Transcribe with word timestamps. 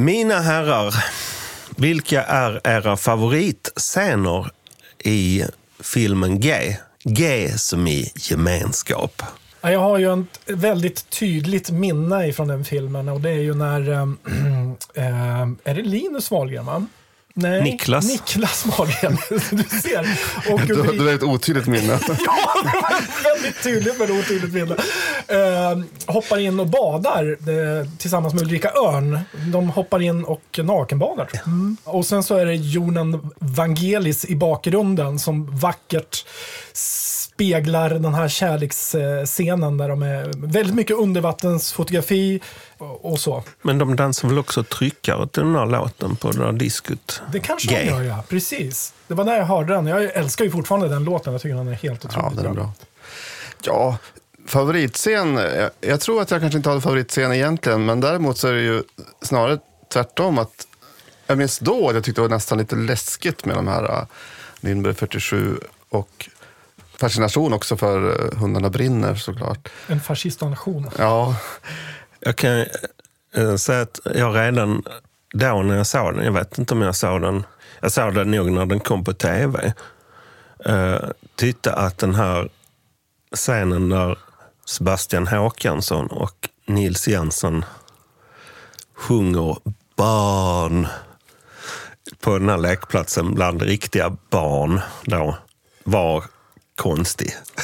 Mina 0.00 0.40
herrar, 0.40 0.94
vilka 1.76 2.22
är 2.22 2.60
era 2.64 2.96
favoritscener 2.96 4.50
i 4.98 5.44
filmen 5.80 6.40
G? 6.40 6.76
G 7.04 7.52
som 7.58 7.86
i 7.86 8.12
gemenskap. 8.16 9.22
Jag 9.60 9.80
har 9.80 9.98
ju 9.98 10.20
ett 10.20 10.26
väldigt 10.46 11.10
tydligt 11.10 11.70
minne 11.70 12.26
ifrån 12.26 12.48
den 12.48 12.64
filmen 12.64 13.08
och 13.08 13.20
det 13.20 13.30
är 13.30 13.40
ju 13.40 13.54
när, 13.54 13.92
äh, 13.92 14.06
är 15.64 15.74
det 15.74 15.82
Linus 15.82 16.30
Wahlgren 16.30 16.66
va? 16.66 16.86
Nej, 17.34 17.62
Niklas. 17.62 18.08
Niklas 18.08 18.66
Wahlgren. 18.66 19.18
du 19.50 19.80
ser. 19.80 20.18
Och 20.52 20.60
Du, 20.60 20.74
du 20.96 21.06
har 21.06 21.14
ett 21.14 21.22
otydligt 21.22 21.66
minne. 21.66 21.98
Ja, 22.08 22.54
väldigt 23.34 23.62
tydligt 23.62 23.98
men 23.98 24.10
otydligt 24.10 24.52
minne. 24.52 24.76
Eh, 25.28 25.78
hoppar 26.06 26.38
in 26.38 26.60
och 26.60 26.66
badar 26.66 27.30
eh, 27.30 27.86
tillsammans 27.98 28.34
med 28.34 28.42
Ulrika 28.42 28.70
Örn. 28.70 29.18
De 29.52 29.70
hoppar 29.70 30.02
in 30.02 30.24
och 30.24 30.60
nakenbadar. 30.62 31.28
jag. 31.32 31.76
Och 31.94 32.06
sen 32.06 32.22
så 32.22 32.36
är 32.36 32.46
det 32.46 32.54
Jonan 32.54 33.30
Vangelis 33.38 34.24
i 34.24 34.36
bakgrunden 34.36 35.18
som 35.18 35.56
vackert 35.58 36.24
speglar 37.40 37.90
den 37.90 38.14
här 38.14 38.28
kärleksscenen 38.28 39.78
där 39.78 39.88
de 39.88 40.02
är 40.02 40.30
väldigt 40.36 40.74
mycket 40.74 40.96
undervattensfotografi 40.96 42.40
och, 42.78 43.20
så. 43.20 43.44
Men 43.62 43.78
de 43.78 43.96
dansar 43.96 44.28
väl 44.28 44.38
också 44.38 44.64
tryckare 44.64 45.28
till 45.28 45.42
den 45.42 45.54
här 45.54 45.66
låten 45.66 46.16
på 46.16 46.30
det 46.30 46.38
där 46.38 46.52
diskot? 46.52 47.22
Det 47.32 47.40
kanske 47.40 47.68
Gay. 47.68 47.84
de 47.84 47.90
gör, 47.90 48.02
ja. 48.02 48.24
Precis. 48.28 48.94
Det 49.06 49.14
var 49.14 49.24
när 49.24 49.36
jag 49.36 49.44
hörde 49.44 49.72
den. 49.72 49.86
Jag 49.86 50.02
älskar 50.04 50.44
ju 50.44 50.50
fortfarande 50.50 50.88
den 50.88 51.04
låten. 51.04 51.32
Jag 51.32 51.42
tycker 51.42 51.56
den 51.56 51.68
är 51.68 51.72
helt 51.72 52.04
Ja, 52.04 52.08
otroligt 52.08 52.36
den 52.36 52.46
är 52.46 52.54
bra. 52.54 52.72
Ja, 53.64 53.98
favoritscen. 54.46 55.34
Jag, 55.36 55.70
jag 55.80 56.00
tror 56.00 56.22
att 56.22 56.30
jag 56.30 56.40
kanske 56.40 56.56
inte 56.56 56.68
har 56.68 56.76
en 56.76 56.82
favoritscen 56.82 57.32
egentligen, 57.32 57.84
men 57.84 58.00
däremot 58.00 58.38
så 58.38 58.48
är 58.48 58.52
det 58.52 58.62
ju 58.62 58.82
snarare 59.22 59.58
tvärtom. 59.92 60.38
att 60.38 60.66
Jag 61.26 61.38
minns 61.38 61.58
då 61.58 61.88
att 61.88 61.94
jag 61.94 62.04
tyckte 62.04 62.20
det 62.20 62.28
var 62.28 62.34
nästan 62.36 62.58
lite 62.58 62.76
läskigt 62.76 63.44
med 63.44 63.56
de 63.56 63.68
här 63.68 63.84
uh, 63.84 64.04
Lindbergh 64.60 64.98
47 64.98 65.58
och 65.88 66.28
fascination 67.00 67.52
också 67.52 67.76
för 67.76 68.04
uh, 68.04 68.38
Hundarna 68.38 68.70
brinner 68.70 69.14
såklart. 69.14 69.68
En 69.86 70.00
fascistnation. 70.00 70.90
Ja, 70.98 71.36
Jag 72.20 72.36
kan 72.36 72.66
eh, 73.34 73.56
säga 73.56 73.82
att 73.82 74.00
jag 74.14 74.36
redan 74.36 74.82
då 75.34 75.62
när 75.62 75.76
jag 75.76 75.86
såg 75.86 76.14
den, 76.14 76.24
jag 76.24 76.32
vet 76.32 76.58
inte 76.58 76.74
om 76.74 76.82
jag 76.82 76.96
såg 76.96 77.22
den, 77.22 77.44
jag 77.80 77.92
såg 77.92 78.14
den 78.14 78.30
nog 78.30 78.52
när 78.52 78.66
den 78.66 78.80
kom 78.80 79.04
på 79.04 79.12
tv, 79.12 79.72
eh, 80.64 80.98
tyckte 81.36 81.72
att 81.72 81.98
den 81.98 82.14
här 82.14 82.48
scenen 83.36 83.88
där 83.88 84.18
Sebastian 84.66 85.26
Håkansson 85.26 86.06
och 86.06 86.48
Nils 86.66 87.08
Jensen 87.08 87.64
sjunger 88.94 89.56
barn 89.96 90.86
på 92.20 92.38
den 92.38 92.48
här 92.48 92.58
lekplatsen 92.58 93.34
bland 93.34 93.62
riktiga 93.62 94.16
barn 94.30 94.80
då 95.04 95.36
var 95.84 96.24
konstig. 96.80 97.36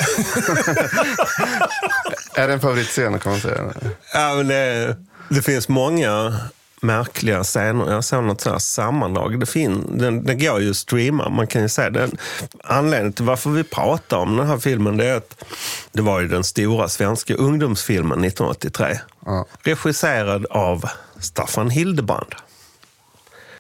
är 2.35 2.47
det 2.49 2.53
en 2.53 2.61
favoritscen 2.61 3.19
kan 3.19 3.33
man 3.33 3.41
säga. 3.41 3.73
Ja, 4.15 4.35
men 4.35 4.49
det, 4.49 4.97
det 5.29 5.43
finns 5.43 5.69
många 5.69 6.41
märkliga 6.81 7.45
scener. 7.45 7.93
Jag 7.93 8.05
såg 8.05 8.25
något 8.25 8.41
så 8.41 8.51
här 8.51 8.59
sammandrag. 8.59 9.41
Det, 9.41 9.47
fin, 9.47 9.99
den, 9.99 10.25
det 10.25 10.35
går 10.35 10.61
ju 10.61 10.71
att 10.71 10.77
streama. 10.77 11.29
Man 11.29 11.47
kan 11.47 11.63
ju 11.63 11.69
säga 11.69 11.91
den. 11.91 12.17
Anledningen 12.65 13.13
till 13.13 13.25
varför 13.25 13.51
vi 13.51 13.65
pratar 13.65 14.17
om 14.17 14.37
den 14.37 14.47
här 14.47 14.59
filmen 14.59 14.97
det 14.97 15.07
är 15.07 15.17
att 15.17 15.45
det 15.93 16.03
var 16.03 16.21
ju 16.21 16.29
den 16.29 16.45
stora 16.45 16.89
svenska 16.89 17.35
ungdomsfilmen 17.35 18.25
1983. 18.25 18.99
Ja. 19.27 19.47
Regisserad 19.63 20.47
av 20.51 20.85
Staffan 21.21 21.71
Hildebrand. 21.71 22.35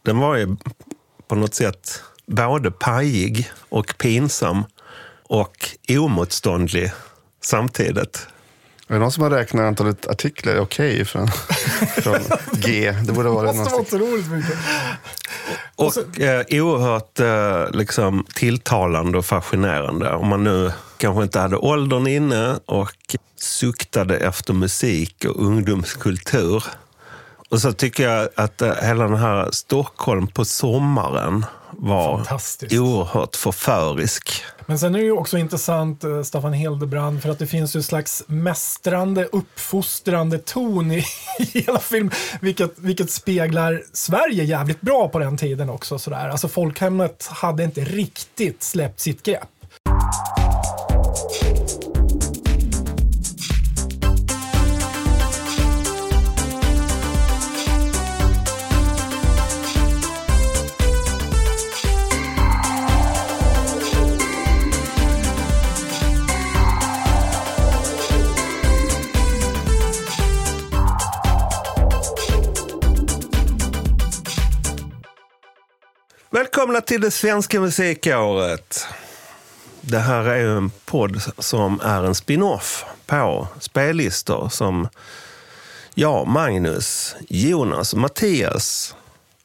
Den 0.02 0.18
var 0.18 0.36
ju 0.36 0.56
på 1.28 1.34
något 1.34 1.54
sätt 1.54 2.02
både 2.26 2.70
pajig 2.70 3.50
och 3.68 3.98
pinsam 3.98 4.64
och 5.28 5.68
omotståndlig 5.88 6.92
samtidigt. 7.42 8.26
Är 8.88 8.94
det 8.94 9.00
någon 9.00 9.12
som 9.12 9.22
har 9.22 9.30
räknat 9.30 9.64
antalet 9.64 10.06
artiklar 10.06 10.58
okej 10.58 11.04
från, 11.04 11.28
från 11.96 12.18
G? 12.52 12.94
Det 13.06 13.12
borde 13.12 13.28
vara 13.28 13.52
Det 13.52 13.58
måste 13.58 13.72
vara 13.72 13.82
otroligt 13.82 14.30
mycket. 14.30 14.58
Och 15.76 16.20
eh, 16.20 16.44
oerhört 16.50 17.20
eh, 17.20 17.78
liksom, 17.78 18.26
tilltalande 18.34 19.18
och 19.18 19.26
fascinerande. 19.26 20.10
Om 20.10 20.28
man 20.28 20.44
nu 20.44 20.72
kanske 20.96 21.22
inte 21.22 21.40
hade 21.40 21.56
åldern 21.56 22.06
inne 22.06 22.58
och 22.66 23.16
suktade 23.36 24.16
efter 24.16 24.52
musik 24.52 25.24
och 25.24 25.42
ungdomskultur. 25.42 26.64
Och 27.48 27.60
så 27.60 27.72
tycker 27.72 28.08
jag 28.08 28.28
att 28.34 28.62
eh, 28.62 28.74
hela 28.82 29.04
den 29.04 29.16
här 29.16 29.48
Stockholm 29.50 30.26
på 30.26 30.44
sommaren 30.44 31.44
var 31.70 32.26
oerhört 32.72 33.36
förförisk. 33.36 34.44
Men 34.66 34.78
sen 34.78 34.94
är 34.94 34.98
det 34.98 35.04
ju 35.04 35.12
också 35.12 35.38
intressant, 35.38 36.04
eh, 36.04 36.22
Staffan 36.22 36.52
Hildebrand, 36.52 37.22
för 37.22 37.28
att 37.28 37.38
det 37.38 37.46
finns 37.46 37.76
ju 37.76 37.78
en 37.78 37.84
slags 37.84 38.24
mästrande, 38.26 39.24
uppfostrande 39.24 40.38
ton 40.38 40.92
i 40.92 41.04
hela 41.38 41.78
filmen, 41.78 42.12
vilket, 42.40 42.78
vilket 42.78 43.10
speglar 43.10 43.82
Sverige 43.92 44.44
jävligt 44.44 44.80
bra 44.80 45.08
på 45.08 45.18
den 45.18 45.36
tiden 45.36 45.70
också. 45.70 45.98
Sådär. 45.98 46.28
Alltså 46.28 46.48
folkhemmet 46.48 47.28
hade 47.32 47.64
inte 47.64 47.80
riktigt 47.80 48.62
släppt 48.62 49.00
sitt 49.00 49.22
grepp. 49.22 49.48
Välkomna 76.36 76.80
till 76.80 77.00
det 77.00 77.10
svenska 77.10 77.60
musikåret. 77.60 78.86
Det 79.80 79.98
här 79.98 80.24
är 80.24 80.48
en 80.56 80.70
podd 80.84 81.22
som 81.38 81.80
är 81.80 82.04
en 82.04 82.14
spin-off 82.14 82.84
på 83.06 83.48
spellistor 83.60 84.48
som 84.48 84.88
jag, 85.94 86.26
Magnus, 86.26 87.16
Jonas 87.28 87.92
och 87.92 87.98
Mattias 87.98 88.94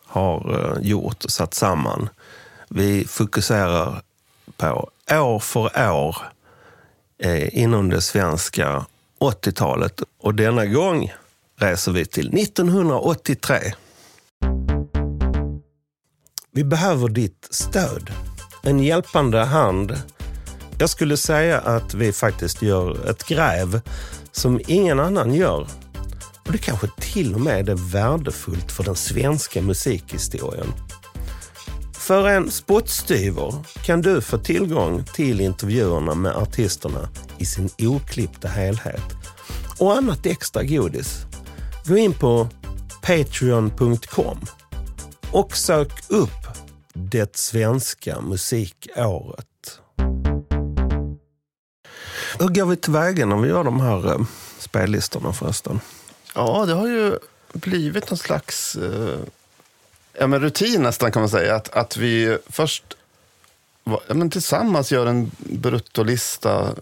har 0.05 0.59
eh, 0.59 0.87
gjort 0.87 1.25
och 1.25 1.31
satt 1.31 1.53
samman. 1.53 2.09
Vi 2.69 3.05
fokuserar 3.07 4.01
på 4.57 4.89
år 5.11 5.39
för 5.39 5.91
år 5.91 6.17
eh, 7.17 7.61
inom 7.61 7.89
det 7.89 8.01
svenska 8.01 8.85
80-talet 9.19 10.01
och 10.19 10.35
denna 10.35 10.65
gång 10.65 11.13
reser 11.55 11.91
vi 11.91 12.05
till 12.05 12.39
1983. 12.39 13.73
Vi 16.53 16.63
behöver 16.63 17.09
ditt 17.09 17.47
stöd. 17.51 18.11
En 18.63 18.79
hjälpande 18.79 19.39
hand. 19.39 20.01
Jag 20.77 20.89
skulle 20.89 21.17
säga 21.17 21.59
att 21.59 21.93
vi 21.93 22.13
faktiskt 22.13 22.61
gör 22.61 23.09
ett 23.09 23.23
gräv 23.23 23.81
som 24.31 24.61
ingen 24.67 24.99
annan 24.99 25.33
gör. 25.33 25.67
Och 26.45 26.51
det 26.51 26.57
kanske 26.57 26.87
till 26.99 27.33
och 27.33 27.41
med 27.41 27.69
är 27.69 27.91
värdefullt 27.91 28.71
för 28.71 28.83
den 28.83 28.95
svenska 28.95 29.61
musikhistorien. 29.61 30.67
För 31.93 32.27
en 32.27 32.51
spottstyver 32.51 33.53
kan 33.83 34.01
du 34.01 34.21
få 34.21 34.37
tillgång 34.37 35.03
till 35.13 35.41
intervjuerna 35.41 36.15
med 36.15 36.35
artisterna 36.35 37.09
i 37.37 37.45
sin 37.45 37.69
oklippta 37.79 38.47
helhet 38.47 39.13
och 39.79 39.97
annat 39.97 40.25
extra 40.25 40.63
godis. 40.63 41.25
Gå 41.85 41.97
in 41.97 42.13
på 42.13 42.47
patreon.com 43.01 44.39
och 45.31 45.57
sök 45.57 45.91
upp 46.07 46.40
det 46.93 47.35
svenska 47.35 48.21
musikåret. 48.21 49.45
Hur 52.39 52.47
går 52.47 52.65
vi 52.65 52.75
tillväga 52.75 53.25
när 53.25 53.37
vi 53.37 53.49
gör 53.49 53.63
de 53.63 53.81
här 53.81 54.11
eh, 54.11 54.19
spellistorna 54.59 55.33
förresten? 55.33 55.79
Ja, 56.35 56.65
det 56.65 56.73
har 56.73 56.87
ju 56.87 57.17
blivit 57.53 58.09
någon 58.09 58.17
slags 58.17 58.75
eh, 58.75 59.19
ja, 60.19 60.27
men 60.27 60.39
rutin 60.39 60.81
nästan 60.81 61.11
kan 61.11 61.21
man 61.21 61.29
säga. 61.29 61.55
Att, 61.55 61.69
att 61.69 61.97
vi 61.97 62.37
först 62.49 62.83
va- 63.83 63.99
ja, 64.07 64.13
men 64.13 64.29
tillsammans 64.29 64.91
gör 64.91 65.05
en 65.05 65.31
bruttolista. 65.39 66.75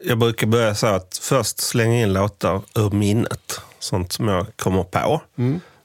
Jag 0.00 0.18
brukar 0.18 0.46
börja 0.46 0.74
så 0.74 0.86
att 0.86 1.18
först 1.22 1.60
slänga 1.60 2.00
in 2.02 2.12
låtar 2.12 2.62
ur 2.74 2.90
minnet, 2.90 3.60
sånt 3.78 4.12
som 4.12 4.28
jag 4.28 4.46
kommer 4.56 4.84
på. 4.84 5.20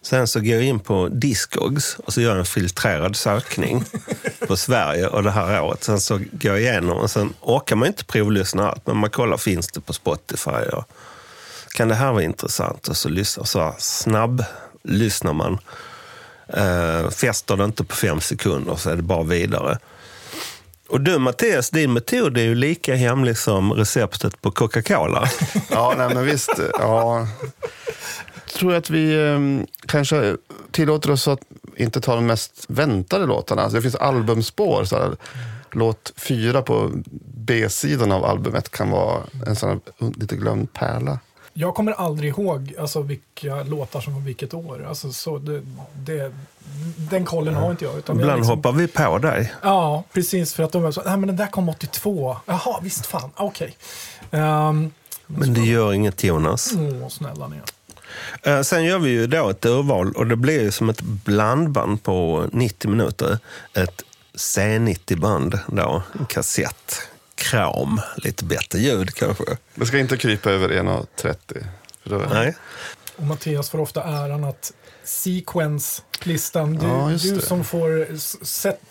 Sen 0.03 0.27
så 0.27 0.39
går 0.39 0.49
jag 0.49 0.63
in 0.63 0.79
på 0.79 1.07
Discogs 1.07 1.97
och 2.05 2.13
så 2.13 2.21
gör 2.21 2.29
jag 2.29 2.39
en 2.39 2.45
filtrerad 2.45 3.15
sökning 3.15 3.83
på 4.47 4.57
Sverige 4.57 5.07
och 5.07 5.23
det 5.23 5.31
här 5.31 5.61
året. 5.61 5.83
Sen 5.83 5.99
så 5.99 6.17
går 6.17 6.51
jag 6.51 6.61
igenom 6.61 6.97
och 6.97 7.11
sen 7.11 7.33
orkar 7.41 7.75
man 7.75 7.87
inte 7.87 8.05
provlyssna 8.05 8.69
allt, 8.69 8.87
men 8.87 8.97
man 8.97 9.09
kollar 9.09 9.37
finns 9.37 9.67
det 9.67 9.81
på 9.81 9.93
Spotify 9.93 10.51
och 10.73 10.83
kan 11.73 11.87
det 11.87 11.95
här 11.95 12.11
vara 12.11 12.23
intressant? 12.23 12.87
Och 12.87 12.97
så 12.97 13.09
lyssnar, 13.09 13.43
så 13.43 13.75
snabb 13.79 14.43
lyssnar 14.83 15.33
man. 15.33 15.59
Eh, 16.47 17.09
fäster 17.09 17.57
det 17.57 17.63
inte 17.63 17.83
på 17.83 17.95
fem 17.95 18.21
sekunder 18.21 18.75
så 18.75 18.89
är 18.89 18.95
det 18.95 19.01
bara 19.01 19.23
vidare. 19.23 19.77
Och 20.89 21.01
du 21.01 21.17
Mattias, 21.17 21.69
din 21.69 21.93
metod 21.93 22.37
är 22.37 22.41
ju 22.41 22.55
lika 22.55 22.95
hemlig 22.95 23.37
som 23.37 23.73
receptet 23.73 24.41
på 24.41 24.51
Coca-Cola. 24.51 25.29
Ja, 25.69 25.93
nej, 25.97 26.15
men 26.15 26.25
visst. 26.25 26.59
Ja. 26.73 27.27
Jag 28.53 28.59
tror 28.59 28.75
att 28.75 28.89
vi 28.89 29.27
eh, 29.27 29.65
kanske 29.87 30.37
tillåter 30.71 31.11
oss 31.11 31.27
att 31.27 31.39
inte 31.77 32.01
ta 32.01 32.15
de 32.15 32.25
mest 32.25 32.65
väntade 32.67 33.25
låtarna. 33.25 33.61
Alltså, 33.61 33.75
det 33.75 33.81
finns 33.81 33.95
albumspår. 33.95 34.85
Så 34.85 34.95
här, 34.95 35.15
låt 35.71 36.13
fyra 36.15 36.61
på 36.61 36.91
B-sidan 37.35 38.11
av 38.11 38.25
albumet 38.25 38.69
kan 38.69 38.89
vara 38.89 39.23
en 39.47 39.55
sån 39.55 39.69
här 39.69 39.79
lite 40.19 40.35
glömd 40.35 40.73
pärla. 40.73 41.19
Jag 41.53 41.75
kommer 41.75 41.91
aldrig 41.91 42.29
ihåg 42.29 42.73
alltså, 42.79 43.01
vilka 43.01 43.63
låtar 43.63 44.01
som 44.01 44.13
var 44.13 44.21
vilket 44.21 44.53
år. 44.53 44.85
Alltså, 44.89 45.11
så 45.13 45.37
det, 45.37 45.61
det, 45.93 46.31
den 46.97 47.25
kollen 47.25 47.55
har 47.55 47.71
inte 47.71 47.85
jag. 47.85 47.97
Utan 47.97 48.19
Ibland 48.19 48.39
liksom, 48.39 48.57
hoppar 48.57 48.71
vi 48.71 48.87
på 48.87 49.17
dig. 49.17 49.53
Ja, 49.61 50.03
precis. 50.13 50.53
För 50.53 50.63
att 50.63 50.71
de 50.71 50.83
var 50.83 50.91
så, 50.91 51.01
nej 51.05 51.17
men 51.17 51.27
den 51.27 51.35
där 51.35 51.47
kom 51.47 51.69
82. 51.69 52.37
Jaha, 52.45 52.79
visst 52.81 53.05
fan, 53.05 53.29
okej. 53.35 53.77
Ehm, 54.31 54.91
Men 55.27 55.53
det 55.53 55.61
gör 55.61 55.93
inget 55.93 56.23
Jonas. 56.23 56.73
Åh, 56.75 57.09
snälla 57.09 57.47
ni. 57.47 57.55
Eh, 58.43 58.61
Sen 58.61 58.83
gör 58.83 58.99
vi 58.99 59.09
ju 59.09 59.27
då 59.27 59.49
ett 59.49 59.65
urval 59.65 60.11
och 60.11 60.27
det 60.27 60.35
blir 60.35 60.61
ju 60.61 60.71
som 60.71 60.89
ett 60.89 61.01
blandband 61.01 62.03
på 62.03 62.45
90 62.51 62.89
minuter. 62.91 63.37
Ett 63.73 64.03
C90-band 64.37 65.59
då, 65.67 66.03
en 66.19 66.25
kassett. 66.25 67.01
Kram, 67.35 68.01
lite 68.17 68.45
bättre 68.45 68.79
ljud 68.79 69.13
kanske. 69.15 69.43
Det 69.75 69.85
ska 69.85 69.97
inte 69.97 70.17
krypa 70.17 70.51
över 70.51 70.69
1,30. 70.69 71.65
för 72.03 72.09
då- 72.09 72.25
Nej. 72.33 72.55
Och 73.15 73.23
Mattias 73.23 73.69
får 73.69 73.79
ofta 73.79 74.03
äran 74.03 74.43
att 74.43 74.73
sequence-listan, 75.03 76.73
du, 76.75 76.85
Ja, 76.85 77.09
du 77.23 77.41
som 77.41 77.63
får 77.63 78.17
set, 78.45 78.81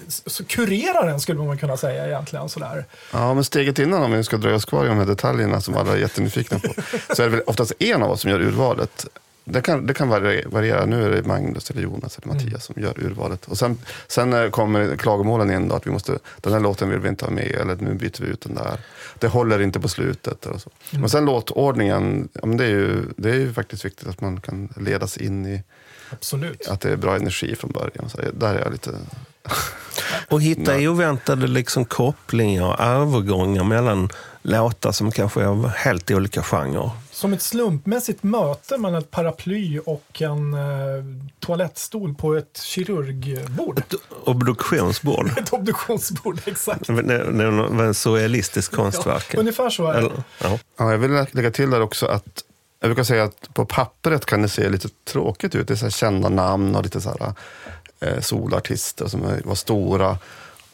kurera 0.47 1.05
den 1.06 1.20
skulle 1.20 1.38
man 1.41 1.59
kunna 1.59 1.76
säga 1.76 2.06
egentligen. 2.06 2.49
Sådär. 2.49 2.85
Ja, 3.12 3.35
men 3.35 3.44
steget 3.44 3.79
innan, 3.79 4.03
om 4.03 4.12
vi 4.12 4.25
ska 4.25 4.37
dröja 4.37 4.56
oss 4.56 4.64
kvar 4.64 4.85
i 4.85 4.88
de 4.88 4.99
här 4.99 5.06
detaljerna 5.06 5.61
som 5.61 5.76
alla 5.76 5.93
är 5.93 5.97
jättenyfikna 5.97 6.59
på, 6.59 6.75
så 7.14 7.23
är 7.23 7.26
det 7.26 7.37
väl 7.37 7.43
oftast 7.47 7.73
en 7.79 8.03
av 8.03 8.11
oss 8.11 8.20
som 8.20 8.31
gör 8.31 8.41
urvalet. 8.41 9.06
Det 9.44 9.61
kan, 9.62 9.87
det 9.87 9.94
kan 9.94 10.09
vari- 10.12 10.47
variera. 10.49 10.85
Nu 10.87 11.05
är 11.05 11.11
det 11.11 11.23
Magnus, 11.26 11.70
eller 11.70 11.82
Jonas 11.82 12.19
eller 12.19 12.35
Mattias 12.35 12.65
som 12.65 12.82
gör 12.82 13.00
urvalet. 13.05 13.47
Och 13.49 13.58
sen, 13.58 13.79
sen 14.08 14.32
eh, 14.32 14.50
kommer 14.50 14.97
klagomålen 14.97 15.50
in 15.50 15.69
då, 15.69 15.75
att 15.75 15.87
vi 15.87 15.91
måste, 15.91 16.19
den 16.41 16.53
här 16.53 16.61
låten 16.61 16.91
vill 16.91 16.99
vi 16.99 17.08
inte 17.08 17.25
ha 17.25 17.32
med, 17.32 17.50
eller 17.61 17.76
nu 17.76 17.94
byter 17.94 18.20
vi 18.23 18.26
ut 18.26 18.41
den 18.41 18.55
där. 18.55 18.81
Det 19.19 19.29
håller 19.29 19.61
inte 19.62 19.81
på 19.81 19.88
slutet. 19.88 20.47
Och 20.47 20.61
så. 20.61 20.70
Men 20.91 21.08
sen 21.08 21.25
låtordningen, 21.25 22.29
ja, 22.32 22.47
men 22.47 22.56
det, 22.56 22.65
är 22.65 22.69
ju, 22.70 23.03
det 23.17 23.31
är 23.31 23.35
ju 23.35 23.53
faktiskt 23.53 23.85
viktigt 23.85 24.08
att 24.08 24.20
man 24.20 24.41
kan 24.41 24.69
ledas 24.76 25.17
in 25.17 25.47
i 25.47 25.62
Absolut. 26.12 26.69
att 26.69 26.81
det 26.81 26.93
är 26.93 26.97
bra 26.97 27.17
energi 27.17 27.56
från 27.56 27.70
början. 27.70 28.11
Så 28.11 28.19
där 28.32 28.55
är 28.55 28.61
jag 28.61 28.73
lite... 28.73 28.91
Och 30.29 30.43
hitta 30.43 30.76
oväntade 30.76 31.47
liksom 31.47 31.85
kopplingar 31.85 32.67
och 32.67 32.81
övergångar 32.81 33.64
mellan 33.64 34.09
låtar 34.43 34.93
som 34.93 35.12
kanske 35.12 35.41
är 35.41 35.47
av 35.47 35.69
helt 35.69 36.11
olika 36.11 36.43
genrer. 36.43 36.91
Som 37.11 37.32
ett 37.32 37.43
slumpmässigt 37.43 38.23
möte 38.23 38.79
mellan 38.79 39.03
ett 39.03 39.11
paraply 39.11 39.79
och 39.79 40.23
en 40.23 40.55
eh, 40.55 40.61
toalettstol 41.41 42.15
på 42.15 42.35
ett 42.35 42.62
kirurgbord. 42.62 43.79
Ett 43.79 43.94
obduktionsbord. 44.25 45.31
Ett 45.38 45.53
obduktionsbord, 45.53 46.41
exakt. 46.44 46.87
Det 46.87 47.03
det 47.03 47.50
var 47.50 47.85
en 47.85 47.94
surrealistisk 47.94 48.73
konstverk. 48.73 49.26
Ja, 49.35 49.41
ungefär 49.41 49.70
så 49.70 49.87
är 49.87 49.93
det. 49.93 49.99
Eller, 49.99 50.23
ja. 50.38 50.58
Ja, 50.76 50.91
jag 50.91 50.99
vill 50.99 51.26
lägga 51.32 51.50
till 51.50 51.70
där 51.70 51.81
också 51.81 52.06
att 52.06 52.44
jag 52.82 52.88
brukar 52.88 53.05
säga 53.05 53.25
att 53.25 53.55
på 53.55 53.67
pappret 53.67 54.26
kan 54.26 54.43
det 54.43 54.49
se 54.49 54.69
lite 54.69 54.88
tråkigt 55.05 55.55
ut. 55.55 55.69
Det 55.69 55.75
är 55.75 55.76
så 55.76 55.84
här 55.84 55.90
kända 55.90 56.29
namn 56.29 56.75
och 56.75 56.82
lite 56.82 57.00
så 57.00 57.11
här, 57.11 57.34
eh, 58.00 58.20
solartister 58.20 59.06
som 59.06 59.40
var 59.44 59.55
stora. 59.55 60.19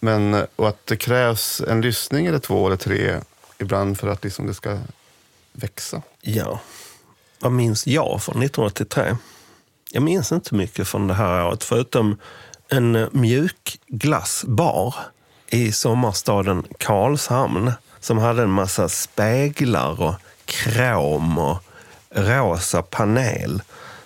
Men, 0.00 0.46
och 0.56 0.68
att 0.68 0.86
det 0.86 0.96
krävs 0.96 1.60
en 1.60 1.80
lyssning 1.80 2.26
eller 2.26 2.38
två 2.38 2.66
eller 2.66 2.76
tre 2.76 3.20
ibland 3.58 3.98
för 3.98 4.08
att 4.08 4.24
liksom 4.24 4.46
det 4.46 4.54
ska 4.54 4.78
växa. 5.52 6.02
ja. 6.20 6.60
Vad 7.40 7.52
minns 7.52 7.86
jag 7.86 8.22
från 8.22 8.42
1983? 8.42 9.16
Jag 9.90 10.02
minns 10.02 10.32
inte 10.32 10.54
mycket 10.54 10.88
från 10.88 11.06
det 11.06 11.14
här 11.14 11.46
året 11.46 11.64
förutom 11.64 12.16
en 12.68 12.92
mjuk 12.92 13.10
mjukglassbar 13.12 14.94
i 15.46 15.72
sommarstaden 15.72 16.64
Karlshamn 16.78 17.72
som 18.00 18.18
hade 18.18 18.42
en 18.42 18.50
massa 18.50 18.88
speglar 18.88 20.02
och 20.02 20.14
krom 20.44 21.38
och 21.38 21.62
rosa 22.10 22.82
panel 22.82 23.62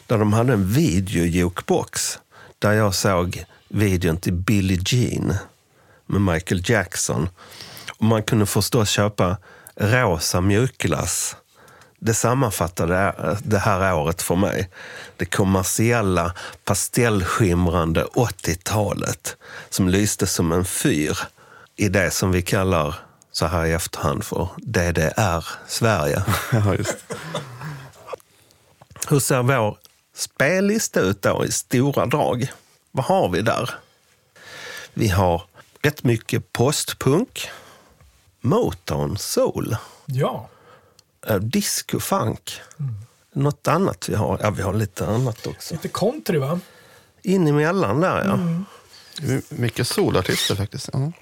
där 0.06 0.19
de 0.19 0.32
hade 0.32 0.52
en 0.52 0.72
videojukebox 0.72 2.19
där 2.58 2.72
jag 2.72 2.94
såg 2.94 3.44
videon 3.69 4.16
till 4.16 4.32
Billie 4.32 4.82
Jean 4.87 5.34
med 6.06 6.20
Michael 6.20 6.62
Jackson. 6.70 7.28
Och 7.99 8.04
man 8.04 8.22
kunde 8.22 8.46
förstås 8.46 8.90
köpa 8.90 9.37
rosa 9.76 10.40
mjukglass. 10.40 11.37
Det 11.99 12.14
sammanfattade 12.14 13.14
eh, 13.19 13.38
det 13.43 13.58
här 13.58 13.94
året 13.94 14.22
för 14.22 14.37
mig. 14.37 14.69
Det 15.16 15.25
kommersiella, 15.25 16.32
pastellskimrande 16.64 18.04
80-talet 18.04 19.37
som 19.70 19.88
lyste 19.88 20.26
som 20.26 20.52
en 20.52 20.64
fyr 20.64 21.19
i 21.76 21.88
det 21.88 22.10
som 22.10 22.32
vi 22.32 22.43
kallar 22.43 22.94
så 23.32 23.46
här 23.46 23.66
i 23.66 23.72
efterhand 23.72 24.25
för 24.25 24.49
DDR 24.56 25.44
Sverige. 25.66 26.22
Ja, 26.52 26.75
just. 26.75 26.96
Hur 29.08 29.20
ser 29.20 29.43
vår 29.43 29.78
spellista 30.14 31.00
ut 31.00 31.22
då 31.22 31.44
i 31.44 31.52
stora 31.52 32.06
drag? 32.06 32.52
Vad 32.90 33.04
har 33.04 33.28
vi 33.28 33.43
där? 33.43 33.70
Vi 34.94 35.08
har 35.08 35.43
rätt 35.82 36.04
mycket 36.04 36.52
postpunk, 36.52 37.49
Motown 38.40 39.19
Soul, 39.19 39.76
Ja. 40.06 40.49
disco 41.40 42.00
funk. 42.00 42.60
Något 43.32 43.69
annat 43.69 44.08
vi 44.08 44.14
har? 44.14 44.38
Ja, 44.43 44.50
vi 44.50 44.62
har 44.62 44.75
lite 44.75 45.06
annat 45.06 45.46
också. 45.46 45.75
Lite 45.75 45.88
country, 45.88 46.38
va? 46.38 46.60
In 47.22 47.46
emellan 47.46 48.00
där, 48.00 48.25
ja. 48.25 48.38
Är 49.28 49.43
Mycket 49.49 49.87
solartister 49.88 50.54
faktiskt. 50.54 50.88
Ja. 50.93 51.12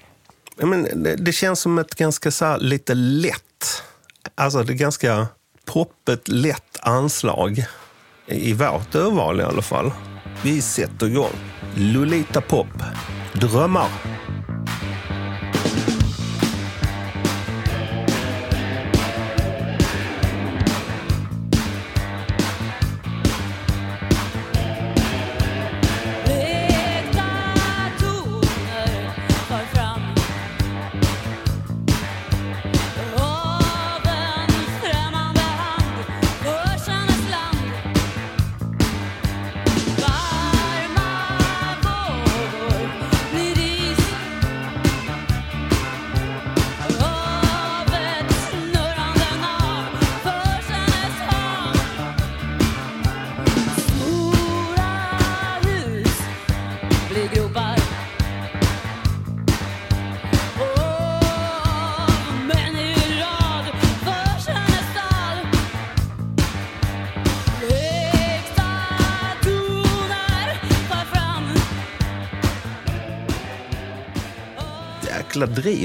men 0.65 1.03
det, 1.03 1.15
det 1.15 1.31
känns 1.31 1.59
som 1.59 1.77
ett 1.77 1.95
ganska 1.95 2.31
så 2.31 2.45
här, 2.45 2.59
lite 2.59 2.93
lätt, 2.93 3.83
alltså 4.35 4.63
det 4.63 4.73
är 4.73 4.77
ganska 4.77 5.27
poppet, 5.65 6.27
lätt 6.27 6.70
anslag 6.81 7.65
i 8.25 8.53
vårt 8.53 8.95
urval 8.95 9.39
i 9.39 9.43
alla 9.43 9.61
fall. 9.61 9.91
Vi 10.43 10.61
sätter 10.61 11.07
igång. 11.07 11.33
Lolita 11.75 12.41
Pop, 12.41 12.67
Drömmar. 13.33 13.89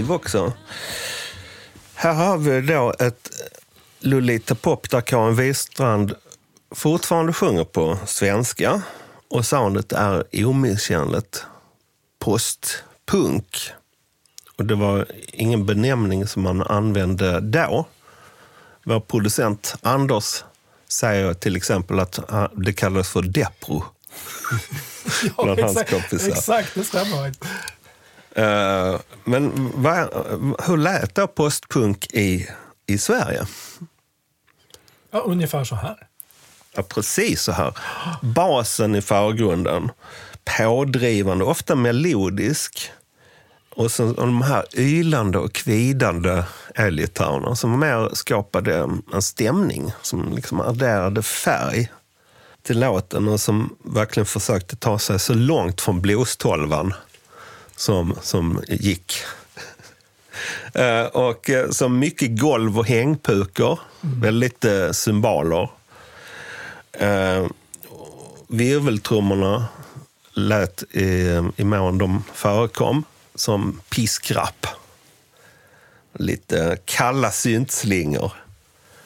Driv 0.07 0.13
också. 0.13 0.53
Här 1.95 2.15
har 2.15 2.39
vi 2.39 2.61
då 2.61 2.95
ett 2.99 3.31
Lolita 4.01 4.55
Pop 4.55 4.91
där 4.91 5.01
Karin 5.01 5.37
Wistrand 5.37 6.15
fortfarande 6.71 7.33
sjunger 7.33 7.65
på 7.65 7.99
svenska 8.07 8.83
och 9.31 9.47
soundet 9.47 9.93
är 9.93 10.47
omisskännligt 10.47 11.47
postpunk. 12.19 13.71
Och 14.59 14.65
det 14.65 14.75
var 14.75 15.07
ingen 15.33 15.67
benämning 15.67 16.27
som 16.27 16.43
man 16.43 16.63
använde 16.63 17.41
då. 17.41 17.87
Vår 18.85 19.01
producent 19.01 19.75
Anders 19.83 20.45
säger 20.89 21.35
till 21.35 21.57
exempel 21.57 22.01
att 22.01 22.33
ah, 22.33 22.49
det 22.55 22.73
kallades 22.73 23.09
för 23.09 23.23
depro. 23.23 23.85
Ja, 25.37 25.59
exakt, 25.59 26.13
exakt, 26.13 26.75
det 26.75 26.85
stämmer. 26.85 27.33
Eh, 28.37 29.01
men 29.25 29.73
vad, 29.75 30.09
hur 30.67 30.77
lät 30.77 31.15
då 31.15 31.27
postpunk 31.27 32.07
i, 32.13 32.49
i 32.87 32.99
Sverige? 32.99 33.47
Ja, 35.11 35.19
ungefär 35.19 35.65
så 35.65 35.75
här. 35.75 35.97
Ja, 36.75 36.83
precis 36.83 37.43
så 37.43 37.53
här. 37.53 37.79
Basen 38.23 38.95
i 38.95 39.03
förgrunden. 39.03 39.91
Pådrivande, 40.59 41.45
ofta 41.45 41.75
melodisk. 41.75 42.91
Och 43.71 43.91
sen 43.91 44.15
de 44.15 44.43
här 44.43 44.65
ylande 44.75 45.39
och 45.39 45.53
kvidande 45.53 46.43
elgitarrerna 46.75 47.57
som 47.57 47.81
mer 47.81 48.11
skapade 48.13 48.77
en 49.13 49.23
stämning. 49.23 49.93
Som 50.03 50.33
liksom 50.35 50.61
adderade 50.61 51.23
färg 51.23 51.89
till 52.63 52.81
låten 52.81 53.29
och 53.29 53.41
som 53.41 53.77
verkligen 53.85 54.27
försökte 54.27 54.77
ta 54.77 54.99
sig 54.99 55.19
så 55.19 55.35
långt 55.35 55.81
från 55.81 56.01
blåstolvan 56.01 56.95
som, 57.77 58.19
som 58.23 58.63
gick. 58.69 59.13
Eh, 60.75 61.05
och 61.05 61.51
eh, 61.51 61.71
som 61.71 61.99
mycket 61.99 62.41
golv 62.41 62.79
och 62.79 62.87
hängpukor, 62.87 63.81
väldigt 64.01 64.65
lite 64.65 64.95
symboler. 64.95 65.71
Eh, 66.93 67.47
virveltrummorna 68.49 69.69
lät 70.33 70.83
i, 70.83 71.43
i 71.57 71.65
mån 71.65 71.99
de 71.99 72.25
förekom 72.35 73.05
som 73.35 73.81
piskrapp. 73.89 74.67
Lite 76.13 76.79
kalla 76.85 77.31
syntslingor. 77.31 78.33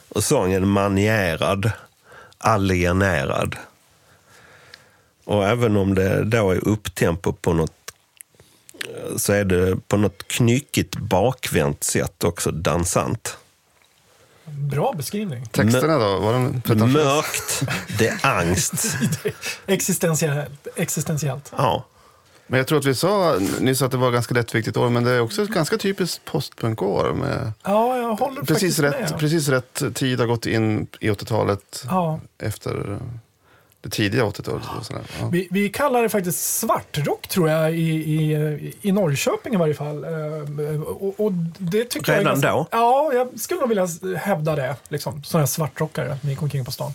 Och 0.08 0.24
sången 0.24 0.68
manierad, 0.68 1.70
alienerad. 2.38 3.56
Och 5.24 5.46
även 5.48 5.76
om 5.76 5.94
det 5.94 6.24
då 6.24 6.50
är 6.50 6.68
upptempo 6.68 7.32
på 7.32 7.52
något 7.52 7.79
så 9.16 9.32
är 9.32 9.44
det 9.44 9.76
på 9.88 9.96
något 9.96 10.28
knyckigt 10.28 10.96
bakvänt 10.96 11.84
sätt 11.84 12.24
också 12.24 12.50
dansant. 12.50 13.36
Bra 14.44 14.92
beskrivning. 14.96 15.46
Texterna 15.46 15.98
då? 15.98 16.18
Var 16.18 16.32
de? 16.74 16.92
Mörkt, 16.92 17.62
det 17.98 18.08
är 18.08 18.26
angst. 18.26 18.96
Existentiellt. 19.66 20.66
existentiellt. 20.76 21.52
Ja. 21.56 21.84
Men 22.46 22.58
jag 22.58 22.66
tror 22.66 22.78
att 22.78 22.84
vi 22.84 22.94
sa 22.94 23.38
nyss 23.60 23.82
att 23.82 23.90
det 23.90 23.96
var 23.96 24.10
ganska 24.10 24.34
lättviktigt 24.34 24.76
år, 24.76 24.88
men 24.88 25.04
det 25.04 25.10
är 25.10 25.20
också 25.20 25.42
ett 25.42 25.48
ganska 25.48 25.78
typiskt 25.78 26.24
postpunkår. 26.24 27.12
Med 27.12 27.52
Ja, 27.62 27.96
jag 27.96 28.14
håller 28.14 28.42
precis, 28.42 28.76
faktiskt 28.76 28.78
rätt, 28.78 29.10
med. 29.10 29.18
precis 29.20 29.48
rätt 29.48 29.82
tid 29.94 30.20
har 30.20 30.26
gått 30.26 30.46
in 30.46 30.86
i 31.00 31.10
80-talet 31.10 31.84
Ja. 31.88 32.20
efter 32.38 32.98
det 33.82 33.88
tidiga 33.90 34.24
80-talet. 34.24 34.62
och 34.78 34.86
sådär. 34.86 35.02
Ja. 35.20 35.28
Vi, 35.28 35.48
vi 35.50 35.68
kallar 35.68 36.02
det 36.02 36.08
faktiskt 36.08 36.58
svartrock 36.58 37.28
tror 37.28 37.48
jag 37.48 37.74
i, 37.74 37.90
i, 37.90 38.74
i 38.82 38.92
Norrköping 38.92 39.54
i 39.54 39.56
varje 39.56 39.74
fall. 39.74 40.04
Eh, 40.04 40.80
Och, 40.82 41.20
och 41.20 41.32
det 41.58 41.84
tycker 41.84 42.12
jag 42.12 42.20
Redan 42.20 42.32
ganska, 42.40 42.50
då? 42.50 42.66
Ja, 42.70 43.10
jag 43.14 43.40
skulle 43.40 43.60
nog 43.60 43.68
vilja 43.68 43.88
hävda 44.18 44.56
det. 44.56 44.76
Liksom, 44.88 45.22
sådana 45.22 45.42
här 45.42 45.46
svartrockare 45.46 46.18
som 46.20 46.30
gick 46.30 46.42
omkring 46.42 46.64
på 46.64 46.72
stan. 46.72 46.92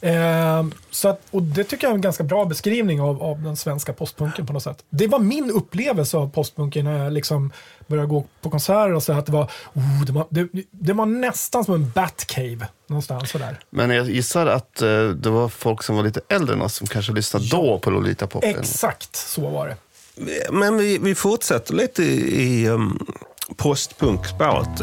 Eh, 0.00 0.66
så 0.90 1.08
att, 1.08 1.22
och 1.30 1.42
det 1.42 1.64
tycker 1.64 1.86
jag 1.86 1.90
är 1.90 1.94
en 1.94 2.00
ganska 2.00 2.24
bra 2.24 2.44
beskrivning 2.44 3.00
av, 3.00 3.22
av 3.22 3.42
den 3.42 3.56
svenska 3.56 3.92
postpunken 3.92 4.46
på 4.46 4.52
något 4.52 4.62
sätt. 4.62 4.84
Det 4.90 5.06
var 5.06 5.18
min 5.18 5.50
upplevelse 5.50 6.16
av 6.16 6.30
postpunken 6.30 6.84
när 6.84 7.04
jag 7.04 7.12
liksom 7.12 7.52
började 7.86 8.08
gå 8.08 8.24
på 8.42 8.50
konserter 8.50 8.94
och 8.94 9.02
så 9.02 9.12
att 9.12 9.26
det 9.26 9.32
var, 9.32 9.50
oh, 9.74 10.04
det 10.06 10.12
var, 10.12 10.26
det, 10.30 10.48
det 10.70 10.92
var 10.92 11.06
nästan 11.06 11.64
som 11.64 11.74
en 11.74 11.90
Batcave 11.90 12.66
någonstans 12.88 13.30
sådär. 13.30 13.60
Men 13.70 13.90
jag 13.90 14.10
gissar 14.10 14.46
att 14.46 14.82
eh, 14.82 15.08
det 15.08 15.30
var 15.30 15.48
folk 15.48 15.82
som 15.82 15.96
var 15.96 16.02
lite 16.02 16.20
äldre 16.28 16.54
än 16.54 16.62
oss 16.62 16.74
som 16.74 16.86
kanske 16.86 17.12
lyssnade 17.12 17.46
då 17.48 17.78
på 17.78 17.90
Lolita 17.90 18.26
Pop. 18.26 18.44
Exakt 18.44 19.16
så 19.16 19.48
var 19.48 19.68
det. 19.68 19.76
Men 20.50 20.76
vi, 20.76 20.98
vi 20.98 21.14
fortsätter 21.14 21.74
lite 21.74 22.02
i, 22.02 22.42
i 22.42 22.68
um, 22.68 23.06
postpunkspåret. 23.56 24.80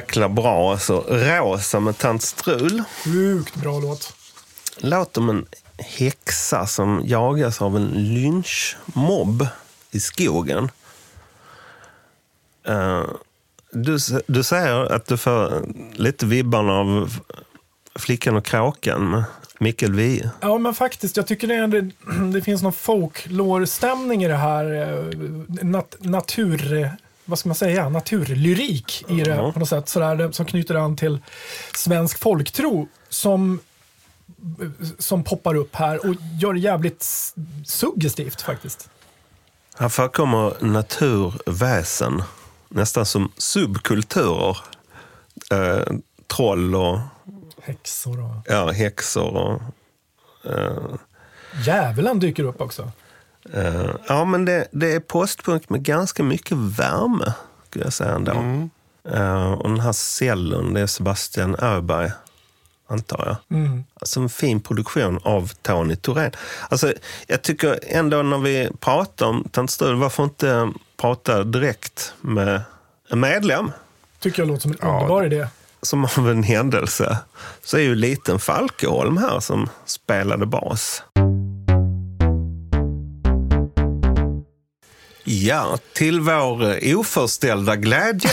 Jäkla 0.00 0.28
bra. 0.28 0.72
Alltså, 0.72 1.04
Rosa 1.08 1.80
med 1.80 1.98
Tant 1.98 2.22
Strul. 2.22 2.82
Sjukt 3.04 3.54
bra 3.56 3.78
låt. 3.78 4.14
Låt 4.78 5.16
om 5.16 5.30
en 5.30 5.46
häxa 5.78 6.66
som 6.66 7.02
jagas 7.04 7.62
av 7.62 7.76
en 7.76 7.86
lynchmobb 7.88 9.46
i 9.90 10.00
skogen. 10.00 10.70
Eh, 12.66 13.04
du, 13.72 13.98
du 14.26 14.42
säger 14.42 14.92
att 14.92 15.06
du 15.06 15.16
får 15.16 15.62
lite 15.92 16.26
vibbarna 16.26 16.72
av 16.72 17.18
Flickan 17.94 18.36
och 18.36 18.44
kråkan 18.44 19.10
med 19.10 19.24
Mikael 19.58 19.94
Wiehe. 19.94 20.30
Ja, 20.40 20.58
men 20.58 20.74
faktiskt. 20.74 21.16
Jag 21.16 21.26
tycker 21.26 21.48
det, 21.48 21.66
det, 21.66 21.90
det 22.32 22.42
finns 22.42 22.62
någon 22.62 22.72
folklore-stämning 22.72 24.24
i 24.24 24.28
det 24.28 24.36
här. 24.36 24.64
eh, 24.82 25.64
Nat, 25.64 25.96
natur... 25.98 26.90
Vad 27.30 27.38
ska 27.38 27.48
man 27.48 27.56
säga? 27.56 27.88
Naturlyrik 27.88 29.04
i 29.08 29.20
det 29.20 29.30
Ja. 29.30 29.52
på 29.52 29.58
något 29.58 29.68
sätt. 29.68 29.88
Sådär, 29.88 30.32
som 30.32 30.46
knyter 30.46 30.74
an 30.74 30.96
till 30.96 31.18
svensk 31.74 32.18
folktro. 32.18 32.88
Som, 33.08 33.60
som 34.98 35.24
poppar 35.24 35.54
upp 35.54 35.74
här 35.76 36.06
och 36.06 36.14
gör 36.40 36.52
det 36.52 36.60
jävligt 36.60 37.32
suggestivt 37.66 38.40
faktiskt. 38.42 38.88
Här 39.78 39.88
förekommer 39.88 40.54
naturväsen, 40.60 42.22
nästan 42.68 43.06
som 43.06 43.32
subkulturer. 43.36 44.56
Eh, 45.50 45.94
troll 46.26 46.74
och 46.74 46.98
Häxor 47.62 48.20
och... 48.20 48.36
ja, 48.46 48.70
häxor. 48.70 49.36
Och, 49.36 49.62
Djävulen 51.66 52.18
dyker 52.20 52.44
upp 52.44 52.60
också. 52.60 52.92
Eh, 53.52 53.90
ja, 54.08 54.24
men 54.24 54.44
det, 54.44 54.68
det 54.70 54.92
är 54.92 55.00
postpunk 55.00 55.68
med 55.68 55.82
ganska 55.82 56.22
mycket 56.22 56.56
värme, 56.56 57.32
skulle 57.68 57.84
jag 57.84 57.92
säga 57.92 58.14
ändå. 58.14 58.32
Eh, 59.08 59.52
och 59.52 59.68
den 59.68 59.80
här 59.80 59.92
cellen, 59.92 60.74
det 60.74 60.80
är 60.80 60.86
Sebastian 60.86 61.56
Öberg, 61.58 62.10
antar 62.88 63.22
jag. 63.26 63.58
Mm. 63.58 63.84
Alltså 64.00 64.20
en 64.20 64.28
fin 64.28 64.60
produktion 64.60 65.20
av 65.22 65.50
Tony 65.62 65.96
Thorén. 65.96 66.30
Alltså, 66.68 66.92
jag 67.26 67.42
tycker 67.42 67.78
ändå 67.82 68.22
när 68.22 68.38
vi 68.38 68.70
pratar 68.80 69.26
om 69.26 69.48
Tant 69.52 69.70
Strul, 69.70 69.96
varför 69.96 70.24
inte 70.24 70.72
prata 70.96 71.44
direkt 71.44 72.14
med 72.20 72.62
en 73.08 73.20
medlem? 73.20 73.72
Tycker 74.20 74.42
jag 74.42 74.48
låter 74.48 74.62
som 74.62 74.70
en 74.70 74.88
underbar 74.88 75.24
idé. 75.24 75.46
som 75.82 76.04
av 76.04 76.30
en 76.30 76.42
händelse 76.42 77.18
så 77.64 77.76
är 77.76 77.80
ju 77.80 77.94
liten 77.94 78.38
Falkeholm 78.38 79.16
här 79.16 79.40
som 79.40 79.68
spelade 79.84 80.46
bas. 80.46 81.02
Ja, 85.32 85.78
till 85.92 86.20
vår 86.20 86.84
eh, 86.84 86.98
oförställda 86.98 87.76
glädje 87.76 88.30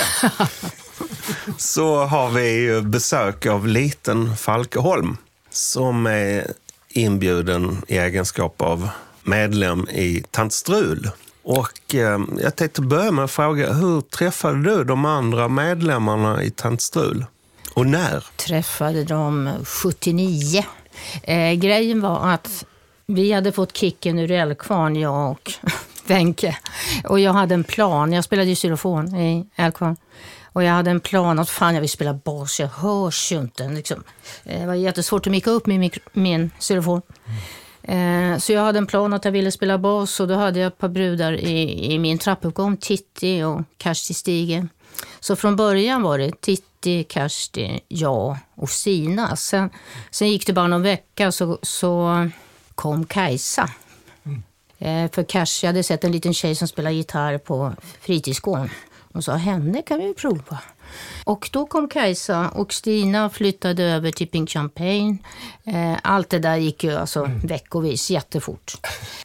så 1.57 2.05
har 2.05 2.29
vi 2.29 2.81
besök 2.81 3.45
av 3.45 3.67
liten 3.67 4.37
Falkeholm 4.37 5.17
som 5.49 6.05
är 6.05 6.51
inbjuden 6.89 7.81
i 7.87 7.97
egenskap 7.97 8.61
av 8.61 8.89
medlem 9.23 9.87
i 9.89 10.23
Tant 10.31 10.53
Strul. 10.53 11.09
Och 11.43 11.95
eh, 11.95 12.19
jag 12.41 12.55
tänkte 12.55 12.81
börja 12.81 13.11
med 13.11 13.25
att 13.25 13.31
fråga, 13.31 13.73
hur 13.73 14.01
träffade 14.01 14.63
du 14.63 14.83
de 14.83 15.05
andra 15.05 15.47
medlemmarna 15.47 16.43
i 16.43 16.51
Tant 16.51 16.81
Strul? 16.81 17.25
Och 17.73 17.87
när? 17.87 18.25
träffade 18.35 19.03
dem 19.03 19.51
79. 19.63 20.65
Eh, 21.23 21.53
grejen 21.53 22.01
var 22.01 22.29
att 22.29 22.65
vi 23.05 23.31
hade 23.31 23.51
fått 23.51 23.77
kicken 23.77 24.19
ur 24.19 24.31
Älvkvarn, 24.31 24.95
jag 24.95 25.31
och 25.31 25.53
Wenche. 26.09 26.57
Och 27.03 27.19
jag 27.19 27.33
hade 27.33 27.53
en 27.53 27.63
plan. 27.63 28.13
Jag 28.13 28.23
spelade 28.23 28.49
ju 28.49 28.55
xylofon 28.55 29.15
i 29.15 29.47
Älvkvarn. 29.55 29.97
Och 30.53 30.63
jag 30.63 30.71
hade 30.73 30.91
en 30.91 30.99
plan 30.99 31.39
att 31.39 31.49
fan 31.49 31.73
jag 31.73 31.81
vill 31.81 31.89
spela 31.89 32.13
bas, 32.13 32.59
jag 32.59 32.67
hörs 32.67 33.31
ju 33.31 33.39
inte. 33.39 33.67
Liksom. 33.69 34.03
Eh, 34.45 34.59
det 34.59 34.65
var 34.67 34.73
jättesvårt 34.73 35.27
att 35.27 35.31
micka 35.31 35.49
upp 35.51 35.65
min, 35.65 35.91
min 36.13 36.51
xylofon. 36.59 37.01
Eh, 37.83 38.37
Så 38.37 38.53
jag 38.53 38.61
hade 38.61 38.77
en 38.79 38.87
plan 38.87 39.13
att 39.13 39.25
jag 39.25 39.31
ville 39.31 39.51
spela 39.51 39.77
bas 39.77 40.19
och 40.19 40.27
då 40.27 40.35
hade 40.35 40.59
jag 40.59 40.67
ett 40.67 40.77
par 40.77 40.89
brudar 40.89 41.33
i, 41.33 41.93
i 41.93 41.99
min 41.99 42.17
trappuppgång, 42.17 42.77
Titti 42.77 43.43
och 43.43 43.61
Kersti 43.83 44.13
Stige. 44.13 44.67
Så 45.19 45.35
från 45.35 45.55
början 45.55 46.01
var 46.01 46.17
det 46.17 46.41
Titti, 46.41 47.05
Kersti, 47.09 47.79
jag 47.87 48.37
och 48.55 48.69
Sina. 48.69 49.35
Sen, 49.35 49.69
sen 50.11 50.29
gick 50.29 50.47
det 50.47 50.53
bara 50.53 50.67
någon 50.67 50.81
vecka 50.81 51.31
så, 51.31 51.57
så 51.61 52.29
kom 52.75 53.05
Kajsa. 53.05 53.69
Eh, 54.79 55.11
för 55.11 55.23
Cash, 55.23 55.59
jag 55.61 55.67
hade 55.67 55.83
sett 55.83 56.03
en 56.03 56.11
liten 56.11 56.33
tjej 56.33 56.55
som 56.55 56.67
spelade 56.67 56.95
gitarr 56.95 57.37
på 57.37 57.73
fritidsgården. 58.01 58.69
Och 59.13 59.23
sa, 59.23 59.35
henne 59.35 59.81
kan 59.81 59.99
vi 59.99 60.13
prova. 60.13 60.59
Och 61.23 61.49
då 61.53 61.65
kom 61.65 61.87
Kajsa 61.87 62.49
och 62.49 62.73
Stina 62.73 63.29
flyttade 63.29 63.83
över 63.83 64.11
till 64.11 64.27
Pink 64.27 64.49
Champagne. 64.49 65.17
Eh, 65.63 65.97
allt 66.03 66.29
det 66.29 66.39
där 66.39 66.55
gick 66.55 66.83
ju 66.83 66.95
alltså 66.95 67.29
veckovis, 67.43 68.09
jättefort. 68.09 68.73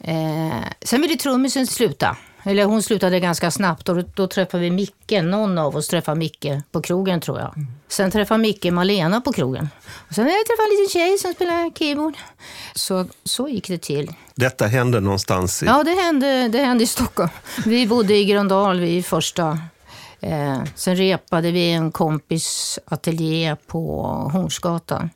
Eh, 0.01 0.65
sen 0.83 1.03
ville 1.03 1.17
trummisen 1.17 1.67
sluta. 1.67 2.17
Eller 2.45 2.65
hon 2.65 2.83
slutade 2.83 3.21
ganska 3.21 3.51
snabbt 3.51 3.89
och 3.89 3.97
då, 3.97 4.03
då 4.15 4.27
träffade 4.27 4.63
vi 4.63 4.71
Micke. 4.71 5.23
Någon 5.23 5.59
av 5.59 5.77
oss 5.77 5.89
träffade 5.89 6.19
Micke 6.19 6.47
på 6.73 6.83
krogen 6.83 7.21
tror 7.21 7.39
jag. 7.39 7.55
Sen 7.89 8.11
träffade 8.11 8.41
Micke 8.41 8.65
Malena 8.65 9.21
på 9.21 9.33
krogen. 9.33 9.69
Och 10.09 10.15
sen 10.15 10.25
jag 10.25 10.47
träffade 10.47 10.69
en 10.69 10.81
liten 10.81 10.93
tjej 10.93 11.19
som 11.19 11.35
spelade 11.35 11.71
keyboard. 11.79 12.15
Så, 12.75 13.07
så 13.25 13.49
gick 13.49 13.69
det 13.69 13.79
till. 13.79 14.11
Detta 14.35 14.67
hände 14.67 15.01
någonstans 15.01 15.63
i... 15.63 15.67
Ja, 15.67 15.85
det 15.85 15.91
hände, 15.91 16.49
det 16.49 16.59
hände 16.59 16.85
i 16.85 16.87
Stockholm. 16.87 17.31
Vi 17.65 17.87
bodde 17.87 18.17
i 18.17 18.25
Gröndal 18.25 18.81
vid 18.81 19.07
första. 19.07 19.59
Eh, 20.21 20.63
sen 20.75 20.97
repade 20.97 21.51
vi 21.51 21.73
en 21.73 21.93
kompis 21.93 22.79
ateljé 22.85 23.57
på 23.67 24.03
Hornsgatan. 24.33 25.11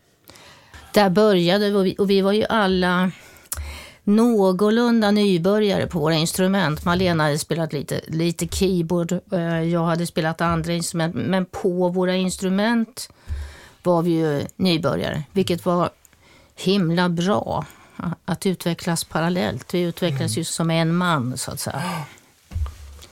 Där 0.93 1.11
började 1.11 1.71
vi 1.71 1.83
vi, 1.83 1.97
och 1.99 2.11
vi 2.11 2.21
var 2.21 2.33
ju 2.33 2.45
alla 2.45 3.11
någorlunda 4.07 5.11
nybörjare 5.11 5.87
på 5.87 5.99
våra 5.99 6.15
instrument. 6.15 6.85
Malena 6.85 7.25
hade 7.25 7.39
spelat 7.39 7.73
lite, 7.73 8.01
lite 8.07 8.47
keyboard, 8.49 9.13
eh, 9.33 9.63
jag 9.63 9.85
hade 9.85 10.07
spelat 10.07 10.41
andra 10.41 10.73
instrument. 10.73 11.15
Men 11.15 11.45
på 11.47 11.89
våra 11.89 12.15
instrument 12.15 13.09
var 13.83 14.03
vi 14.03 14.11
ju 14.11 14.47
nybörjare, 14.57 15.23
vilket 15.33 15.65
var 15.65 15.91
himla 16.57 17.09
bra 17.09 17.67
att 18.25 18.47
utvecklas 18.47 19.05
parallellt. 19.05 19.75
Vi 19.75 19.81
utvecklades 19.81 20.39
ju 20.39 20.45
som 20.45 20.71
en 20.71 20.97
man 20.97 21.37
så 21.37 21.51
att 21.51 21.61
säga. 21.61 21.83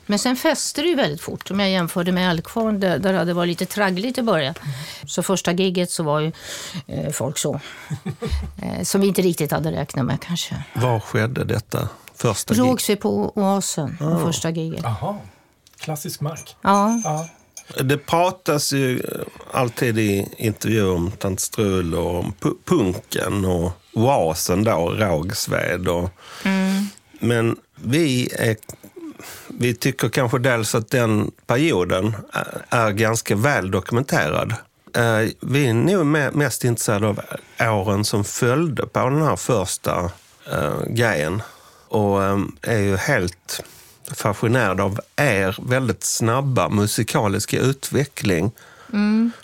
Men 0.07 0.19
sen 0.19 0.37
fäste 0.37 0.83
det 0.83 0.89
ju 0.89 0.95
väldigt 0.95 1.21
fort. 1.21 1.51
Om 1.51 1.61
jag 1.61 1.71
jämförde 1.71 2.13
med 2.13 2.31
Älvkvarn 2.31 2.81
där, 2.81 2.99
där 2.99 3.13
hade 3.13 3.25
det 3.25 3.35
varit 3.35 3.49
lite 3.49 3.67
traggligt 3.67 4.19
i 4.19 4.23
början. 4.23 4.55
Så 5.07 5.23
första 5.23 5.53
gigget 5.53 5.91
så 5.91 6.03
var 6.03 6.21
ju 6.21 6.33
eh, 6.87 7.11
folk 7.13 7.39
så. 7.39 7.61
Eh, 8.63 8.83
som 8.83 9.01
vi 9.01 9.07
inte 9.07 9.23
riktigt 9.23 9.51
hade 9.53 9.73
räknat 9.73 10.07
med 10.07 10.21
kanske. 10.21 10.63
Var 10.75 11.01
skedde 11.01 11.45
detta 11.45 11.89
första 12.15 12.55
gig? 12.55 12.61
Rågsved 12.63 13.01
på 13.01 13.33
Oasen, 13.35 13.97
på 13.99 14.19
första 14.25 14.51
giget. 14.51 14.81
Jaha. 14.83 15.17
Klassisk 15.81 16.21
mark. 16.21 16.57
Ja, 16.63 17.01
Ja. 17.05 17.29
Det 17.85 17.99
pratas 17.99 18.73
ju 18.73 19.03
alltid 19.53 19.99
i 19.99 20.29
intervjuer 20.37 20.95
om 20.95 21.11
Tant 21.11 21.41
Strul 21.41 21.95
och 21.95 22.19
om 22.19 22.33
pu- 22.41 22.57
punken 22.65 23.45
och 23.45 23.73
oasen 23.93 24.65
då, 24.65 24.91
Rågsved. 24.91 25.89
Och, 25.89 26.11
Men 27.19 27.57
vi, 27.75 28.29
är, 28.39 28.57
vi 29.59 29.75
tycker 29.75 30.09
kanske 30.09 30.39
dels 30.39 30.75
att 30.75 30.91
den 30.91 31.31
perioden 31.47 32.17
är, 32.71 32.91
ganska 32.91 33.37
väl 33.37 33.71
dokumenterad. 33.71 34.55
Eh, 34.97 35.29
Vi 35.41 35.67
är 35.67 35.75
nog 35.75 36.07
me- 36.07 36.31
mest 36.37 36.65
intresserade 36.65 37.07
av 37.09 37.21
åren 37.61 38.05
som 38.05 38.25
följde 38.25 38.87
på 38.87 38.99
den 38.99 39.23
här 39.23 39.37
första 39.37 40.11
uh, 40.53 40.85
grejen. 40.89 41.43
Och 41.89 42.23
eh, 42.25 42.39
är 42.63 42.79
ju 42.79 42.97
helt 42.97 43.61
fascinerad 44.15 44.81
av 44.81 45.01
er 45.17 45.57
väldigt 45.69 46.05
snabba 46.05 46.69
musikaliska 46.69 47.59
utveckling 47.61 48.51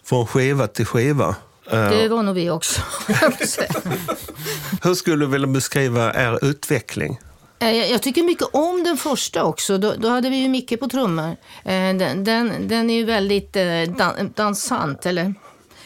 från 0.04 0.26
skiva 0.26 0.66
till 0.66 0.86
skiva. 0.86 1.34
Eh, 1.70 1.90
det 1.90 2.08
var 2.08 2.22
nog 2.22 2.34
vi 2.34 2.50
också. 2.50 2.82
Hur 4.82 4.94
skulle 4.94 5.24
du 5.24 5.30
vilja 5.30 5.46
beskriva 5.46 6.14
er 6.14 6.44
utveckling? 6.44 7.18
Eh, 7.60 7.70
Jag 7.90 8.02
tycker 8.02 8.22
mycket 8.22 8.48
om 8.52 8.84
den 8.84 8.96
första 8.96 9.44
också. 9.44 9.78
Då, 9.78 9.94
då 9.98 10.08
hade 10.08 10.30
vi 10.30 10.36
ju 10.36 10.48
Micke 10.48 10.80
på 10.80 10.88
trummor. 10.88 11.36
Eh, 11.64 11.94
Den, 11.96 12.24
den, 12.24 12.68
den 12.68 12.90
är 12.90 12.94
ju 12.94 13.04
väldigt 13.04 13.56
eh, 13.56 13.82
dan, 13.98 14.32
dansant, 14.36 15.06
eller 15.06 15.34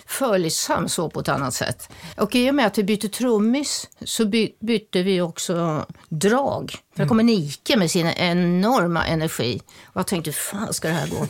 följsam 0.06 0.88
så 0.88 1.10
på 1.10 1.20
ett 1.20 1.28
annat 1.28 1.54
sätt. 1.54 1.88
Och 2.16 2.34
i 2.34 2.50
och 2.50 2.54
med 2.54 2.66
att 2.66 2.78
vi 2.78 2.84
bytte 2.84 3.08
trummis 3.08 3.88
så 4.04 4.24
by, 4.26 4.50
bytte 4.60 5.02
vi 5.02 5.20
också 5.20 5.86
drag. 6.08 6.74
För 6.96 7.02
det 7.02 7.08
kommer 7.08 7.22
Nike 7.22 7.76
med 7.76 7.90
sin 7.90 8.06
enorma 8.06 9.06
energi. 9.06 9.60
Och 9.84 9.96
jag 10.00 10.06
tänkte, 10.06 10.30
hur 10.30 10.34
fan 10.34 10.74
ska 10.74 10.88
det 10.88 10.94
här 10.94 11.08
gå? 11.08 11.26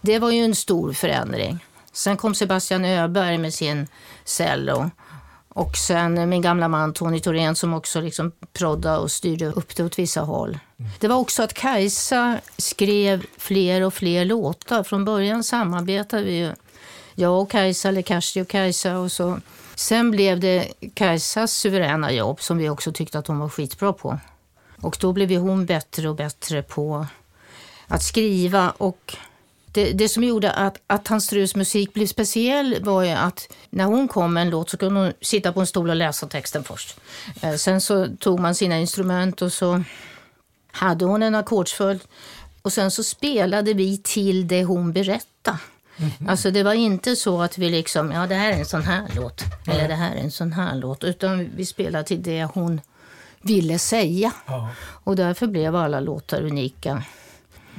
Det 0.00 0.18
var 0.18 0.30
ju 0.30 0.44
en 0.44 0.54
stor 0.54 0.92
förändring. 0.92 1.58
Sen 1.92 2.16
kom 2.16 2.34
Sebastian 2.34 2.84
Öberg 2.84 3.38
med 3.38 3.54
sin 3.54 3.86
cello. 4.24 4.90
Och 5.58 5.76
sen 5.76 6.28
min 6.28 6.42
gamla 6.42 6.68
man 6.68 6.92
Tony 6.92 7.20
Thorén 7.20 7.56
som 7.56 7.74
också 7.74 8.00
liksom 8.00 8.32
proddade 8.52 8.98
och 8.98 9.10
styrde 9.10 9.46
upp 9.46 9.76
det 9.76 9.84
åt 9.84 9.98
vissa 9.98 10.20
håll. 10.20 10.58
Det 10.98 11.08
var 11.08 11.16
också 11.16 11.42
att 11.42 11.54
Kajsa 11.54 12.38
skrev 12.56 13.26
fler 13.36 13.80
och 13.80 13.94
fler 13.94 14.24
låtar. 14.24 14.82
Från 14.82 15.04
början 15.04 15.44
samarbetade 15.44 16.22
vi 16.22 16.38
ju, 16.38 16.52
jag 17.14 17.42
och 17.42 17.50
Kajsa, 17.50 17.88
eller 17.88 18.02
Kersti 18.02 18.40
och 18.40 18.48
Kajsa. 18.48 18.98
Och 18.98 19.12
så. 19.12 19.40
Sen 19.74 20.10
blev 20.10 20.40
det 20.40 20.72
Kajsas 20.94 21.52
suveräna 21.52 22.12
jobb 22.12 22.40
som 22.40 22.58
vi 22.58 22.68
också 22.68 22.92
tyckte 22.92 23.18
att 23.18 23.26
hon 23.26 23.38
var 23.38 23.48
skitbra 23.48 23.92
på. 23.92 24.18
Och 24.80 24.96
då 25.00 25.12
blev 25.12 25.32
ju 25.32 25.38
hon 25.38 25.66
bättre 25.66 26.08
och 26.08 26.16
bättre 26.16 26.62
på 26.62 27.06
att 27.86 28.02
skriva 28.02 28.70
och 28.70 29.16
det, 29.78 29.92
det 29.92 30.08
som 30.08 30.24
gjorde 30.24 30.50
att, 30.50 30.80
att 30.86 31.08
Hans 31.08 31.24
Strus 31.24 31.56
musik 31.56 31.94
blev 31.94 32.06
speciell 32.06 32.84
var 32.84 33.02
ju 33.02 33.10
att 33.10 33.52
när 33.70 33.84
hon 33.84 34.08
kom 34.08 34.34
med 34.34 34.40
en 34.40 34.50
låt 34.50 34.70
så 34.70 34.76
kunde 34.76 35.00
hon 35.00 35.12
sitta 35.20 35.52
på 35.52 35.60
en 35.60 35.66
stol 35.66 35.90
och 35.90 35.96
läsa 35.96 36.26
texten 36.26 36.64
först. 36.64 37.00
Eh, 37.40 37.54
sen 37.54 37.80
så 37.80 38.06
tog 38.18 38.40
man 38.40 38.54
sina 38.54 38.78
instrument 38.78 39.42
och 39.42 39.52
så 39.52 39.82
hade 40.72 41.04
hon 41.04 41.22
en 41.22 41.34
ackordsföljd 41.34 42.00
och 42.62 42.72
sen 42.72 42.90
så 42.90 43.04
spelade 43.04 43.74
vi 43.74 43.98
till 43.98 44.48
det 44.48 44.64
hon 44.64 44.92
berättade. 44.92 45.58
Alltså 46.28 46.50
det 46.50 46.62
var 46.62 46.74
inte 46.74 47.16
så 47.16 47.42
att 47.42 47.58
vi 47.58 47.70
liksom, 47.70 48.12
ja 48.12 48.26
det 48.26 48.34
här 48.34 48.52
är 48.52 48.58
en 48.58 48.64
sån 48.64 48.82
här 48.82 49.06
låt, 49.16 49.42
eller 49.66 49.88
det 49.88 49.94
här 49.94 50.14
är 50.14 50.20
en 50.20 50.30
sån 50.30 50.52
här 50.52 50.76
låt, 50.76 51.04
utan 51.04 51.50
vi 51.56 51.66
spelade 51.66 52.04
till 52.04 52.22
det 52.22 52.44
hon 52.44 52.80
ville 53.42 53.78
säga. 53.78 54.32
Ja. 54.46 54.70
Och 55.04 55.16
därför 55.16 55.46
blev 55.46 55.76
alla 55.76 56.00
låtar 56.00 56.42
unika. 56.42 57.02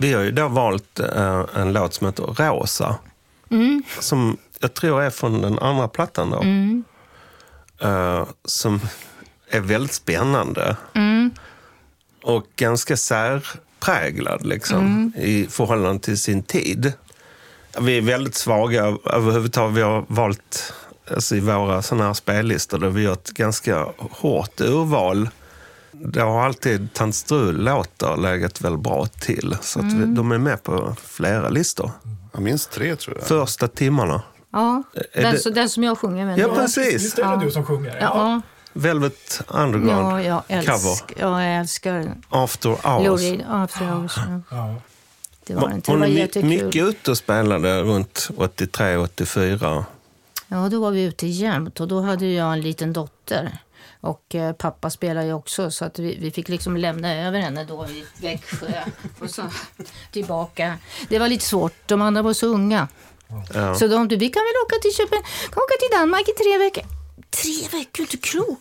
Vi 0.02 0.14
har 0.14 0.22
ju 0.22 0.32
då 0.32 0.48
valt 0.48 1.00
eh, 1.00 1.46
en 1.56 1.74
låt 1.74 1.94
som 1.94 2.08
heter 2.08 2.24
Rosa. 2.24 2.96
Som 4.00 4.38
jag 4.60 4.74
tror 4.74 5.02
är 5.02 5.10
från 5.10 5.42
den 5.42 5.60
andra 5.60 5.88
plattan 5.88 6.30
då. 6.30 6.44
Eh, 7.88 8.28
som 8.46 8.82
är 9.50 9.60
väldigt 9.60 9.94
spännande. 9.94 10.78
Och 12.24 12.46
ganska 12.56 12.98
särpräglad 12.98 14.46
liksom, 14.46 15.12
i 15.18 15.48
förhållande 15.50 16.04
till 16.04 16.20
sin 16.20 16.44
tid. 16.44 16.94
Vi 17.80 17.98
är 17.98 18.02
väldigt 18.02 18.36
svaga 18.36 18.98
överhuvudtaget. 19.06 19.78
Vi 19.78 19.82
har 19.82 20.06
valt 20.08 20.74
alltså, 21.12 21.36
i 21.36 21.40
våra 21.40 21.82
såna 21.82 22.06
här 22.06 22.14
spellistor 22.14 22.78
där 22.78 22.90
vi 22.90 23.02
gör 23.02 23.14
ett 23.14 23.32
ganska 23.32 23.88
hårt 23.98 24.62
urval. 24.62 25.30
Det 25.92 26.22
har 26.22 26.42
alltid 26.46 26.94
Tant 26.94 27.16
Strul-låtar 27.16 28.18
legat 28.18 28.62
väldigt 28.62 28.82
bra 28.84 29.06
till. 29.06 29.58
Så 29.62 29.80
att 29.80 29.86
vi, 29.94 30.06
de 30.06 30.32
är 30.32 30.38
med 30.38 30.64
på 30.64 30.96
flera 31.04 31.50
listor. 31.50 31.92
Jag 32.34 32.42
minns 32.42 32.68
tre 32.68 32.96
tror 32.96 33.18
jag. 33.18 33.28
Första 33.28 33.68
timmarna. 33.68 34.22
Ja, 34.52 34.84
den, 35.14 35.34
det- 35.34 35.40
så, 35.40 35.50
den 35.50 35.70
som 35.70 35.84
jag 35.84 35.98
sjunger 35.98 36.26
med. 36.26 36.40
Ja, 36.40 36.48
nu. 36.48 36.54
precis. 36.56 36.94
Visst 37.06 37.20
är 37.20 37.24
det 37.24 37.30
Ja. 37.30 37.36
du 37.36 37.52
som 37.52 37.66
sjunger? 37.66 37.98
Ja, 38.02 38.42
Velvet 38.74 39.42
ja, 39.54 39.60
Underground 39.64 40.22
jag, 40.26 40.42
cover. 40.66 40.96
ja, 41.20 41.44
jag 41.44 41.60
älskar 41.60 42.16
After 42.30 42.70
Hours. 42.70 43.06
Lou 43.06 43.16
Reed. 43.18 43.46
After 43.50 43.86
Hours. 43.86 44.14
ja. 44.18 44.42
Ja. 44.52 44.76
Det 45.48 45.56
var 45.56 45.72
inte. 45.72 45.92
Det 45.92 45.94
Hon 45.94 46.00
var 46.00 46.08
är 46.08 46.12
my- 46.12 46.20
jättekul. 46.20 46.50
mycket 46.50 46.84
ute 46.84 47.12
och 47.12 47.18
spelade 47.18 47.82
runt 47.84 48.30
83, 48.38 48.98
84. 48.98 49.86
Ja, 50.48 50.70
då 50.72 50.82
var 50.82 50.92
vi 50.92 51.04
ute 51.04 51.28
jämt 51.28 51.80
och 51.80 51.88
då 51.88 52.02
hade 52.02 52.26
jag 52.26 52.54
en 52.54 52.62
liten 52.62 52.94
dotter. 52.94 53.58
Och 54.02 54.36
eh, 54.36 54.54
pappa 54.54 54.90
spelade 54.90 55.26
ju 55.26 55.34
också 55.34 55.72
så 55.72 55.86
att 55.86 56.00
vi, 56.00 56.18
vi 56.22 56.32
fick 56.32 56.50
liksom 56.50 56.78
lämna 56.78 57.16
över 57.16 57.40
henne 57.40 57.64
då 57.64 57.86
i 57.86 58.06
Växjö 58.22 58.68
och 59.20 59.30
så 59.30 59.42
tillbaka. 60.12 60.78
Det 61.10 61.20
var 61.20 61.28
lite 61.28 61.46
svårt, 61.46 61.74
de 61.86 62.02
andra 62.02 62.22
var 62.22 62.34
så 62.34 62.48
unga. 62.48 62.88
Ja. 63.54 63.76
Så 63.76 63.88
de, 63.88 64.08
vi 64.08 64.30
kan 64.30 64.42
väl 64.42 64.54
åka 64.66 64.76
till 64.82 64.94
Köpenhamn, 64.94 65.26
kan 65.52 65.64
åka 65.64 65.76
till 65.80 65.98
Danmark 66.00 66.30
i 66.30 66.32
tre 66.44 66.58
veckor. 66.58 66.84
Tre 67.30 67.80
veckor, 67.80 68.02
inte 68.02 68.18
klok. 68.18 68.60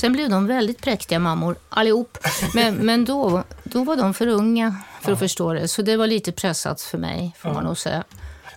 Sen 0.00 0.12
blev 0.12 0.30
de 0.30 0.46
väldigt 0.46 0.82
präktiga 0.82 1.18
mammor, 1.18 1.56
allihop. 1.68 2.18
Men, 2.54 2.74
men 2.86 3.04
då, 3.04 3.44
då 3.64 3.84
var 3.84 3.96
de 3.96 4.14
för 4.14 4.26
unga 4.26 4.76
för 5.00 5.12
att 5.12 5.18
förstå 5.18 5.52
det. 5.52 5.68
Så 5.68 5.82
det 5.82 5.96
var 5.96 6.06
lite 6.06 6.32
pressat 6.32 6.80
för 6.80 6.98
mig, 6.98 7.36
får 7.38 7.52
man 7.52 7.64
nog 7.64 7.78
säga. 7.78 8.04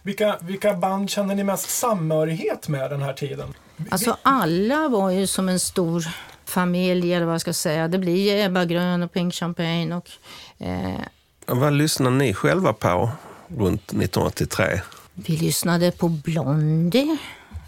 Vilka, 0.01 0.37
vilka 0.41 0.73
band 0.73 1.09
känner 1.09 1.35
ni 1.35 1.43
mest 1.43 1.69
samhörighet 1.69 2.67
med 2.67 2.89
den 2.89 3.01
här 3.01 3.13
tiden? 3.13 3.53
Alltså 3.89 4.17
alla 4.23 4.87
var 4.87 5.09
ju 5.09 5.27
som 5.27 5.49
en 5.49 5.59
stor 5.59 6.03
familj, 6.45 7.13
eller 7.13 7.25
vad 7.25 7.33
jag 7.33 7.41
ska 7.41 7.53
säga. 7.53 7.87
Det 7.87 7.97
blir 7.97 8.45
Ebba 8.45 8.65
Grön 8.65 9.03
och 9.03 9.11
Pink 9.13 9.33
Champagne 9.33 9.95
och... 9.95 10.09
Eh, 10.57 10.99
Vad 11.45 11.73
lyssnar 11.73 12.11
ni 12.11 12.33
själva 12.33 12.73
på 12.73 13.09
runt 13.47 13.81
1983? 13.83 14.81
vi 15.15 15.37
lyssnade 15.37 15.91
på 15.91 16.09
Blondie, 16.09 17.17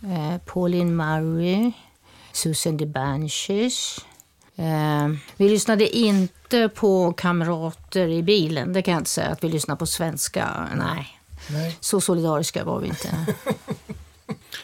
eh, 0.04 0.38
Pauline 0.46 0.96
Murray, 0.96 1.72
Susan 2.32 2.78
the 2.80 2.86
Banshees. 2.86 3.98
Eh, 4.56 5.10
vi 5.38 5.50
lyssnade 5.50 5.98
inte 5.98 6.70
på 6.70 7.14
kamrater 7.14 8.08
i 8.08 8.24
bilen, 8.24 8.74
det 8.74 8.82
kan 8.82 8.92
jag 8.92 9.02
inte 9.02 9.10
säga 9.10 9.28
att 9.28 9.44
vi 9.44 9.50
lyssnade 9.50 9.78
på 9.78 9.86
svenska. 9.86 10.68
Nej, 10.76 11.20
Nej. 11.50 11.78
så 11.80 12.02
solidariska 12.02 12.64
var 12.64 12.80
vi 12.80 12.88
inte. 12.88 13.26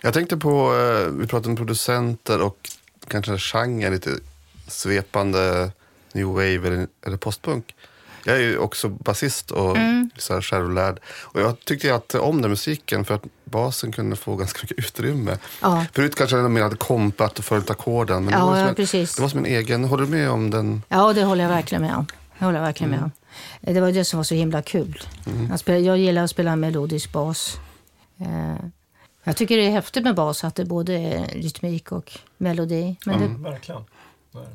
Jag 0.01 0.13
tänkte 0.13 0.37
på, 0.37 0.75
eh, 0.75 1.07
vi 1.11 1.27
pratade 1.27 1.49
om 1.49 1.55
producenter 1.55 2.41
och 2.41 2.69
kanske 3.07 3.37
genre, 3.37 3.89
lite 3.89 4.09
svepande 4.67 5.71
new 6.13 6.27
wave 6.27 6.67
eller, 6.67 6.87
eller 7.05 7.17
postpunk. 7.17 7.75
Jag 8.25 8.35
är 8.35 8.39
ju 8.39 8.57
också 8.57 8.89
basist 8.89 9.51
och 9.51 9.77
så 10.17 10.33
här 10.33 10.41
självlärd. 10.41 10.99
Och 11.05 11.41
jag 11.41 11.59
tyckte 11.65 11.95
att 11.95 12.15
om 12.15 12.41
den 12.41 12.51
musiken 12.51 13.05
för 13.05 13.15
att 13.15 13.23
basen 13.45 13.91
kunde 13.91 14.15
få 14.15 14.35
ganska 14.35 14.59
mycket 14.63 14.79
utrymme. 14.79 15.37
Ja. 15.61 15.85
Förut 15.93 16.15
kanske 16.15 16.35
den 16.35 16.53
mer 16.53 16.61
hade 16.61 16.75
kompat 16.75 17.39
och 17.39 17.45
följt 17.45 17.69
ackorden. 17.69 18.25
Men 18.25 18.33
Ja, 18.33 18.39
det, 18.39 18.45
var 18.45 18.57
ja, 18.57 18.67
en, 18.67 18.75
precis. 18.75 19.15
det 19.15 19.21
var 19.21 19.29
som 19.29 19.39
en 19.39 19.45
egen, 19.45 19.83
håller 19.83 20.03
du 20.03 20.09
med 20.11 20.29
om 20.29 20.49
den? 20.49 20.83
Ja, 20.89 21.13
det 21.13 21.23
håller 21.23 21.43
jag 21.43 21.49
verkligen 21.51 21.81
med 21.81 21.95
om. 21.95 22.05
Det 22.39 22.45
håller 22.45 22.57
jag 22.59 22.65
verkligen 22.65 22.91
med 22.91 23.03
om. 23.03 23.11
Eh, 23.61 23.73
Det 23.73 23.81
var 23.81 23.91
det 23.91 24.05
som 24.05 24.17
var 24.17 24.23
så 24.23 24.35
himla 24.35 24.61
kul. 24.61 25.01
Jag, 25.49 25.59
spelar, 25.59 25.79
jag 25.79 25.97
gillar 25.97 26.23
att 26.23 26.29
spela 26.31 26.55
melodisk 26.55 27.11
bas. 27.11 27.57
Eh, 28.19 28.65
Jag 29.23 29.37
tycker 29.37 29.57
det 29.57 29.63
är 29.65 29.71
häftigt 29.71 30.03
med 30.03 30.15
bas, 30.15 30.43
att 30.43 30.55
det 30.55 30.65
både 30.65 30.93
är 30.93 31.25
rytmik 31.27 31.91
och 31.91 32.19
melodi. 32.37 32.95
Men 33.05 33.19
det, 33.19 33.49
Verkligen. 33.49 33.83
Nej. 34.31 34.47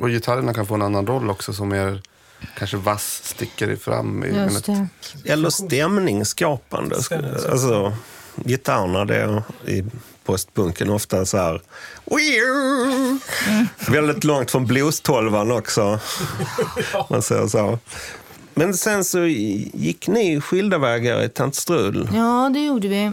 Och 0.00 0.08
gitarrerna 0.08 0.54
kan 0.54 0.66
få 0.66 0.74
en 0.74 0.82
annan 0.82 1.06
roll 1.06 1.30
också 1.30 1.52
som 1.52 1.72
är 1.72 2.02
kanske 2.56 2.76
vass, 2.76 3.20
sticker 3.24 3.76
fram. 3.76 4.24
I, 4.24 4.28
just 4.28 4.66
det. 4.66 4.88
Eller 5.24 5.50
stämningsskapande. 5.50 7.02
Stämningsskapande. 7.02 7.52
Alltså, 7.52 7.92
gitarrerna 8.44 9.04
det 9.04 9.16
är 9.16 9.42
i 9.66 9.84
postpunken 10.24 10.90
ofta 10.90 11.26
så 11.26 11.36
här... 11.36 11.62
Väldigt 13.88 14.24
långt 14.24 14.50
från 14.50 14.66
blues-tolvan 14.66 15.50
också. 15.50 16.00
Man 17.10 17.22
säger 17.22 17.46
så. 17.46 17.78
Men 18.54 18.74
sen 18.74 19.04
så 19.04 19.24
gick 19.26 20.08
ni 20.08 20.40
skilda 20.40 20.78
vägar 20.78 21.22
i 21.22 21.28
Tant 21.28 21.54
Strudel. 21.54 22.08
Ja, 22.14 22.50
det 22.54 22.60
gjorde 22.64 22.88
vi. 22.88 23.12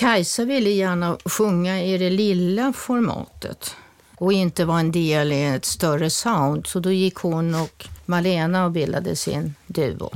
Kajsa 0.00 0.44
ville 0.44 0.70
gärna 0.70 1.18
sjunga 1.24 1.82
i 1.82 1.98
det 1.98 2.10
lilla 2.10 2.72
formatet 2.72 3.76
och 4.16 4.32
inte 4.32 4.64
vara 4.64 4.80
en 4.80 4.92
del 4.92 5.32
i 5.32 5.44
ett 5.44 5.64
större 5.64 6.10
sound. 6.10 6.66
Så 6.66 6.80
då 6.80 6.92
gick 6.92 7.14
hon 7.14 7.54
och 7.54 7.86
Malena 8.06 8.64
och 8.64 8.70
bildade 8.70 9.16
sin 9.16 9.54
duo. 9.66 10.10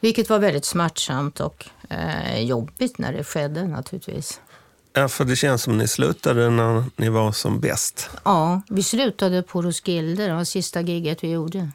Vilket 0.00 0.30
var 0.30 0.38
väldigt 0.38 0.64
smärtsamt 0.64 1.40
och 1.40 1.66
eh, 1.88 2.40
jobbigt 2.40 2.98
när 2.98 3.12
det 3.12 3.24
skedde 3.24 3.68
naturligtvis. 3.68 4.40
Ja, 4.92 5.08
för 5.08 5.24
det 5.24 5.36
känns 5.36 5.62
som 5.62 5.78
ni 5.78 5.88
slutade 5.88 6.50
när 6.50 6.84
ni 6.96 7.08
var 7.08 7.32
som 7.32 7.60
bäst. 7.60 8.10
Ja, 8.24 8.62
vi 8.68 8.82
slutade 8.82 9.42
på 9.42 9.62
Roskilde, 9.62 10.26
det 10.26 10.34
var 10.34 10.44
sista 10.44 10.80
giget 10.80 11.24
vi 11.24 11.30
gjorde. 11.30 11.70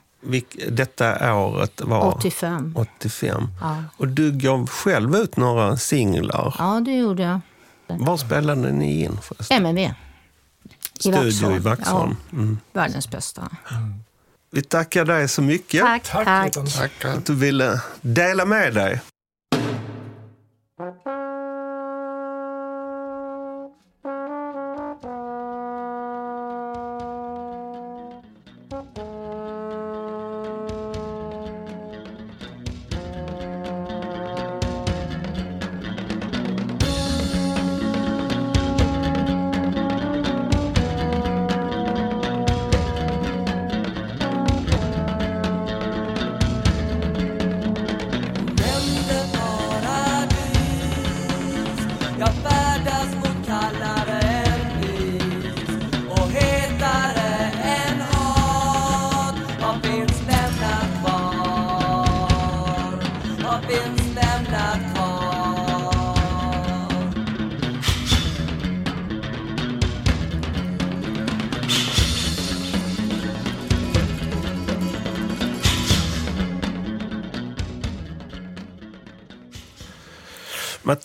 Detta 0.69 1.35
året 1.35 1.81
var 1.81 2.07
85. 2.15 2.73
85. 2.77 3.47
Ja. 3.61 3.83
Och 3.97 4.07
du 4.07 4.31
gav 4.31 4.67
själv 4.67 5.15
ut 5.15 5.37
några 5.37 5.77
singlar. 5.77 6.55
Ja, 6.59 6.81
det 6.85 6.97
gjorde 6.97 7.23
jag. 7.23 7.39
Var 7.87 8.17
spelade 8.17 8.71
ni 8.71 9.03
in 9.03 9.17
förresten? 9.21 9.57
MMV. 9.57 9.79
I 9.79 9.91
Studio 10.99 11.21
Vaxholm. 11.23 11.55
i 11.55 11.59
Vaxholm. 11.59 12.15
Mm. 12.33 12.59
Ja, 12.73 12.81
världens 12.81 13.09
bästa. 13.09 13.49
Vi 14.51 14.61
tackar 14.61 15.05
dig 15.05 15.27
så 15.27 15.41
mycket 15.41 15.81
Tack, 15.81 16.03
Tack, 16.03 16.53
tack. 16.53 17.05
Att 17.05 17.25
du 17.25 17.35
ville 17.35 17.81
dela 18.01 18.45
med 18.45 18.73
dig. 18.73 19.01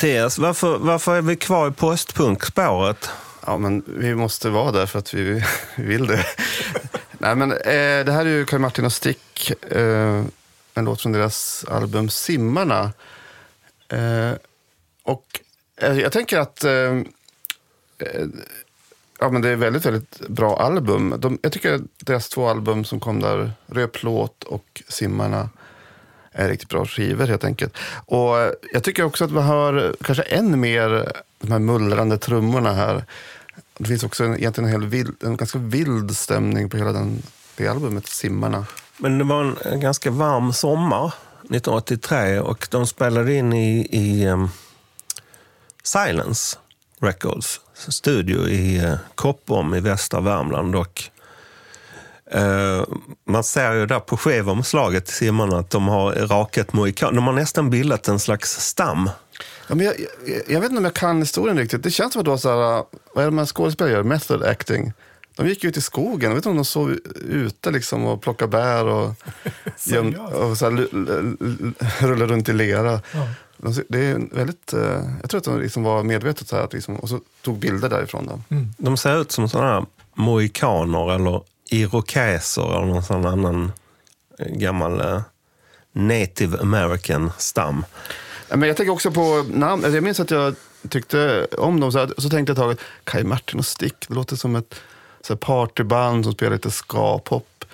Mattias, 0.05 0.39
varför, 0.39 0.79
varför 0.79 1.17
är 1.17 1.23
vi 1.23 1.37
kvar 1.37 1.69
i 1.69 1.71
postpunkspåret? 1.71 3.11
Ja, 3.47 3.59
men 3.59 3.85
vi 3.87 4.15
måste 4.15 4.51
vara 4.51 4.73
där 4.73 4.87
för 4.87 4.99
att 4.99 5.15
vi 5.15 5.45
vill 5.77 6.07
det. 6.07 6.27
Nej, 7.19 7.37
men, 7.37 7.53
eh, 7.53 8.05
det 8.05 8.13
här 8.13 8.27
är 8.27 8.31
ju 8.31 8.45
Kaj 8.45 8.59
Martin 8.59 8.85
och 8.85 8.93
Stick, 8.93 9.53
eh, 9.71 10.25
en 10.75 10.85
låt 10.85 11.03
från 11.03 11.13
deras 11.13 11.65
album 11.69 12.09
Simmarna. 12.09 12.93
Eh, 13.89 14.33
och 15.03 15.41
eh, 15.77 16.01
jag 16.01 16.13
tänker 16.13 16.39
att 16.39 16.65
eh, 16.65 16.73
eh, 17.99 18.27
ja, 19.19 19.31
men 19.31 19.43
det 19.43 19.49
är 19.49 19.57
väldigt, 19.57 19.87
väldigt 19.87 20.29
bra 20.29 20.57
album. 20.57 21.15
De, 21.19 21.39
jag 21.43 21.53
tycker 21.53 21.75
att 21.75 21.83
deras 21.99 22.29
två 22.29 22.49
album 22.49 22.85
som 22.85 23.01
kom 23.01 23.21
där, 23.21 23.53
Röd 23.67 23.93
plåt 23.93 24.45
och 24.45 24.83
Simmarna, 24.89 25.49
riktigt 26.35 26.69
bra 26.69 26.87
skivor 26.87 27.27
helt 27.27 27.45
enkelt. 27.45 27.77
Och 28.07 28.37
jag 28.73 28.83
tycker 28.83 29.05
också 29.05 29.25
att 29.25 29.31
man 29.31 29.45
hör 29.45 29.97
kanske 30.05 30.23
än 30.23 30.61
mer 30.61 31.13
de 31.41 31.53
här 31.53 31.59
mullrande 31.59 32.19
trummorna 32.19 32.73
här. 32.73 33.05
Det 33.79 33.89
finns 33.89 34.05
också 34.05 34.25
en, 34.25 34.37
egentligen 34.37 34.71
en, 34.71 34.81
hel 34.81 34.91
vild, 34.91 35.17
en 35.23 35.37
ganska 35.37 35.59
vild 35.59 36.17
stämning 36.17 36.71
på 36.71 36.77
hela 36.77 36.93
den, 36.93 37.23
det 37.57 37.69
albumet, 37.69 38.07
Simmarna. 38.07 38.67
Men 38.97 39.19
det 39.19 39.25
var 39.25 39.45
en, 39.45 39.57
en 39.65 39.81
ganska 39.81 40.11
varm 40.11 40.53
sommar 40.53 41.15
1983 41.51 42.41
och 42.41 42.69
de 42.71 42.87
spelade 42.87 43.35
in 43.35 43.53
i, 43.53 43.89
i 43.91 44.27
um, 44.27 44.51
Silence 45.83 46.59
Records 47.01 47.61
studio 47.75 48.49
i 48.49 48.87
uh, 48.87 48.95
Koppom 49.15 49.75
i 49.75 49.81
västra 49.81 50.21
Värmland. 50.21 50.77
Och, 50.77 51.11
man 53.29 53.45
ser 53.45 53.73
ju 53.75 53.87
där 53.87 54.01
på 54.01 54.17
skivomslaget 54.17 55.07
till 55.07 55.15
simmarna 55.15 55.59
att 55.59 55.71
de 55.71 55.89
har 55.89 56.13
rakat 56.13 56.73
mohikan. 56.73 57.15
De 57.15 57.25
har 57.27 57.33
nästan 57.35 57.71
bildat 57.71 58.09
en 58.09 58.19
slags 58.19 58.51
stam. 58.61 59.11
Ja, 59.69 59.75
men 59.75 59.87
jag, 59.87 59.95
jag, 60.27 60.43
jag 60.49 60.61
vet 60.61 60.71
inte 60.71 60.79
om 60.79 60.85
jag 60.85 60.95
kan 60.95 61.19
historien 61.19 61.59
riktigt. 61.59 61.83
Det 61.83 61.91
känns 61.91 62.13
som 62.13 62.21
att 62.21 62.25
det 62.25 62.31
var 62.31 62.39
så 62.39 62.49
här, 62.49 62.85
vad 63.15 63.25
är 63.25 63.31
det 63.31 63.31
man 63.31 63.47
skådespelare 63.47 63.93
gör? 63.95 64.03
Method 64.03 64.43
acting. 64.43 64.93
De 65.37 65.49
gick 65.49 65.65
ut 65.65 65.77
i 65.77 65.81
skogen. 65.81 66.21
Jag 66.21 66.29
vet 66.31 66.37
inte 66.37 66.49
om 66.49 66.57
de 66.57 66.65
sov 66.65 66.99
ute 67.31 67.71
liksom 67.71 68.05
och 68.05 68.23
plockade 68.23 68.51
bär 68.51 68.85
och, 68.85 69.15
göm, 69.85 70.15
och 70.15 70.59
så 70.59 70.71
här, 70.71 70.73
l- 70.73 70.89
l- 70.93 71.37
l- 71.41 71.75
rullade 71.99 72.33
runt 72.33 72.49
i 72.49 72.53
lera. 72.53 73.01
Ja. 73.13 73.29
De- 73.57 73.83
Det 73.89 73.99
är 74.07 74.35
väldigt, 74.37 74.73
eh, 74.73 75.03
jag 75.21 75.31
tror 75.31 75.39
att 75.39 75.45
de 75.45 75.61
liksom 75.61 75.83
var 75.83 76.03
medvetet 76.03 76.49
så 76.49 76.57
här, 76.57 76.63
att 76.65 76.73
liksom, 76.73 76.97
och 76.97 77.09
så 77.09 77.21
tog 77.43 77.59
bilder 77.59 77.89
därifrån. 77.89 78.27
Då. 78.27 78.41
De 78.77 78.97
ser 78.97 79.21
ut 79.21 79.33
som 79.33 79.49
sådana 79.49 79.73
här 79.75 79.87
mohikaner 80.15 81.15
eller 81.15 81.43
irokeser 81.75 82.77
eller 82.77 82.87
någon 82.87 83.03
sån 83.03 83.27
annan 83.27 83.73
eh, 84.39 84.47
gammal 84.47 85.01
eh, 85.01 85.23
native 85.93 86.59
american 86.59 87.33
stam. 87.39 87.85
Men 88.49 88.69
jag 88.69 88.77
tänker 88.77 88.93
också 88.93 89.11
på 89.11 89.45
namn. 89.49 89.85
Alltså, 89.85 89.97
Jag 89.97 90.05
minns 90.05 90.21
att 90.21 90.31
jag 90.31 90.55
tyckte 90.89 91.47
om 91.59 91.81
dem. 91.81 91.93
Så, 91.93 91.99
här, 91.99 92.15
så 92.19 92.31
tänkte 92.31 92.51
jag 92.51 92.73
ett 92.73 92.79
tag, 92.79 92.87
Kaj 93.05 93.25
Martin 93.25 93.59
och 93.59 93.67
Stick, 93.67 94.09
det 94.09 94.15
låter 94.15 94.37
som 94.37 94.57
ett 94.57 94.75
så 95.21 95.33
här 95.33 95.39
partyband 95.39 96.25
som 96.25 96.33
spelar 96.33 96.53
lite 96.53 96.71
ska-pop. 96.71 97.65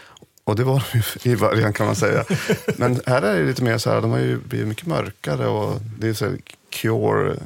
Och 0.45 0.57
det 0.57 0.65
var 0.65 0.85
de 0.93 0.99
ju 1.29 1.33
i 1.33 1.37
början 1.37 1.73
kan 1.73 1.87
man 1.87 1.97
säga. 1.97 2.25
Men 2.77 3.01
här 3.07 3.23
är 3.23 3.39
det 3.39 3.47
lite 3.47 3.63
mer 3.63 3.79
så 3.79 3.91
här, 3.91 4.01
de 4.01 4.11
har 4.11 4.19
ju 4.19 4.39
blivit 4.39 4.69
mycket 4.69 4.87
mörkare 4.87 5.47
och 5.47 5.81
det 5.99 6.09
är 6.09 6.15
så 6.15 6.25
här 6.25 6.39
Cure, 6.71 7.37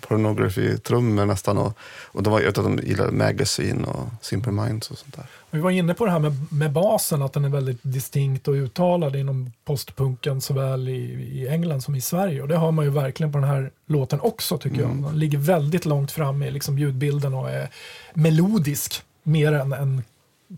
pornography-trummor 0.00 1.24
nästan. 1.26 1.58
Och, 1.58 1.78
och 2.04 2.22
de 2.22 2.32
var 2.32 2.40
ju 2.40 2.48
att 2.48 2.54
de 2.54 2.78
gillade 2.78 3.12
Magazine 3.12 3.86
och 3.86 4.08
Simple 4.20 4.52
Minds 4.52 4.90
och 4.90 4.98
sånt 4.98 5.16
där. 5.16 5.26
Vi 5.50 5.60
var 5.60 5.70
inne 5.70 5.94
på 5.94 6.04
det 6.04 6.10
här 6.10 6.18
med, 6.18 6.52
med 6.52 6.72
basen, 6.72 7.22
att 7.22 7.32
den 7.32 7.44
är 7.44 7.48
väldigt 7.48 7.78
distinkt 7.82 8.48
och 8.48 8.54
uttalad 8.54 9.16
inom 9.16 9.52
postpunken 9.64 10.40
såväl 10.40 10.88
i, 10.88 11.00
i 11.32 11.48
England 11.48 11.80
som 11.80 11.94
i 11.94 12.00
Sverige. 12.00 12.42
Och 12.42 12.48
det 12.48 12.56
har 12.56 12.72
man 12.72 12.84
ju 12.84 12.90
verkligen 12.90 13.32
på 13.32 13.38
den 13.38 13.48
här 13.48 13.70
låten 13.86 14.20
också 14.20 14.58
tycker 14.58 14.80
jag. 14.80 15.02
Den 15.02 15.18
ligger 15.18 15.38
väldigt 15.38 15.84
långt 15.84 16.12
fram 16.12 16.42
i 16.42 16.50
liksom 16.50 16.78
ljudbilden 16.78 17.34
och 17.34 17.50
är 17.50 17.70
melodisk 18.14 19.02
mer 19.22 19.52
än, 19.52 19.72
än 19.72 20.02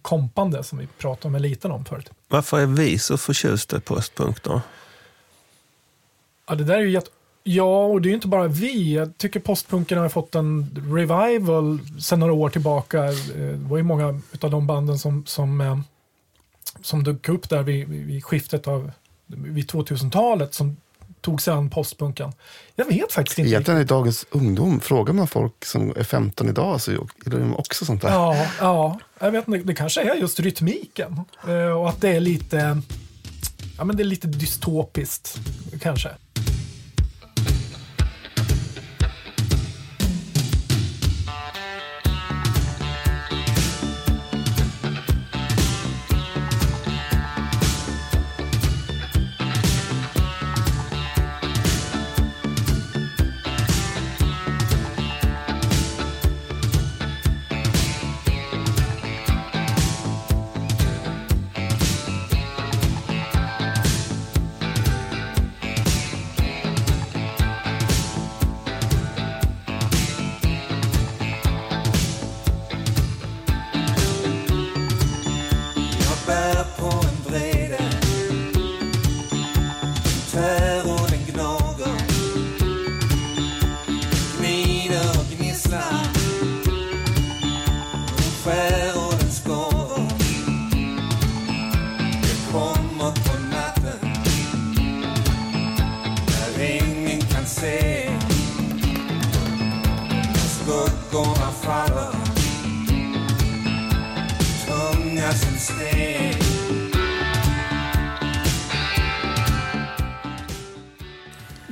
kompande 0.03 0.65
som 0.65 0.79
vi 0.79 0.87
pratade 0.87 1.33
med 1.33 1.43
liten 1.43 1.71
om 1.71 1.85
förut. 1.85 2.11
Varför 2.29 2.61
är 2.61 2.67
vi 2.67 2.99
så 2.99 3.17
förtjusta 3.17 3.77
i 3.77 3.81
postpunk 3.81 4.43
då? 4.43 4.61
Ja, 6.49 6.55
det 6.55 6.65
där 6.65 6.75
är 6.75 6.81
ju 6.81 6.91
jätte... 6.91 7.11
Ja, 7.55 7.85
och 7.85 8.03
det 8.03 8.07
är 8.09 8.11
ju 8.11 8.15
inte 8.15 8.29
bara 8.29 8.47
vi. 8.49 8.95
Jag 8.95 9.19
tycker 9.19 9.41
postpunken 9.41 9.99
har 9.99 10.09
fått 10.09 10.35
en 10.35 10.71
revival 10.95 11.79
sedan 12.01 12.21
några 12.21 12.33
år 12.33 12.51
tillbaka. 12.51 13.05
Eh, 13.05 13.13
Det 13.35 13.57
var 13.69 13.77
ju 13.77 13.83
många 13.83 14.21
av 14.41 14.51
de 14.51 14.67
banden 14.67 14.99
som, 14.99 15.27
som, 15.27 15.61
eh, 15.61 15.79
som 16.83 17.05
dök 17.05 17.29
upp 17.29 17.49
där 17.49 17.63
vid, 17.63 17.89
vid 17.89 18.25
skiftet 18.25 18.67
av 18.69 18.91
vid 19.27 19.71
2000-talet 19.71 20.55
som 20.55 20.77
tog 21.21 21.43
sig 21.43 21.55
an 21.55 21.71
postpunken. 21.71 22.33
Jag 22.77 22.85
vet 22.85 23.13
faktiskt 23.13 23.39
inte. 23.39 23.51
Egentligen 23.51 23.81
i 23.81 23.85
dagens 23.85 24.27
ungdom, 24.31 24.81
frågar 24.81 25.13
man 25.15 25.27
folk 25.27 25.65
som 25.65 25.91
är 25.97 26.05
15 26.05 26.49
idag 26.49 26.81
så 26.81 26.91
gillar 26.91 27.39
de 27.39 27.57
också 27.57 27.85
sånt 27.85 28.03
där. 28.03 28.09
Ja, 28.09 28.47
ja, 28.61 28.99
jag 29.21 29.31
vet 29.31 29.49
inte. 29.49 29.67
Det 29.67 29.75
kanske 29.75 30.01
är 30.03 30.15
just 30.15 30.41
rytmiken 30.41 31.21
eh, 31.49 31.55
och 31.79 31.89
att 31.89 32.01
det 32.01 32.09
är 32.09 32.21
lite, 32.21 32.83
ja, 33.79 33.85
men 33.85 33.97
det 33.97 34.03
är 34.03 34.05
lite 34.05 34.27
dystopiskt 34.27 35.39
kanske. 35.81 36.11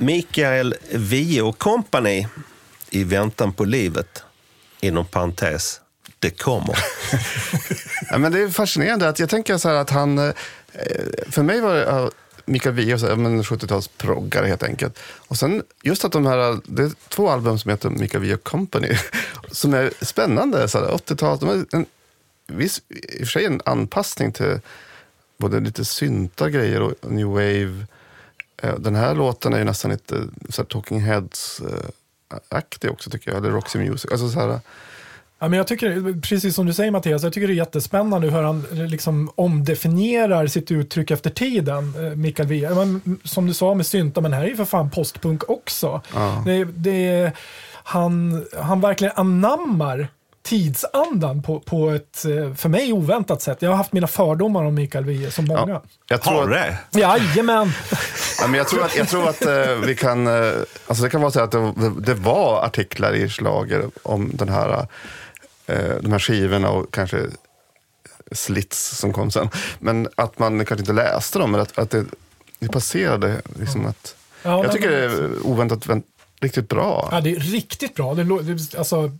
Mikael 0.09 0.75
Wiehe 0.91 1.53
Company 1.57 2.27
i 2.89 3.03
väntan 3.03 3.53
på 3.53 3.65
livet. 3.65 4.23
Inom 4.79 5.05
parentes, 5.05 5.81
det 6.19 6.29
kommer. 6.29 6.77
Ja, 8.11 8.17
men 8.17 8.31
det 8.31 8.41
är 8.41 8.49
fascinerande. 8.49 9.09
att 9.09 9.19
Jag 9.19 9.29
tänker 9.29 9.57
så 9.57 9.69
här 9.69 9.75
att 9.75 9.89
han... 9.89 10.17
Eh, 10.17 10.33
för 11.29 11.43
mig 11.43 11.61
var 11.61 11.75
det 11.75 12.11
Mikael 12.45 12.75
Wiehe, 12.75 12.95
70-talsproggare 12.95 14.45
helt 14.45 14.63
enkelt. 14.63 14.99
Och 14.99 15.37
sen 15.37 15.63
just 15.83 16.05
att 16.05 16.11
de 16.11 16.25
här... 16.25 16.59
Det 16.65 16.83
är 16.83 16.91
två 17.09 17.29
album 17.29 17.59
som 17.59 17.71
heter 17.71 17.89
Mikael 17.89 18.23
Wiehe 18.23 18.37
Company 18.37 18.97
som 19.51 19.73
är 19.73 19.91
spännande. 20.01 20.65
80-talet. 20.65 21.39
De 21.39 21.49
har 21.49 21.65
en 21.71 21.85
viss, 22.47 22.81
i 22.89 23.23
och 23.23 23.27
för 23.27 23.31
sig 23.31 23.45
en 23.45 23.61
anpassning 23.65 24.31
till 24.31 24.59
både 25.37 25.59
lite 25.59 25.85
synta 25.85 26.49
grejer 26.49 26.81
och 26.81 27.11
new 27.11 27.27
wave. 27.27 27.85
Eh, 28.63 28.75
Den 28.75 28.95
här 28.95 29.15
låten 29.15 29.53
är 29.53 29.57
ju 29.57 29.63
nästan 29.63 29.91
lite 29.91 30.15
så 30.49 30.61
här, 30.61 30.67
Talking 30.67 30.99
Heads-aktig 31.01 32.91
också 32.91 33.09
tycker 33.09 33.31
jag. 33.31 33.37
Eller 33.37 33.49
Roxy 33.49 33.79
Music. 33.79 34.11
Alltså, 34.11 34.29
så 34.29 34.39
här, 34.39 34.59
Ja, 35.41 35.47
men 35.47 35.57
jag 35.57 35.67
tycker, 35.67 36.21
precis 36.21 36.55
som 36.55 36.65
du 36.65 36.73
säger 36.73 36.91
Mattias, 36.91 37.23
jag 37.23 37.33
tycker 37.33 37.47
det 37.47 37.53
är 37.53 37.55
jättespännande 37.55 38.29
hur 38.29 38.41
han 38.41 38.65
eh, 38.71 38.87
liksom 38.87 39.31
omdefinierar 39.35 40.47
sitt 40.47 40.71
uttryck 40.71 41.11
efter 41.11 41.29
tiden, 41.29 41.93
eh, 42.05 42.15
Mikael 42.15 42.47
Wiehe. 42.49 42.75
Men, 42.75 43.19
Som 43.23 43.47
du 43.47 43.53
sa 43.53 43.73
med 43.73 43.85
synta, 43.85 44.21
men 44.21 44.33
här 44.33 44.43
är 44.43 44.47
ju 44.47 44.55
för 44.55 44.65
fan 44.65 44.89
postpunk 44.89 45.49
också. 45.49 46.01
Ja. 46.13 46.43
Det, 46.45 46.63
det, 46.63 47.31
han, 47.83 48.45
han 48.61 48.81
verkligen 48.81 49.13
anammar 49.15 50.07
tidsandan 50.43 51.41
på, 51.43 51.59
på 51.59 51.89
ett, 51.89 52.25
eh, 52.25 52.53
för 52.53 52.69
mig, 52.69 52.93
oväntat 52.93 53.41
sätt. 53.41 53.61
Jag 53.61 53.69
har 53.69 53.77
haft 53.77 53.93
mina 53.93 54.07
fördomar 54.07 54.63
om 54.63 54.75
Mikael 54.75 55.05
Wiehe, 55.05 55.31
som 55.31 55.45
många. 55.45 55.71
ja, 55.71 55.83
jag 56.07 56.21
tror 56.21 56.33
Har 56.33 56.47
du 56.47 56.53
det? 56.53 56.77
Jajamän! 56.99 57.71
Ja, 58.41 58.47
men 58.47 58.53
jag 58.57 58.67
tror 58.67 58.83
att, 58.85 58.97
jag 58.97 59.07
tror 59.09 59.29
att 59.29 59.45
eh, 59.45 59.75
vi 59.85 59.95
kan... 59.95 60.27
eh, 60.27 60.51
alltså 60.87 61.03
det 61.03 61.09
kan 61.09 61.21
vara 61.21 61.31
så 61.31 61.39
att 61.41 61.51
det, 61.51 61.73
det 62.01 62.13
var 62.13 62.65
artiklar 62.65 63.13
i 63.15 63.29
Schlager 63.29 63.85
om 64.03 64.31
den 64.33 64.49
här, 64.49 64.87
eh, 65.67 65.95
de 66.01 66.11
här 66.11 66.19
skivorna 66.19 66.69
och 66.69 66.93
kanske 66.93 67.25
slits 68.31 68.97
som 68.97 69.13
kom 69.13 69.31
sen. 69.31 69.49
Men 69.79 70.07
att 70.15 70.39
man 70.39 70.65
kanske 70.65 70.81
inte 70.81 70.93
läste 70.93 71.39
dem, 71.39 71.53
eller 71.53 71.63
att, 71.63 71.77
att 71.79 71.89
det, 71.89 72.05
det 72.59 72.67
passerade. 72.67 73.41
Liksom 73.59 73.85
att, 73.85 74.15
Ja, 74.43 74.63
jag 74.63 74.71
tycker 74.71 74.89
det 74.91 75.07
men- 75.09 75.25
är 75.25 75.47
oväntat 75.47 75.87
vänt, 75.87 76.05
riktigt 76.41 76.69
bra. 76.69 77.09
Ja, 77.11 77.21
det 77.21 77.31
är 77.35 77.39
riktigt 77.39 77.95
bra. 77.95 78.13
Det, 78.13 78.77
alltså, 78.77 79.11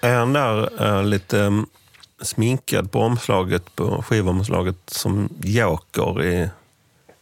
Är 0.00 0.14
han 0.14 0.32
där 0.32 0.82
eh, 0.82 1.04
lite 1.04 1.40
mm, 1.40 1.66
sminkad 2.22 2.92
på 2.92 3.00
omslaget, 3.00 3.76
på 3.76 4.02
skivomslaget 4.02 4.76
som 4.86 5.28
Joker 5.42 6.24
i, 6.24 6.48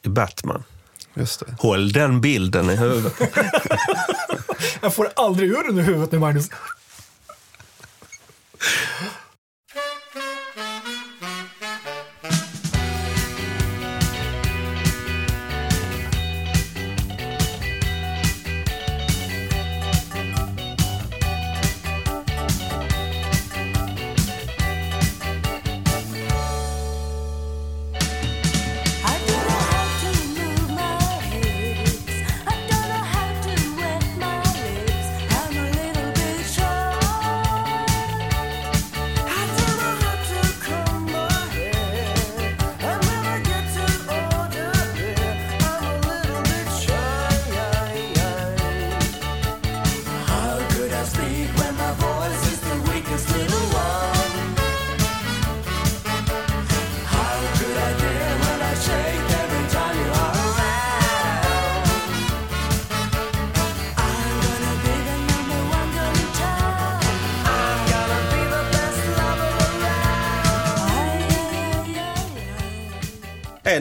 i 0.02 0.08
Batman? 0.08 0.64
Just 1.14 1.40
det. 1.40 1.54
Håll 1.58 1.92
den 1.92 2.20
bilden 2.20 2.70
i 2.70 2.76
huvudet. 2.76 3.12
jag 4.80 4.94
får 4.94 5.08
aldrig 5.16 5.50
ur 5.50 5.62
den 5.66 5.78
ur 5.78 5.82
huvudet 5.82 6.12
nu, 6.12 6.18
Magnus. 6.18 6.50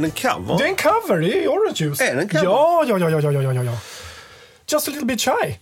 Det 0.04 0.08
en 0.08 0.34
cover? 0.36 0.58
Det 0.58 0.64
är 0.64 0.68
en 0.68 0.76
cover, 0.76 1.18
det 1.22 1.44
är 1.44 1.48
Orange 1.48 1.76
Juice. 1.76 2.02
Är 2.02 2.16
det 2.16 2.22
en 2.22 2.30
cover? 2.30 2.44
Ja, 2.44 2.86
ja, 2.88 2.98
ja, 3.00 3.10
ja, 3.10 3.32
ja, 3.32 3.54
ja, 3.54 3.64
ja. 3.64 3.78
Just 4.68 4.88
a 4.88 4.92
little 4.92 5.06
bit 5.06 5.22
shy. 5.22 5.56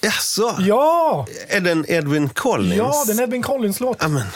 Jaså? 0.00 0.56
Ja, 0.58 1.26
Är 1.48 1.60
det 1.60 1.70
en 1.70 1.84
Edwin 1.88 2.28
Collins? 2.28 2.76
ja, 2.76 3.04
det 3.06 3.12
är 3.12 3.16
en 3.16 3.20
Edwin 3.22 3.42
Collins-låt. 3.42 3.96
Ja, 4.00 4.08
men, 4.08 4.26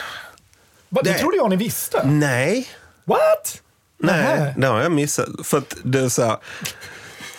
Va, 0.89 1.01
Det 1.05 1.13
det- 1.13 1.19
trodde 1.19 1.37
jag 1.37 1.51
ni 1.51 1.57
visste. 1.57 2.03
nej. 2.07 2.69
What? 3.05 3.61
Nej, 3.99 4.15
Nähä. 4.25 4.55
det 4.59 4.67
har 4.67 4.83
jag 4.83 4.93
missat. 4.93 5.29
För 5.45 5.59
att 5.59 5.75
det 5.83 6.01
är 6.01 6.09
så 6.09 6.23
här, 6.25 6.37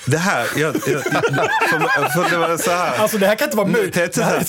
Det 0.05 0.17
här, 0.17 0.47
jag, 0.55 0.75
jag, 0.75 0.83
för, 1.03 2.09
för 2.09 2.29
det 2.29 2.37
var 2.37 2.57
så 2.57 2.71
här. 2.71 2.97
Alltså 2.97 3.17
det 3.17 3.27
här 3.27 3.35
kan 3.35 3.45
inte 3.45 3.57
vara 3.57 3.67
möjligt. 3.67 3.93
Det 4.15 4.23
här, 4.23 4.45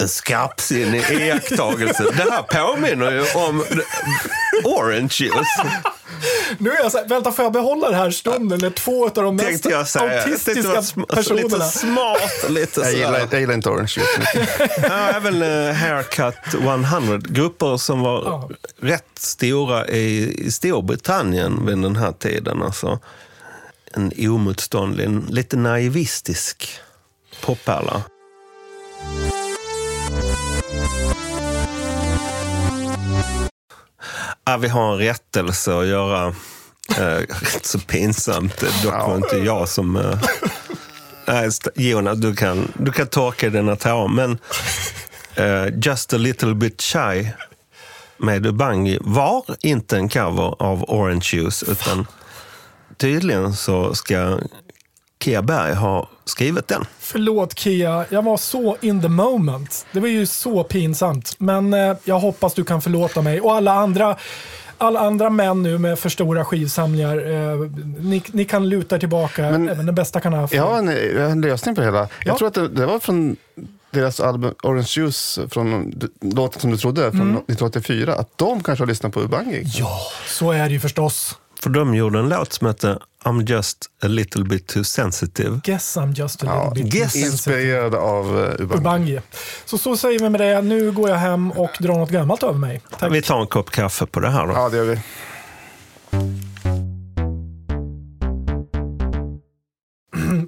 en 0.00 0.08
skarpsinnig 0.08 1.10
iakttagelse. 1.10 2.04
Det 2.16 2.30
här 2.30 2.42
påminner 2.42 3.10
ju 3.12 3.24
om 3.34 3.64
Orange 4.64 5.10
Juice. 5.12 5.60
Nu 6.58 6.70
är 6.70 6.82
jag 6.82 6.92
så 6.92 6.98
här, 6.98 7.08
vänta 7.08 7.32
får 7.32 7.44
jag 7.44 7.52
behålla 7.52 7.90
det 7.90 7.96
här 7.96 8.10
stunden 8.10 8.58
när 8.62 8.70
två 8.70 9.04
av 9.04 9.10
de 9.14 9.36
mest 9.36 9.48
Tänkte 9.48 9.68
jag 9.68 9.88
säga. 9.88 10.22
Autistiska 10.22 10.76
alltså, 10.78 11.00
lite 11.00 11.14
personerna. 11.48 11.64
smart. 11.64 12.44
Lite 12.48 12.80
Jag 12.80 12.92
gillar, 12.92 13.28
jag 13.30 13.40
gillar 13.40 13.54
inte 13.54 13.68
orange 13.68 13.92
juice 13.96 14.18
mycket. 14.18 14.70
Ja, 14.82 15.10
även 15.10 15.42
eh, 15.42 15.74
Haircut 15.74 16.34
100. 16.54 17.18
Grupper 17.28 17.76
som 17.76 18.00
var 18.00 18.22
Ja. 18.24 18.50
rätt 18.80 19.04
stora 19.18 19.88
i, 19.88 20.34
i 20.46 20.50
Storbritannien 20.50 21.66
vid 21.66 21.78
den 21.78 21.96
här 21.96 22.12
tiden. 22.12 22.62
Alltså, 22.62 22.98
en 23.92 24.12
omotståndlig, 24.30 25.10
lite 25.30 25.56
naivistisk 25.56 26.68
poppärla. 27.40 28.02
Ja, 34.44 34.56
vi 34.56 34.68
har 34.68 34.92
en 34.92 34.98
rättelse 34.98 35.78
att 35.78 35.86
göra. 35.86 36.34
Eh, 36.98 37.18
rätt 37.28 37.66
så 37.66 37.78
pinsamt. 37.78 38.60
Dock 38.82 38.92
var 38.94 39.16
inte 39.16 39.36
jag 39.36 39.68
som... 39.68 39.96
Eh, 39.96 40.18
nej, 41.26 41.50
Jonas, 41.74 42.18
du 42.18 42.36
kan, 42.36 42.72
du 42.78 42.92
kan 42.92 43.06
torka 43.06 43.50
dina 43.50 43.76
tårar. 43.76 44.08
Men 44.08 44.38
eh, 45.34 45.74
Just 45.82 46.12
a 46.12 46.16
little 46.16 46.54
bit 46.54 46.82
shy 46.82 47.28
med 48.16 48.46
Ubangi 48.46 48.98
var 49.00 49.44
inte 49.60 49.96
en 49.96 50.08
cover 50.08 50.62
av 50.62 50.84
Orange 50.90 51.30
Juice. 51.32 51.62
Utan 51.62 52.06
tydligen 52.96 53.54
så 53.54 53.94
ska 53.94 54.38
Kia 55.24 55.42
Berg 55.42 55.74
ha 55.74 56.08
skrivit 56.24 56.68
den. 56.68 56.84
Förlåt 56.98 57.58
Kia, 57.58 58.04
jag 58.08 58.22
var 58.24 58.36
så 58.36 58.76
in 58.80 59.02
the 59.02 59.08
moment. 59.08 59.86
Det 59.92 60.00
var 60.00 60.08
ju 60.08 60.26
så 60.26 60.64
pinsamt. 60.64 61.34
Men 61.38 61.74
eh, 61.74 61.96
jag 62.04 62.18
hoppas 62.18 62.54
du 62.54 62.64
kan 62.64 62.82
förlåta 62.82 63.22
mig. 63.22 63.40
Och 63.40 63.54
alla 63.54 63.72
andra, 63.72 64.16
alla 64.78 65.00
andra 65.00 65.30
män 65.30 65.62
nu 65.62 65.78
med 65.78 65.98
för 65.98 66.08
stora 66.08 66.44
skivsamlingar. 66.44 67.16
Eh, 67.16 67.58
ni, 67.98 68.22
ni 68.32 68.44
kan 68.44 68.68
luta 68.68 68.98
tillbaka. 68.98 69.42
Men- 69.42 69.68
Även 69.68 69.86
den 69.86 69.94
bästa 69.94 70.20
kan 70.20 70.32
ha 70.32 70.48
fel. 70.48 70.56
Jag 70.56 70.64
har 70.66 70.78
en, 70.78 70.88
har 70.88 71.30
en 71.30 71.40
lösning 71.40 71.74
på 71.74 71.80
det 71.80 71.86
hela. 71.86 71.98
Ja. 72.00 72.08
Jag 72.24 72.38
tror 72.38 72.48
att 72.48 72.54
det, 72.54 72.68
det 72.68 72.86
var 72.86 72.98
från 72.98 73.36
deras 73.90 74.20
album 74.20 74.54
Orange 74.62 74.88
Juice, 74.96 75.38
från 75.50 75.94
låten 76.20 76.60
som 76.60 76.70
du 76.70 76.76
trodde, 76.76 77.10
från 77.10 77.20
Mm. 77.20 77.34
1984. 77.36 78.14
Att 78.14 78.38
de 78.38 78.62
kanske 78.62 78.82
har 78.82 78.88
lyssnat 78.88 79.12
på 79.12 79.20
Ubangi. 79.20 79.62
Ja, 79.64 79.98
så 80.28 80.52
är 80.52 80.64
det 80.64 80.72
ju 80.72 80.80
förstås. 80.80 81.38
För 81.64 81.70
de 81.70 81.94
gjorde 81.94 82.18
en 82.18 82.28
låt 82.28 82.52
som 82.52 82.66
heter 82.66 82.98
I'm 83.24 83.50
just 83.50 83.78
a 84.02 84.06
little 84.08 84.44
bit 84.44 84.66
too 84.66 84.84
sensitive. 84.84 85.60
Guess 85.64 85.96
I'm 85.96 86.20
just 86.20 86.42
a 86.42 86.46
Ja, 86.46 86.68
little 86.68 86.84
bit 86.84 86.92
guess. 86.92 87.02
sensitive. 87.12 87.30
Inspirerad 87.32 87.94
av 87.94 88.36
uh, 88.36 88.42
Ubangi. 88.58 88.78
Ubangi. 88.80 89.20
Så 89.64 89.78
så 89.78 89.96
säger 89.96 90.18
vi 90.18 90.30
med 90.30 90.40
det. 90.40 90.62
Nu 90.62 90.92
går 90.92 91.10
jag 91.10 91.16
hem 91.16 91.50
och 91.50 91.70
drar 91.80 91.94
något 91.94 92.10
gammalt 92.10 92.42
över 92.42 92.58
mig. 92.58 92.80
Tack. 92.98 93.12
Vi 93.12 93.22
tar 93.22 93.40
en 93.40 93.46
kopp 93.46 93.70
kaffe 93.70 94.06
på 94.06 94.20
det 94.20 94.30
här 94.30 94.46
då. 94.46 94.52
Ja, 94.52 94.68
det 94.68 94.76
gör 94.76 94.84
vi. 94.84 94.98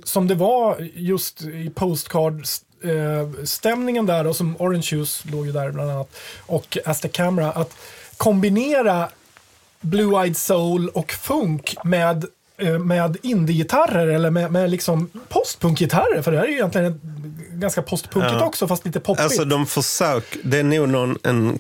som 0.04 0.26
det 0.26 0.34
var 0.34 0.88
just 0.94 1.42
i 1.42 1.70
postcard-stämningen 1.74 4.06
där 4.06 4.26
och 4.26 4.36
som 4.36 4.56
Orange 4.58 4.88
Juice 4.92 5.24
låg 5.24 5.46
ju 5.46 5.52
där 5.52 5.72
bland 5.72 5.90
annat 5.90 6.16
och 6.46 6.78
As 6.84 7.00
the 7.00 7.08
Camera 7.08 7.52
att 7.52 7.76
kombinera 8.16 9.08
Blue 9.86 10.22
Eyed 10.22 10.36
Soul 10.36 10.88
och 10.88 11.12
funk 11.12 11.76
med 11.84 12.24
eh, 12.58 12.78
med 12.78 13.16
indie-gitarrer 13.22 14.06
eller 14.06 14.30
med, 14.30 14.52
med 14.52 14.70
liksom 14.70 15.10
postpunk-gitarrer 15.28 16.22
för 16.22 16.32
det 16.32 16.38
här 16.38 16.44
är 16.44 16.48
ju 16.48 16.54
egentligen 16.54 17.00
ganska 17.52 17.82
postpunkigt 17.82 18.34
Ja. 18.40 18.44
också 18.46 18.68
fast 18.68 18.84
lite 18.86 19.00
poppigt. 19.00 19.24
Alltså 19.24 19.44
de 19.44 19.66
försöker, 19.66 20.40
det 20.44 20.58
är 20.58 20.62
nog 20.64 20.88
någon, 20.88 21.18
en, 21.22 21.58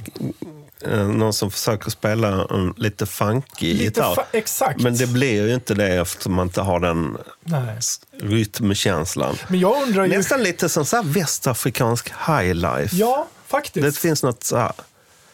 eh, 0.84 1.06
någon 1.08 1.32
som 1.32 1.50
försöker 1.50 1.90
spela 1.90 2.28
en 2.50 2.74
lite 2.76 3.06
funky 3.06 3.72
Lite 3.72 3.84
gitarr. 3.84 4.14
fa- 4.14 4.24
exakt. 4.32 4.80
Men 4.80 4.96
det 4.96 5.06
blir 5.06 5.46
ju 5.46 5.54
inte 5.54 5.74
det 5.74 5.88
eftersom 5.88 6.34
man 6.34 6.46
inte 6.46 6.60
har 6.60 6.80
den 6.80 7.16
Nej. 7.44 7.78
rytmkänslan. 8.22 9.36
Men 9.48 9.60
jag 9.60 9.82
undrar 9.82 10.04
ju... 10.06 10.16
Nästan 10.16 10.42
lite 10.42 10.68
som 10.68 10.84
så 10.84 10.96
här 10.96 11.02
västafrikansk 11.04 12.12
highlife. 12.28 12.96
Ja, 12.96 13.26
faktiskt. 13.46 13.84
Det 13.86 14.00
finns 14.00 14.22
något 14.22 14.44
så 14.44 14.56
här, 14.56 14.72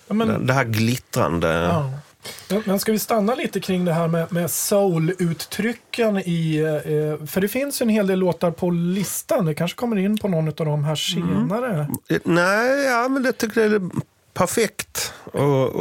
ja, 0.09 0.15
men, 0.15 0.47
det 0.47 0.53
här 0.55 0.65
glittrande. 0.65 1.49
Ja. 1.49 1.91
Men- 2.65 2.81
ska 2.81 2.93
vi 2.93 2.99
stanna 2.99 3.35
lite 3.35 3.61
kring 3.61 3.85
det 3.85 3.93
här 3.93 4.09
med, 4.09 4.33
med 4.33 4.51
soul-uttrycken 4.51 6.19
i... 6.19 6.59
Eh, 6.59 7.27
för 7.27 7.41
det 7.41 7.49
finns 7.49 7.81
ju 7.81 7.85
en 7.85 7.89
hel 7.89 8.07
del 8.07 8.19
låtar 8.19 8.51
på 8.51 8.71
listan. 8.71 9.47
Det 9.47 9.55
kanske 9.55 9.77
kommer 9.77 9.97
in 9.97 10.19
på 10.19 10.29
någon 10.29 10.49
av 10.49 10.55
dem 10.55 10.85
här 10.85 10.95
senare. 10.95 11.89
Nej, 12.25 12.85
ja, 12.85 13.09
men 13.09 13.23
det 13.23 13.33
tycker 13.33 13.61
jag 13.61 13.73
är 13.73 13.91
perfekt 14.35 15.13
att 15.27 15.75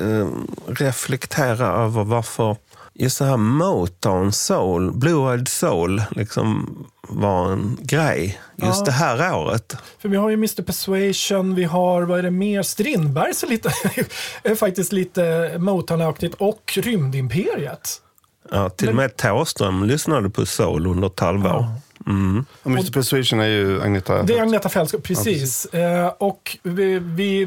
eh, 0.00 0.28
reflektera 0.66 1.66
över 1.66 2.04
varför 2.04 2.56
just 2.94 3.18
det 3.18 3.24
här 3.24 3.36
Motown 3.36 4.32
Soul, 4.32 4.90
Blue-Eyed 4.92 5.48
Soul, 5.48 6.02
liksom 6.10 6.76
var 7.08 7.52
en 7.52 7.78
grej 7.82 8.40
just 8.56 8.78
Ja. 8.78 8.84
det 8.84 8.92
här 8.92 9.36
året. 9.36 9.76
För 9.98 10.08
vi 10.08 10.16
har 10.16 10.28
ju 10.30 10.34
Mr 10.34 10.62
Persuasion, 10.62 11.54
vi 11.54 11.64
har, 11.64 12.02
vad 12.02 12.18
är 12.18 12.22
det 12.22 12.30
mer? 12.30 12.62
Strindbergs 12.62 13.44
lite, 13.48 13.70
är 14.42 14.54
faktiskt 14.54 14.92
lite 14.92 15.52
Motown-aktigt 15.58 16.34
och 16.38 16.72
Rymdimperiet. 16.82 18.02
Ja, 18.50 18.68
till 18.68 18.88
och 18.88 18.94
med 18.94 19.16
Thåström 19.16 19.84
lyssnade 19.84 20.30
på 20.30 20.46
soul 20.46 20.86
under 20.86 21.06
ett 21.06 21.20
halvår. 21.20 21.66
Mm. 22.06 22.44
Och 22.62 22.70
Mr 22.70 22.92
Persuasion 22.92 23.40
är 23.40 23.46
ju 23.46 23.82
Agneta. 23.82 24.22
Det 24.22 24.38
är 24.38 24.42
Agneta 24.42 24.68
Fältskog, 24.68 25.02
precis. 25.02 25.64
eh, 25.66 26.06
och 26.18 26.56
vi, 26.62 26.98
vi 26.98 27.44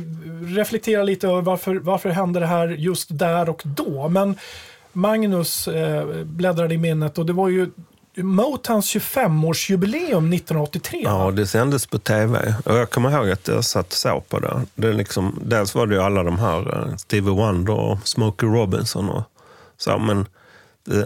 reflekterar 0.57 1.03
lite 1.03 1.27
över 1.27 1.41
varför, 1.41 1.75
varför 1.75 2.09
hände 2.09 2.39
det 2.39 2.45
här 2.45 2.67
just 2.67 3.07
där 3.11 3.49
och 3.49 3.61
då. 3.65 4.09
Men 4.09 4.35
Magnus 4.93 5.67
eh, 5.67 6.23
bläddrade 6.23 6.73
i 6.73 6.77
minnet 6.77 7.17
och 7.17 7.25
det 7.25 7.33
var 7.33 7.49
ju 7.49 7.69
Motowns 8.23 8.95
25-årsjubileum 8.95 10.33
1983. 10.35 11.01
Ja, 11.03 11.31
det 11.31 11.47
sändes 11.47 11.85
på 11.85 11.99
tv. 11.99 12.55
Och 12.65 12.75
jag 12.75 12.89
kommer 12.89 13.11
ihåg 13.11 13.29
att 13.29 13.47
jag 13.47 13.65
satt 13.65 13.87
och 13.87 13.93
såg 13.93 14.29
på 14.29 14.39
det. 14.39 14.61
det 14.75 14.87
är 14.87 14.93
liksom, 14.93 15.39
dels 15.41 15.75
var 15.75 15.87
det 15.87 15.95
ju 15.95 16.01
alla 16.01 16.23
de 16.23 16.39
här, 16.39 16.87
eh, 16.87 16.95
Stevie 16.95 17.33
Wonder 17.33 17.73
och 17.73 18.07
Smokey 18.07 18.49
Robinson 18.49 19.09
och 19.09 19.23
så. 19.77 19.97
Men 19.97 20.25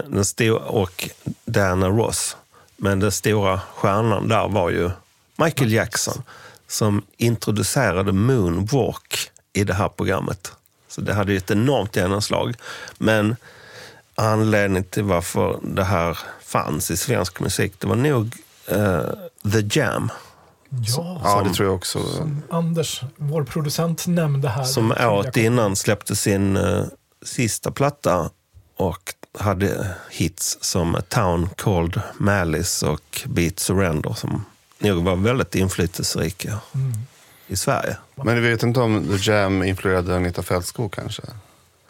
den 0.08 0.24
stora, 0.24 0.58
och 0.58 1.08
Diana 1.44 1.88
Ross. 1.88 2.36
Men 2.76 3.00
den 3.00 3.12
stora 3.12 3.60
stjärnan 3.74 4.28
där 4.28 4.48
var 4.48 4.70
ju 4.70 4.90
Michael 5.36 5.72
Jackson. 5.72 6.22
Som 6.68 7.02
introducerade 7.16 8.12
Moonwalk 8.12 9.30
i 9.52 9.64
det 9.64 9.74
här 9.74 9.88
programmet. 9.88 10.52
Så 10.88 11.00
det 11.00 11.14
hade 11.14 11.32
ju 11.32 11.38
ett 11.38 11.50
enormt 11.50 11.96
genomslag. 11.96 12.54
Men 12.98 13.36
anledningen 14.14 14.84
till 14.84 15.02
varför 15.02 15.58
det 15.62 15.84
här 15.84 16.18
fanns 16.54 16.90
i 16.90 16.96
svensk 16.96 17.40
musik, 17.40 17.72
det 17.78 17.86
var 17.86 17.96
nog 17.96 18.36
eh, 18.68 19.00
The 19.52 19.78
Jam. 19.80 20.10
Ja, 20.68 21.20
Ja, 21.24 21.30
som- 21.30 21.48
det 21.48 21.54
tror 21.54 21.68
jag 21.68 21.74
också. 21.76 21.98
Anders, 22.50 23.02
vår 23.16 23.44
producent, 23.44 24.06
nämnde 24.06 24.48
här. 24.48 24.64
Som 24.64 24.90
året 24.92 25.36
innan 25.36 25.76
släppte 25.76 26.16
sin 26.16 26.56
eh, 26.56 26.84
sista 27.24 27.70
platta 27.70 28.30
och 28.76 29.14
hade 29.38 29.94
hits 30.10 30.58
som 30.60 30.94
A 30.94 31.00
Town 31.08 31.48
Called 31.56 32.00
Malice 32.18 32.86
och 32.86 33.22
Beat 33.26 33.58
Surrender 33.58 34.12
som 34.14 34.44
nog 34.78 35.04
var 35.04 35.16
väldigt 35.16 35.54
inflytelserika 35.54 36.58
Mm. 36.74 36.92
i 37.46 37.56
Sverige. 37.56 37.96
Men 38.14 38.42
vi 38.42 38.48
vet 38.50 38.62
inte 38.62 38.80
om 38.80 39.08
The 39.18 39.30
Jam 39.30 39.62
influerade 39.62 40.16
Agneta 40.16 40.42
Fältskog 40.42 40.92
kanske? 40.92 41.22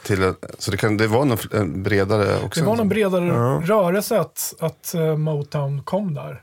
Till, 0.05 0.23
en- 0.23 0.37
så 0.59 0.71
det, 0.71 0.77
kan, 0.77 0.97
det 0.97 1.07
var 1.07 1.25
nog 1.25 1.39
en 1.55 1.83
bredare 1.83 2.45
också? 2.45 2.61
Det 2.61 2.67
var 2.67 2.77
någon 2.77 2.89
bredare 2.89 3.27
Ja. 3.27 3.63
rörelse 3.65 4.21
att, 4.21 4.55
att 4.61 4.95
eh, 4.95 5.17
Motown 5.17 5.83
kom 5.83 6.15
där. 6.15 6.43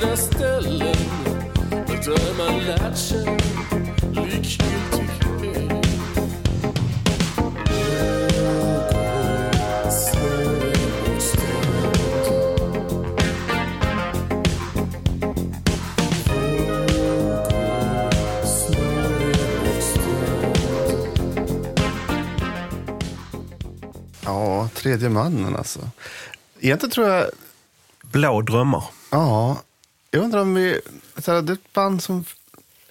Dystra 0.00 0.16
ställen 0.16 0.96
där 2.04 2.38
man 2.38 2.60
lärt 2.64 2.96
sig 2.98 3.38
likgiltighet. 4.12 5.86
Ja, 24.24 24.68
tredje 24.74 25.08
mannen 25.08 25.56
alltså. 25.56 25.80
Egentligen 26.60 26.90
tror 26.90 27.08
jag, 27.08 27.26
Blå 28.02 28.40
drömmar. 28.42 28.84
ja, 29.10 29.56
jag 30.14 30.24
undrar 30.24 30.40
om 30.40 30.54
vi, 30.54 30.80
så 31.16 31.32
här, 31.32 31.42
det 31.42 31.52
är 31.52 31.54
ett 31.54 31.72
band 31.72 32.02
som 32.02 32.24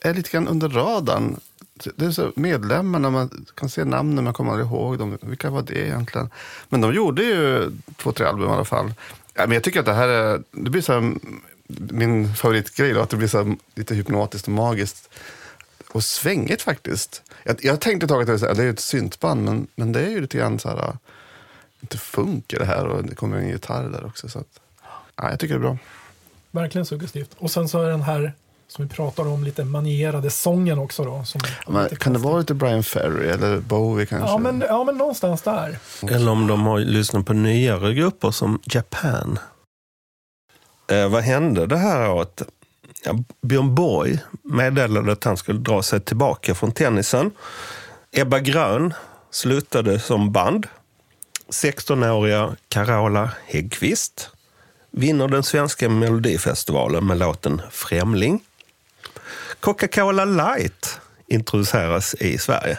är 0.01 0.13
lite 0.13 0.29
grann 0.29 0.47
under 0.47 0.69
radarn. 0.69 1.39
Det 1.95 2.05
är 2.05 2.11
så 2.11 2.31
medlemmarna, 2.35 3.09
man 3.09 3.45
kan 3.55 3.69
se 3.69 3.85
namnen, 3.85 4.23
man 4.23 4.33
kommer 4.33 4.51
aldrig 4.51 4.67
ihåg 4.67 4.97
dem. 4.97 5.17
Vilka 5.21 5.49
var 5.49 5.61
det 5.61 5.87
egentligen? 5.87 6.29
Men 6.69 6.81
de 6.81 6.93
gjorde 6.93 7.23
ju 7.23 7.71
två, 7.97 8.11
tre 8.11 8.25
album 8.25 8.49
i 8.49 8.51
alla 8.51 8.65
fall. 8.65 8.93
Ja, 9.33 9.41
men 9.47 9.51
jag 9.51 9.63
tycker 9.63 9.79
att 9.79 9.85
det 9.85 9.93
här 9.93 10.07
är, 10.07 10.43
det 10.51 10.69
blir 10.69 10.81
så 10.81 10.93
här, 10.93 11.13
min 11.67 12.35
favoritgrej 12.35 12.93
då, 12.93 13.01
att 13.01 13.09
det 13.09 13.17
blir 13.17 13.27
så 13.27 13.43
här 13.43 13.57
lite 13.75 13.95
hypnotiskt 13.95 14.47
och 14.47 14.53
magiskt. 14.53 15.09
Och 15.89 16.03
svängigt 16.03 16.61
faktiskt. 16.61 17.21
Jag, 17.43 17.65
jag 17.65 17.81
tänkte 17.81 18.05
ett 18.05 18.09
tag 18.09 18.29
att 18.29 18.57
det 18.57 18.63
är, 18.63 18.69
ett 18.69 18.79
syntband, 18.79 19.43
men, 19.43 19.67
men 19.75 19.91
det 19.91 20.01
är 20.01 20.09
ju 20.09 20.21
lite 20.21 20.37
grann 20.37 20.59
så 20.59 20.69
här, 20.69 20.97
inte 21.81 21.97
funkar 21.97 22.59
det 22.59 22.65
här 22.65 22.85
och 22.85 23.03
det 23.03 23.15
kommer 23.15 23.37
en 23.37 23.49
gitarr 23.49 23.89
där 23.89 24.05
också. 24.05 24.29
Så 24.29 24.39
att, 24.39 24.59
ja, 25.15 25.29
jag 25.29 25.39
tycker 25.39 25.53
det 25.53 25.59
är 25.59 25.69
bra. 25.69 25.77
Verkligen 26.53 26.85
suggestivt. 26.85 27.29
Och 27.37 27.51
sen 27.51 27.69
så 27.69 27.81
är 27.81 27.89
den 27.89 28.01
här, 28.01 28.33
som 28.67 28.87
vi 28.87 28.95
pratar 28.95 29.27
om, 29.27 29.43
lite 29.43 29.63
manierade 29.63 30.29
sången 30.29 30.79
också 30.79 31.03
då. 31.03 31.23
Som 31.25 31.41
Men, 31.67 31.89
kan 31.89 32.13
det 32.13 32.19
vara 32.19 32.39
lite 32.39 32.53
Brian 32.53 32.83
Ferry 32.83 33.27
eller 33.27 33.59
Bowie 33.59 34.05
kanske? 34.05 34.29
Ja 34.29 34.37
men, 34.37 34.63
ja, 34.67 34.83
men 34.83 34.97
någonstans 34.97 35.41
där. 35.41 35.77
Eller 36.01 36.31
om 36.31 36.47
de 36.47 36.61
har 36.61 36.79
lyssnat 36.79 37.25
på 37.25 37.33
nyare 37.33 37.93
grupper 37.93 38.31
som 38.31 38.59
Japan. 38.65 39.39
Eh, 40.87 41.09
vad 41.09 41.23
hände 41.23 41.65
det 41.65 41.77
här 41.77 42.09
året? 42.09 42.41
Ja, 43.05 43.13
Björn 43.41 43.75
Borg 43.75 44.19
meddelade 44.43 45.11
att 45.11 45.23
han 45.23 45.37
skulle 45.37 45.59
dra 45.59 45.83
sig 45.83 45.99
tillbaka 46.01 46.55
från 46.55 46.71
tennisen. 46.71 47.31
Ebba 48.11 48.39
Grön 48.39 48.93
slutade 49.31 49.99
som 49.99 50.31
band. 50.31 50.67
16-åriga 51.49 52.55
Carola 52.67 53.31
Häggkvist 53.45 54.29
vinner 54.93 55.27
den 55.27 55.43
svenska 55.43 55.89
melodifestivalen 55.89 57.07
med 57.07 57.17
låten 57.17 57.61
Främling. 57.71 58.43
Coca-Cola 59.59 60.25
Light 60.25 60.99
introduceras 61.27 62.15
i 62.15 62.37
Sverige. 62.37 62.77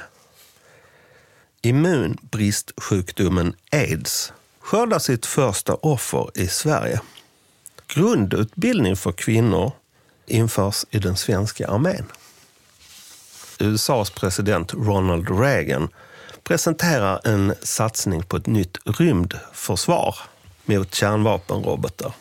Immunbristsjukdomen 1.62 3.55
aids 3.73 4.33
skördar 4.61 4.99
sitt 4.99 5.27
första 5.27 5.75
offer 5.75 6.31
i 6.35 6.49
Sverige. 6.49 7.01
Grundutbildning 7.87 8.97
för 8.97 9.12
kvinnor 9.12 9.73
införs 10.27 10.85
i 10.91 10.99
den 10.99 11.17
svenska 11.17 11.69
armén. 11.69 12.05
USAs 13.59 14.11
president 14.11 14.75
Ronald 14.75 15.41
Reagan 15.41 15.89
presenterar 16.43 17.21
en 17.25 17.55
satsning 17.62 18.23
på 18.23 18.37
ett 18.37 18.47
nytt 18.47 18.79
rymdförsvar 18.85 20.17
mot 20.65 20.95
kärnvapenrobotar. 20.95 22.12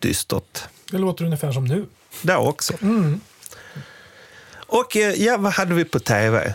Dystert 0.00 0.62
Det 0.90 0.98
låter 0.98 1.24
ungefär 1.24 1.52
som 1.52 1.64
nu. 1.64 1.86
då 2.22 2.34
också. 2.36 2.74
Och 4.66 4.96
eh, 4.96 5.14
ja, 5.14 5.36
vad 5.36 5.52
hade 5.52 5.74
vi 5.74 5.84
på 5.84 5.98
tv 5.98 6.54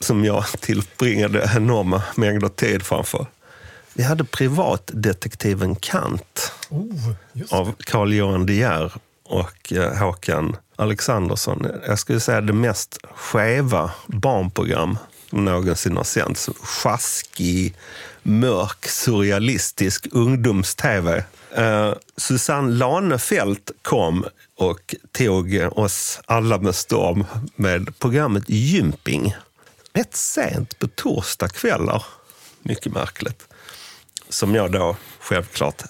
som 0.00 0.24
jag 0.24 0.44
tillbringade 0.60 1.50
enorma 1.56 2.02
mängder 2.16 2.48
tid 2.48 2.82
framför? 2.82 3.26
Vi 3.94 4.02
hade 4.02 4.24
privatdetektiven 4.24 5.76
Kant 5.76 6.52
Oh, 6.68 7.12
av 7.50 7.74
Carl 7.78 8.12
Johan 8.12 8.46
De 8.46 8.52
Geer 8.54 8.92
och 9.24 9.72
eh, 9.72 9.94
Håkan 9.98 10.56
Alexandersson. 10.76 11.66
Jag 11.86 11.98
skulle 11.98 12.20
säga 12.20 12.40
det 12.40 12.52
mest 12.52 12.98
skeva 13.14 13.90
barnprogram 14.06 14.98
någonsin 15.32 15.96
har 15.96 16.04
sänts. 16.04 16.48
Sjaskig, 16.60 17.74
mörk, 18.22 18.86
surrealistisk 18.86 20.06
ungdoms-tv. 20.12 21.24
Uh, 21.58 21.64
eh, 21.64 21.94
Susanne 22.16 22.72
Lanefelt 22.72 23.70
kom 23.82 24.24
och 24.56 24.94
tog 25.12 25.68
oss 25.72 26.20
alla 26.26 26.58
med 26.58 26.74
storm 26.74 27.24
med 27.56 27.98
programmet 27.98 28.44
Gymping. 28.48 29.34
Rätt 29.92 30.16
sent 30.16 30.78
på 30.78 30.88
torsdagskvällar. 30.88 32.04
Mycket 32.62 32.92
märkligt. 32.92 33.48
Som 34.28 34.54
jag 34.54 34.72
då 34.72 34.96
självklart 35.20 35.82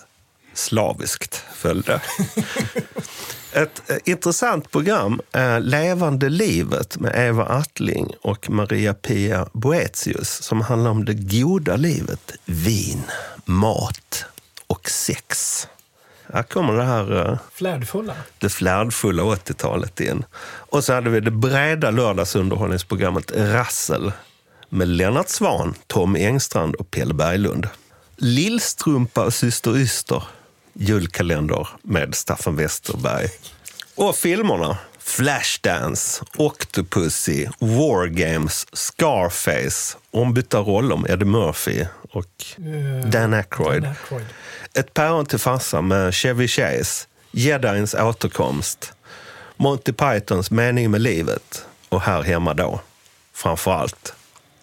slaviskt 0.55 1.45
följde. 1.55 2.01
Ett 3.53 3.91
eh, 3.91 3.97
intressant 4.05 4.71
program 4.71 5.21
är 5.33 5.61
Levande 5.61 6.29
livet 6.29 6.99
med 6.99 7.29
Eva 7.29 7.45
Attling 7.45 8.15
och 8.23 8.51
Maria-Pia 8.51 9.49
Boetius 9.53 10.43
som 10.43 10.61
handlar 10.61 10.91
om 10.91 11.05
det 11.05 11.15
goda 11.15 11.77
livet, 11.77 12.33
vin, 12.45 13.03
mat 13.45 14.25
och 14.67 14.91
sex. 14.91 15.67
Här 16.33 16.43
kommer 16.43 16.73
det 16.73 16.85
här 16.85 17.29
eh, 17.29 17.39
Flärdfulla. 17.53 18.15
det 18.39 18.49
flärdfulla 18.49 19.23
80-talet 19.23 20.01
in. 20.01 20.25
Och 20.43 20.85
så 20.85 20.93
hade 20.93 21.11
vi 21.11 21.21
det 21.21 21.31
breda 21.31 21.91
lördagsunderhållningsprogrammet 21.91 23.33
Rassel 23.37 24.13
med 24.69 24.89
Lennart 24.89 25.29
Svan, 25.29 25.75
Tom 25.87 26.17
Engstrand 26.17 26.75
och 26.75 26.91
Pelle 26.91 27.15
Berglund. 27.15 27.69
Lillstrumpa 28.17 29.25
och 29.25 29.35
Syster 29.35 29.77
Yster, 29.77 30.23
julkalender 30.81 31.69
med 31.83 32.15
Staffan 32.15 32.57
Westerberg. 32.57 33.29
Och 33.95 34.17
filmerna 34.17 34.79
Flashdance, 34.99 36.25
Octopussy, 36.37 37.47
War 37.59 38.07
Games, 38.07 38.67
Scarface, 38.73 39.97
ombytta 40.11 40.59
roller 40.59 40.97
med 40.97 41.11
Eddie 41.11 41.25
Murphy 41.25 41.87
och 42.13 42.27
Eh, 42.57 43.11
Dan 43.11 43.35
Aykroyd. 43.35 43.83
Dan 43.83 43.91
Aykroyd. 43.91 44.27
Ett 44.75 44.95
päron 44.95 45.27
till 45.27 45.39
farsa 45.39 45.81
med 45.81 46.15
Chevy 46.15 46.49
Chase, 46.49 47.07
Jedins 47.31 47.95
återkomst, 47.95 48.93
Monty 49.57 49.93
Pythons 49.93 50.51
mening 50.51 50.91
med 50.91 51.01
livet 51.01 51.65
och 51.89 52.01
här 52.01 52.23
hemma 52.23 52.55
då, 52.55 52.81
framför 53.35 53.73
allt, 53.73 54.15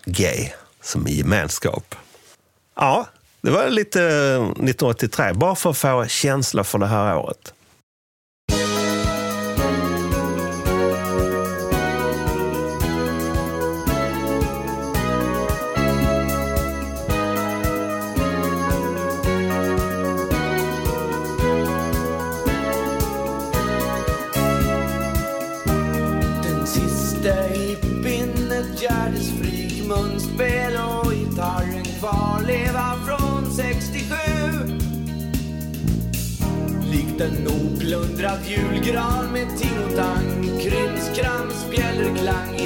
gay 0.05 0.49
som 0.81 1.07
i 1.07 1.17
gemenskap. 1.17 1.95
Ja, 2.75 3.07
det 3.47 3.51
var 3.53 3.69
lite 3.69 4.03
eh, 4.03 4.43
1983, 4.43 5.33
bara 5.33 5.55
för 5.55 5.69
att 5.69 5.77
få 5.77 6.05
känsla 6.07 6.63
för 6.63 6.77
det 6.77 6.87
här 6.87 7.17
året. 7.17 7.53
Plundrad 37.87 38.39
julgran 38.47 39.31
med 39.33 39.57
ting 39.57 39.85
och 39.85 39.95
tang 39.95 40.43
Krimskrams, 40.59 41.69
bjällerklang. 41.71 42.56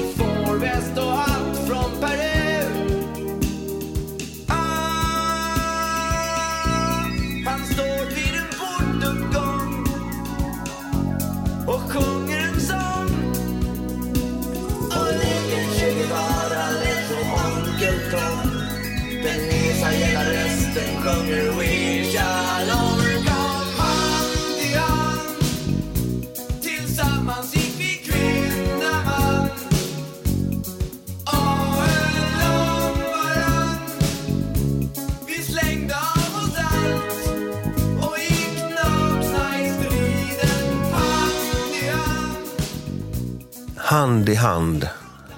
Hand 43.92 44.30
i 44.30 44.36
hand 44.36 44.88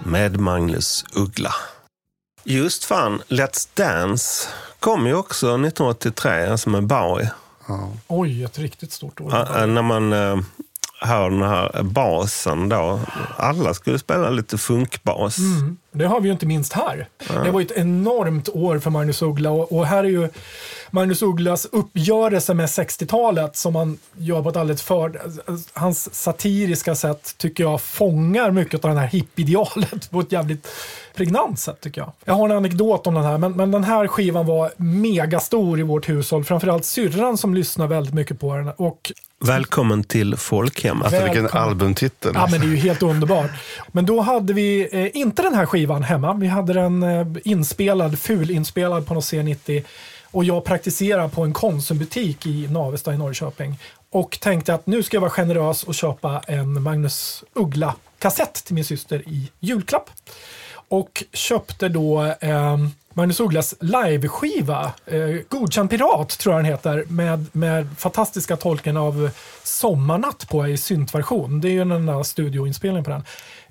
med 0.06 0.40
Magnus 0.40 1.06
Uggla. 1.16 1.54
Just 2.44 2.86
fan, 2.86 3.22
Let's 3.28 3.68
Dance 3.74 4.48
kom 4.80 5.08
ju 5.08 5.14
också 5.16 5.48
1983, 5.48 6.46
alltså 6.46 6.70
med 6.70 6.84
Bowie. 6.84 7.32
Oj, 8.08 8.44
ett 8.44 8.60
riktigt 8.60 8.92
stort 8.92 9.22
år. 9.22 9.32
Ja, 9.32 9.66
när 9.66 9.82
man 9.82 10.14
hör 11.04 11.30
den 11.30 11.42
här 11.42 11.84
basen 11.84 12.70
då. 12.70 13.00
Alla 13.38 13.74
skulle 13.74 14.00
spela 14.00 14.30
lite 14.30 14.58
funkbas. 14.58 15.38
Det 15.92 16.06
har 16.06 16.20
vi 16.20 16.28
ju 16.28 16.34
inte 16.34 16.46
minst 16.46 16.74
här. 16.74 17.08
Det 17.44 17.52
var 17.52 17.60
ju 17.60 17.66
ett 17.66 17.78
enormt 17.78 18.50
år 18.50 18.80
för 18.80 18.90
Magnus 18.90 19.22
Uggla 19.22 19.52
och, 19.52 19.72
och 19.72 19.86
här 19.86 20.04
är 20.04 20.10
ju 20.10 20.30
Magnus 20.92 21.22
Ugglas 21.22 21.66
uppgörelse 21.66 22.54
med 22.54 22.66
60-talet 22.66 23.56
som 23.56 23.76
han 23.76 23.98
gör 24.18 24.42
på 24.42 24.50
ett 24.50 24.56
alldeles 24.56 24.82
för... 24.82 25.22
Hans 25.74 26.14
satiriska 26.14 26.96
sätt 26.96 27.36
tycker 27.38 27.64
jag 27.64 27.82
fångar 27.82 28.52
mycket 28.52 28.86
av 28.86 28.94
det 28.94 29.00
här 29.00 29.08
hippidealet 29.08 30.12
på 30.12 30.20
ett 30.20 30.32
jävligt 30.32 30.68
pregnant 31.16 31.60
sätt 31.60 31.82
tycker 31.82 32.02
jag. 32.02 32.12
Jag 32.26 32.34
har 32.34 32.50
en 32.50 32.58
anekdot 32.58 33.08
om 33.08 33.14
den 33.14 33.24
här, 33.24 33.38
men, 33.38 33.52
men 33.52 33.72
den 33.72 33.84
här 33.84 34.08
skivan 34.08 34.46
var 34.46 34.72
megastor 34.78 35.80
i 35.80 35.84
vårt 35.84 36.10
hushåll. 36.10 36.44
Framförallt 36.44 36.86
syrran 36.86 37.38
som 37.38 37.54
lyssnar 37.54 37.88
väldigt 37.88 38.14
mycket 38.14 38.40
på 38.40 38.56
den. 38.56 38.70
Och 38.70 39.12
Välkommen 39.46 40.04
till 40.04 40.38
folkhemmet. 40.38 41.06
Alltså 41.06 41.24
vilken 41.24 41.50
albumtitel. 41.50 42.32
Ja, 42.36 42.48
men 42.52 42.62
det 42.62 42.66
är 42.66 42.70
ju 42.70 42.76
helt 42.76 43.04
underbart. 43.04 43.52
Men 43.92 44.06
då 44.06 44.22
hade 44.22 44.54
vi 44.54 44.90
eh, 44.92 45.22
inte 45.22 45.42
den 45.42 45.54
här 45.54 45.66
skivan 45.66 46.04
hemma. 46.04 46.34
Vi 46.34 46.48
hade 46.48 46.74
den 46.74 47.04
eh, 47.04 47.28
inspelad, 47.44 48.20
fulinspelad 48.20 49.08
på 49.08 49.14
något 49.14 49.24
C90. 49.24 49.84
Och 50.32 50.44
jag 50.44 50.66
praktiserade 50.66 51.30
på 51.30 51.44
en 51.44 51.54
Konsumbutik 51.54 52.46
i 52.46 52.68
Navesta 52.68 53.14
i 53.14 53.18
Norrköping. 53.18 53.80
Och 54.12 54.38
tänkte 54.42 54.74
att 54.74 54.88
nu 54.88 55.04
ska 55.04 55.16
jag 55.16 55.22
vara 55.22 55.32
generös 55.32 55.84
och 55.84 55.96
köpa 55.96 56.42
en 56.48 56.82
Magnus 56.82 57.44
Uggla-kassett 57.54 58.54
till 58.54 58.76
min 58.76 58.86
syster 58.86 59.24
i 59.28 59.52
julklapp. 59.60 60.10
Och 60.94 61.24
köpte 61.34 61.90
då 61.90 62.36
eh, 62.40 62.78
Magnus 63.14 63.40
Ugglas 63.40 63.76
liveskiva, 63.80 64.94
eh, 65.06 65.20
Godkänd 65.50 65.90
Pirat 65.90 66.30
tror 66.30 66.56
jag 66.56 66.64
den 66.64 66.72
heter, 66.72 67.06
med, 67.08 67.46
med 67.52 67.88
fantastiska 67.98 68.58
tolken 68.58 68.98
av 68.98 69.30
Sommarnatt 69.64 70.50
på 70.50 70.68
i 70.68 70.78
syntversion. 70.78 71.62
Det 71.62 71.68
är 71.68 71.72
ju 71.72 71.82
en 71.82 71.92
annan 71.92 72.26
studioinspelning 72.26 73.04
på 73.04 73.10
den. 73.10 73.24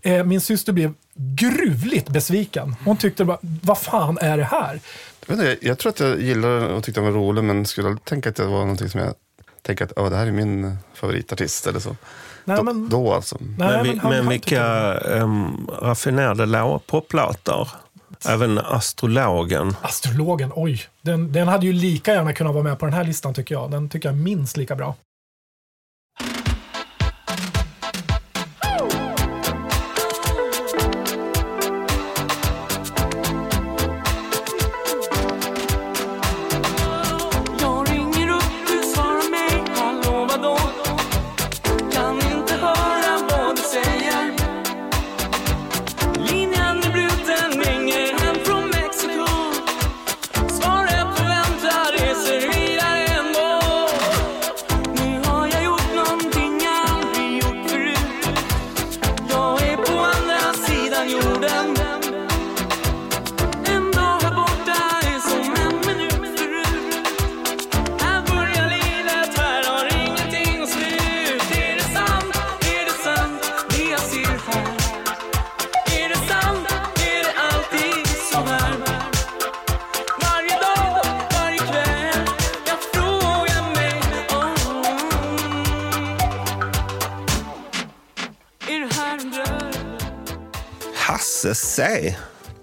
Eh, 0.03 0.25
min 0.25 0.41
syster 0.41 0.73
blev 0.73 0.95
gruvligt 1.15 2.09
besviken. 2.09 2.77
Hon 2.85 2.97
tyckte 2.97 3.25
bara, 3.25 3.39
vad 3.41 3.79
fan 3.79 4.19
är 4.19 4.37
det 4.37 4.45
här? 4.45 4.81
Jag, 5.27 5.37
vet 5.37 5.47
inte, 5.47 5.67
jag 5.67 5.79
tror 5.79 5.91
att 5.91 6.01
jag 6.01 6.21
gillade 6.21 6.61
den 6.61 6.71
och 6.71 6.85
tyckte 6.85 7.01
den 7.01 7.13
var 7.13 7.21
rolig, 7.21 7.45
men 7.45 7.67
skulle 7.67 7.89
aldrig 7.89 8.05
tänka 8.05 8.29
att 8.29 8.37
det 8.37 8.45
var 8.45 8.61
någonting 8.61 8.89
som 8.89 9.01
jag 9.01 9.15
tänkte 9.63 9.85
att 9.85 9.93
oh, 9.93 10.11
det 10.11 10.17
här 10.17 10.27
är 10.27 10.33
min 10.33 10.77
favoritartist 10.95 11.67
eller 11.67 11.81
så. 11.81 11.97
Nej, 12.45 12.57
då, 12.57 12.63
men- 12.63 12.89
då 12.89 13.13
alltså. 13.15 13.37
Nej, 13.41 13.69
Men, 13.69 13.83
vi, 13.83 13.99
han- 13.99 14.11
men 14.11 14.19
han 14.19 14.29
vilka 14.29 14.95
um, 14.95 15.71
raffinerade 15.83 16.47
lå- 16.47 16.79
poplåtar. 16.87 17.69
Även 18.29 18.59
Astrologen. 18.59 19.77
Astrologen, 19.83 20.53
oj. 20.55 20.83
Den, 21.03 21.33
den 21.33 21.49
hade 21.49 21.67
ju 21.67 21.73
lika 21.73 22.13
gärna 22.15 22.33
kunnat 22.33 22.55
vara 22.55 22.65
med 22.65 22.79
på 22.79 22.87
den 22.87 22.95
här 22.95 23.05
listan 23.05 23.35
tycker 23.35 23.55
jag. 23.55 23.71
Den 23.71 23.89
tycker 23.89 24.09
jag 24.09 24.17
är 24.19 24.23
minst 24.23 24.57
lika 24.57 24.75
bra. 24.77 24.95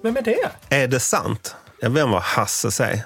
Vem 0.09 0.17
är 0.17 0.21
det? 0.21 0.75
Är 0.75 0.87
det 0.87 0.99
sant? 0.99 1.55
Vem 1.81 2.11
var 2.11 2.19
Hasse 2.19 2.71
C? 2.71 3.03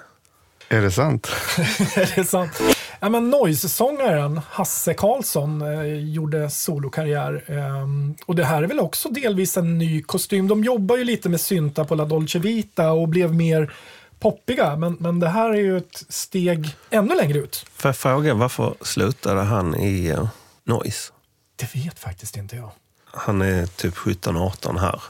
Är 0.69 0.81
det 0.81 0.91
sant? 0.91 1.27
är 1.95 2.15
det 2.15 2.25
sant? 2.25 2.61
Ja, 2.99 3.09
men 3.09 3.29
Noise-sångaren 3.29 4.41
Hasse 4.49 4.93
Karlsson 4.93 5.61
eh, 5.61 6.13
gjorde 6.13 6.49
solokarriär. 6.49 7.43
ehm, 7.47 8.15
och 8.25 8.35
det 8.35 8.45
här 8.45 8.63
är 8.63 8.67
väl 8.67 8.79
också 8.79 9.09
delvis 9.09 9.57
en 9.57 9.77
ny 9.77 10.01
kostym. 10.01 10.47
De 10.47 10.63
jobbar 10.63 10.97
ju 10.97 11.03
lite 11.03 11.29
med 11.29 11.41
synta 11.41 11.85
på 11.85 11.95
La 11.95 12.05
Dolce 12.05 12.39
Vita 12.39 12.91
och 12.91 13.07
blev 13.09 13.33
mer 13.33 13.73
poppiga. 14.19 14.75
Men, 14.75 14.97
men 14.99 15.19
det 15.19 15.29
här 15.29 15.49
är 15.49 15.61
ju 15.61 15.77
ett 15.77 16.03
steg 16.09 16.75
ännu 16.89 17.15
längre 17.15 17.37
ut. 17.37 17.65
Får 17.75 17.89
jag 17.89 17.97
fråga, 17.97 18.33
varför 18.33 18.75
slutade 18.81 19.41
han 19.41 19.75
i 19.75 20.13
uh, 20.13 20.27
Noise? 20.63 21.11
Det 21.55 21.75
vet 21.75 21.99
faktiskt 21.99 22.37
inte 22.37 22.55
jag. 22.55 22.71
Han 23.05 23.41
är 23.41 23.65
typ 23.65 23.95
17-18 23.95 24.79
här. 24.79 25.01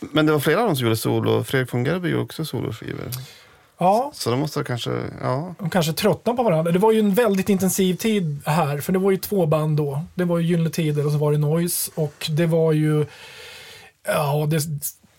Men 0.00 0.26
det 0.26 0.32
var 0.32 0.40
flera 0.40 0.60
av 0.60 0.66
dem 0.66 0.76
som 0.76 0.84
gjorde 0.84 0.96
solo. 0.96 1.44
Fredrik 1.44 1.74
von 1.74 1.84
Gerber 1.84 2.08
gjorde 2.08 2.22
också 2.22 2.44
soloskivor. 2.44 3.10
Ja, 3.78 4.10
Så 4.14 4.30
de 4.30 4.40
måste 4.40 4.64
kanske, 4.64 4.90
ja. 5.22 5.54
de 5.58 5.70
kanske 5.70 5.92
tröttnade 5.92 6.36
på 6.36 6.42
varandra. 6.42 6.72
Det 6.72 6.78
var 6.78 6.92
ju 6.92 6.98
en 6.98 7.14
väldigt 7.14 7.48
intensiv 7.48 7.94
tid 7.94 8.42
här, 8.46 8.78
för 8.78 8.92
det 8.92 8.98
var 8.98 9.10
ju 9.10 9.16
två 9.16 9.46
band 9.46 9.76
då. 9.76 10.04
Det 10.14 10.24
var 10.24 10.38
ju 10.38 10.46
Gyllene 10.46 10.70
Tider 10.70 11.06
och 11.06 11.12
så 11.12 11.18
var 11.18 11.32
det 11.32 11.38
Noise. 11.38 11.90
Och 11.94 12.26
det 12.30 12.46
var 12.46 12.72
ju... 12.72 13.06
Ja, 14.06 14.46
det, 14.48 14.62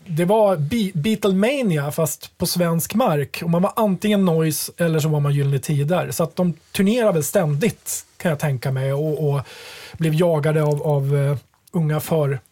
det 0.07 0.25
var 0.25 0.55
Be- 0.57 0.91
Beatlemania 0.93 1.91
fast 1.91 2.38
på 2.38 2.45
svensk 2.45 2.95
mark. 2.95 3.41
Och 3.43 3.49
man 3.49 3.61
var 3.61 3.73
antingen 3.75 4.25
Noise 4.25 4.71
eller 4.78 4.99
så 4.99 5.09
var 5.09 5.19
man 5.19 5.34
Gyllene 5.34 5.59
Tider. 5.59 6.11
Så 6.11 6.23
att 6.23 6.36
de 6.36 6.53
turnerade 6.71 7.11
väl 7.13 7.23
ständigt, 7.23 8.05
kan 8.17 8.30
jag 8.30 8.39
tänka 8.39 8.71
mig. 8.71 8.93
Och, 8.93 9.30
och 9.30 9.41
blev 9.97 10.13
jagade 10.13 10.63
av, 10.63 10.84
av 10.84 11.15
eh, 11.17 11.38
unga 11.71 11.99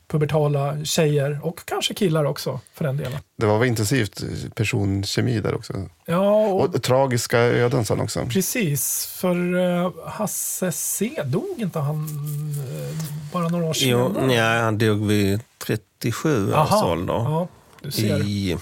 förpubertala 0.08 0.86
tjejer. 0.86 1.40
Och 1.44 1.66
kanske 1.66 1.94
killar 1.94 2.26
också, 2.26 2.60
för 2.74 2.86
den 2.86 2.98
delen. 2.98 3.20
Det 3.38 3.46
var 3.46 3.60
väl 3.60 3.68
intensivt 3.68 4.24
personkemi 4.56 5.40
där 5.40 5.56
också. 5.56 5.74
Ja, 6.06 6.48
och, 6.48 6.76
Och 6.76 6.84
tragiska 6.84 7.40
öden 7.40 7.86
han 7.90 8.02
också. 8.02 8.26
Precis, 8.26 9.06
för 9.06 9.56
uh, 9.56 9.92
Hasse 10.06 10.72
C 10.72 11.22
dog 11.26 11.56
inte 11.58 11.80
han 11.80 11.96
eh, 11.96 13.32
bara 13.34 13.48
några 13.48 13.66
år 13.66 13.76
Jo, 13.80 14.10
senare? 14.14 14.28
nej, 14.28 14.62
han 14.62 14.78
dog 14.78 15.08
vid 15.08 15.42
37 15.58 16.54
års 16.54 16.84
ålder. 16.84 17.14
Ja, 17.14 17.48
du 17.82 17.92
ser. 17.92 18.24
I 18.24 18.58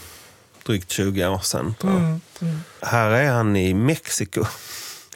drygt 0.65 0.91
20 0.91 1.27
år 1.27 1.39
sedan, 1.39 1.75
tror 1.81 1.93
jag. 1.93 2.01
Mm, 2.01 2.21
mm. 2.41 2.59
Här 2.81 3.09
är 3.09 3.31
han 3.31 3.55
i 3.55 3.73
Mexiko. 3.73 4.43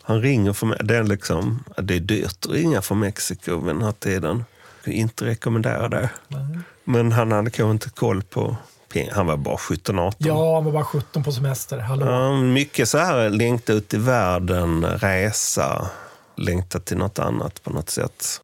Han 0.02 0.22
ringer 0.22 0.54
för 0.54 0.66
mig. 0.66 0.80
Det 0.84 0.96
är, 0.96 1.04
liksom, 1.04 1.64
det 1.78 1.96
är 1.96 2.00
dyrt 2.00 2.46
att 2.46 2.52
ringa 2.52 2.82
från 2.82 3.00
Mexiko 3.00 3.58
vid 3.60 3.76
den 3.76 3.84
här 3.84 3.92
tiden. 3.92 4.44
Inte 4.92 5.26
rekommendera 5.26 5.90
det. 5.90 6.10
Men 6.84 7.12
han 7.12 7.32
hade 7.32 7.50
kanske 7.50 7.72
inte 7.72 7.90
koll 7.90 8.24
på 8.24 8.56
Han 9.12 9.28
var 9.28 9.38
bara 9.38 9.56
17-18. 9.56 10.14
Ja, 10.18 10.56
han 10.56 10.66
var 10.66 10.72
bara 10.72 10.86
17 10.86 11.24
på 11.24 11.32
semester. 11.32 11.78
Hallå. 11.78 12.06
Ja, 12.06 12.42
mycket 12.42 12.90
så 12.90 12.98
här 12.98 13.30
längta 13.30 13.74
ut 13.74 13.94
i 13.94 13.98
världen, 13.98 14.86
resa, 14.86 15.90
längta 16.36 16.80
till 16.80 16.98
något 16.98 17.20
annat 17.20 17.64
på 17.64 17.70
något 17.70 17.90
sätt. 17.90 18.42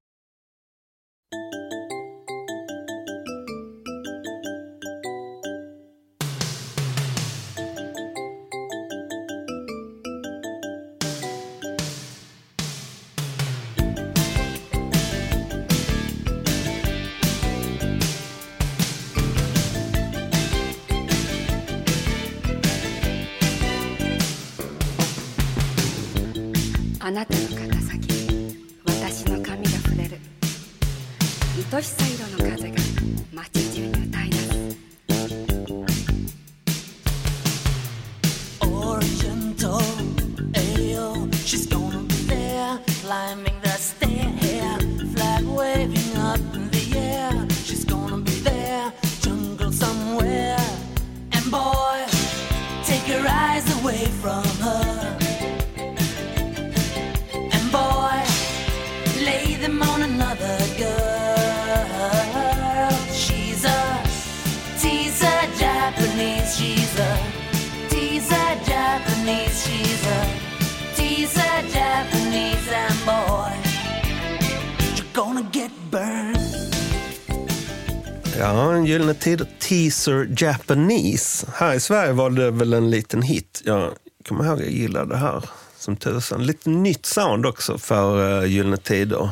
Ja, 78.83 78.87
en 78.87 78.91
Gyllene 78.91 79.13
Tider 79.13 79.47
Teaser 79.59 80.27
Japanese. 80.37 81.47
Här 81.53 81.73
i 81.73 81.79
Sverige 81.79 82.11
var 82.11 82.29
det 82.29 82.51
väl 82.51 82.73
en 82.73 82.89
liten 82.89 83.21
hit. 83.21 83.61
Jag 83.65 83.91
kommer 84.27 84.45
ihåg 84.45 84.61
jag 84.61 84.71
gillade 84.71 85.09
det 85.09 85.17
här 85.17 85.45
som 85.77 85.95
tusan. 85.95 86.45
Lite 86.45 86.69
nytt 86.69 87.05
sound 87.05 87.45
också 87.45 87.77
för 87.77 88.39
uh, 88.41 88.49
Gyllene 88.49 88.77
Tider. 88.77 89.29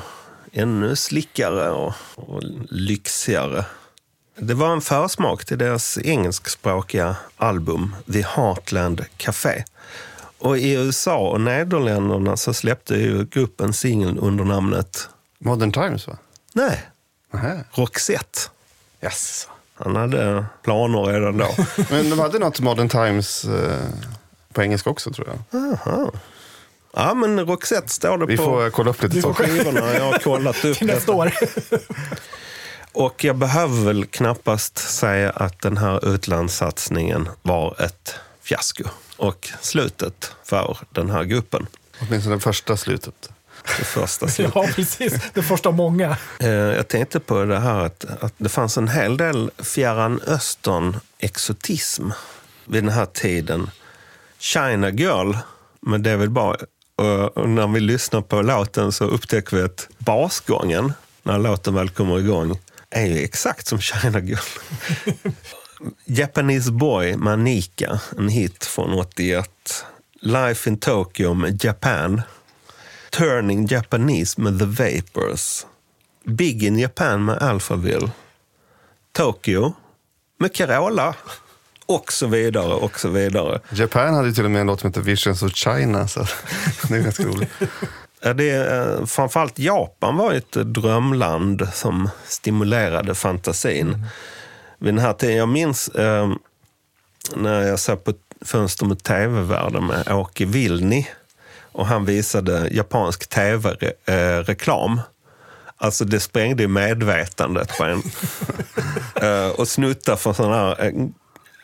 Ännu 0.52 0.96
slickare 0.96 1.70
och, 1.70 1.94
och 2.16 2.44
lyxigare. 2.70 3.66
Det 4.36 4.54
var 4.54 4.74
en 4.74 4.82
försmak 4.82 5.46
till 5.46 5.58
deras 5.58 5.98
engelskspråkiga 5.98 7.16
album 7.38 7.96
The 8.14 8.22
Heartland 8.22 9.06
Café. 9.18 9.64
Och 10.38 10.58
i 10.58 10.74
USA 10.74 11.30
och 11.30 11.42
Nederländerna 11.42 12.38
så 12.38 12.54
släppte 12.54 12.96
ju 12.96 13.26
gruppen 13.26 13.74
singeln 13.74 14.20
under 14.20 14.44
namnet... 14.44 15.10
Modern 15.40 15.72
Times, 15.72 16.08
va? 16.08 16.18
Nej, 16.54 16.82
Nähä. 17.34 17.64
Roxette. 17.72 18.40
Yes. 19.04 19.48
Han 19.76 19.96
hade 19.96 20.46
planer 20.64 21.04
redan 21.04 21.38
då. 21.38 21.48
Men 21.90 22.10
de 22.10 22.20
hade 22.20 22.40
något 22.40 22.60
Modern 22.60 22.90
Times 22.90 23.46
eh, 23.46 23.80
på 24.54 24.62
engelska 24.64 24.90
också, 24.90 25.12
tror 25.14 25.28
jag. 25.28 25.62
Aha. 25.74 26.12
Ja, 26.94 27.14
men 27.14 27.40
Roxette 27.46 27.90
står 27.90 28.18
det 28.18 28.26
Vi 28.26 28.38
på, 28.38 28.44
får 28.44 28.70
kolla 28.70 28.90
upp 28.90 29.02
lite 29.04 29.16
Vi 29.16 29.22
saker. 29.22 29.44
skivorna. 29.44 29.94
Jag 29.94 30.04
har 30.12 30.20
kollat 30.20 30.66
upp 30.66 30.78
det. 30.82 31.10
år. 31.10 31.34
Och 32.94 33.24
jag 33.24 33.36
behöver 33.36 33.86
väl 33.86 34.06
knappast 34.06 34.78
säga 34.78 35.30
att 35.30 35.62
den 35.62 35.78
här 35.78 36.06
utlandssatsningen 36.14 37.30
var 37.42 37.76
ett 37.82 38.16
fiasko. 38.42 38.84
Och 39.18 39.50
slutet 39.62 40.36
för 40.44 40.78
den 40.90 41.10
här 41.10 41.24
gruppen. 41.24 41.68
Åtminstone 42.02 42.36
det 42.36 42.42
första 42.42 42.78
slutet. 42.78 43.30
Det 43.78 43.84
första 43.84 44.28
slutet. 44.28 44.56
ja, 44.56 44.68
precis. 44.76 45.14
Det 45.34 45.42
första 45.44 45.70
av 45.70 45.76
många. 45.76 46.18
Eh, 46.40 46.50
Jag 46.50 46.88
tänkte 46.88 47.20
på 47.20 47.44
det 47.46 47.60
här 47.60 47.80
att, 47.86 48.06
att 48.24 48.34
det 48.38 48.50
fanns 48.50 48.78
en 48.78 48.88
hel 48.88 49.18
del 49.18 49.52
fjärran 49.58 50.22
östern-exotism 50.28 52.12
vid 52.66 52.84
den 52.84 52.92
här 52.94 53.06
tiden. 53.06 53.70
China 54.40 54.90
Girl 54.90 55.34
med 55.80 56.02
David 56.02 56.32
Bowie. 56.32 56.60
Och 56.96 57.38
och 57.38 57.50
när 57.50 57.68
vi 57.68 57.80
lyssnar 57.80 58.22
på 58.22 58.42
låten 58.42 58.92
så 58.92 59.06
upptäcker 59.06 59.58
vi 59.58 59.64
att 59.64 59.88
basgången, 59.98 60.94
när 61.24 61.40
låten 61.40 61.74
väl 61.76 61.90
kommer 61.90 62.20
igång, 62.20 62.60
är 62.90 63.06
ju 63.06 63.24
exakt 63.24 63.68
som 63.68 63.80
China 63.82 64.20
Girl. 64.20 64.38
Japanese 66.06 66.72
Boy 66.72 67.16
Manika, 67.18 68.00
en 68.18 68.30
hit 68.30 68.66
från 68.66 68.94
81. 69.00 69.50
Life 70.22 70.70
in 70.70 70.78
Tokyo 70.78 71.34
med 71.34 71.64
Japan. 71.66 72.22
Turning 73.12 73.66
Japanese 73.66 74.42
med 74.42 74.60
The 74.60 74.66
Vapors. 74.66 75.66
Big 76.24 76.64
in 76.64 76.80
Japan 76.80 77.26
med 77.26 77.38
Alphaville. 77.38 78.12
Tokyo 79.12 79.74
med 80.40 80.54
Carola. 80.56 81.16
Och 81.86 82.14
så 82.14 82.28
vidare, 82.28 82.74
och 82.74 83.00
så 83.00 83.10
vidare. 83.10 83.60
Japan 83.70 84.14
hade 84.14 84.34
till 84.34 84.46
och 84.46 84.52
med 84.52 84.62
en 84.62 84.68
låt 84.68 84.80
som 84.80 84.90
heter 84.90 85.02
Visions 85.02 85.44
of 85.44 85.56
China, 85.56 86.08
så 86.08 86.20
det 86.90 86.96
är 86.96 87.04
ganska 87.04 87.24
roligt. 87.24 87.50
Det, 88.36 88.50
är, 88.50 89.00
eh, 89.00 89.06
framförallt 89.06 89.60
Japan 89.60 90.18
var 90.18 90.34
ett 90.34 90.52
drömland 90.52 91.68
som 91.74 92.10
stimulerade 92.26 93.16
fantasin. 93.16 94.06
Vid 94.78 94.94
den 94.94 95.04
här 95.04 95.14
tiden, 95.14 95.36
jag 95.36 95.50
minns 95.50 95.88
eh, 95.88 96.34
när 97.36 97.62
jag 97.62 97.80
satt 97.80 98.04
på 98.04 98.14
Fönster 98.42 98.86
mot 98.86 99.04
tv-världen 99.04 99.88
med 99.88 100.12
Åke 100.12 100.46
Vilni 100.46 101.08
och 101.72 101.88
han 101.88 102.06
visade 102.06 102.70
japansk 102.72 103.30
tv-reklam. 103.30 105.02
Alltså 105.78 106.06
det 106.06 106.20
sprängde 106.20 106.68
medvetandet 106.68 107.78
på 107.78 107.84
en. 107.84 108.04
Eh, 109.16 109.48
och 109.48 109.68
snuttar 109.68 110.16
från 110.16 110.36
sådana 110.36 110.56
här 110.56 110.86
eh, 110.86 111.08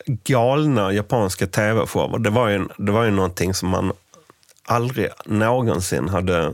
galna 0.05 0.93
japanska 0.93 1.47
tv-shower. 1.47 2.19
Det 2.19 2.29
var 2.29 2.47
ju, 2.47 2.67
det 2.77 2.91
var 2.91 3.03
ju 3.03 3.11
någonting 3.11 3.53
som 3.53 3.69
man 3.69 3.93
aldrig 4.65 5.09
någonsin 5.25 6.09
hade 6.09 6.53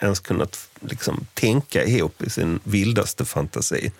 ens 0.00 0.20
kunnat 0.20 0.68
liksom, 0.80 1.26
tänka 1.34 1.84
ihop 1.84 2.22
i 2.22 2.30
sin 2.30 2.60
vildaste 2.64 3.24
fantasi. 3.24 3.92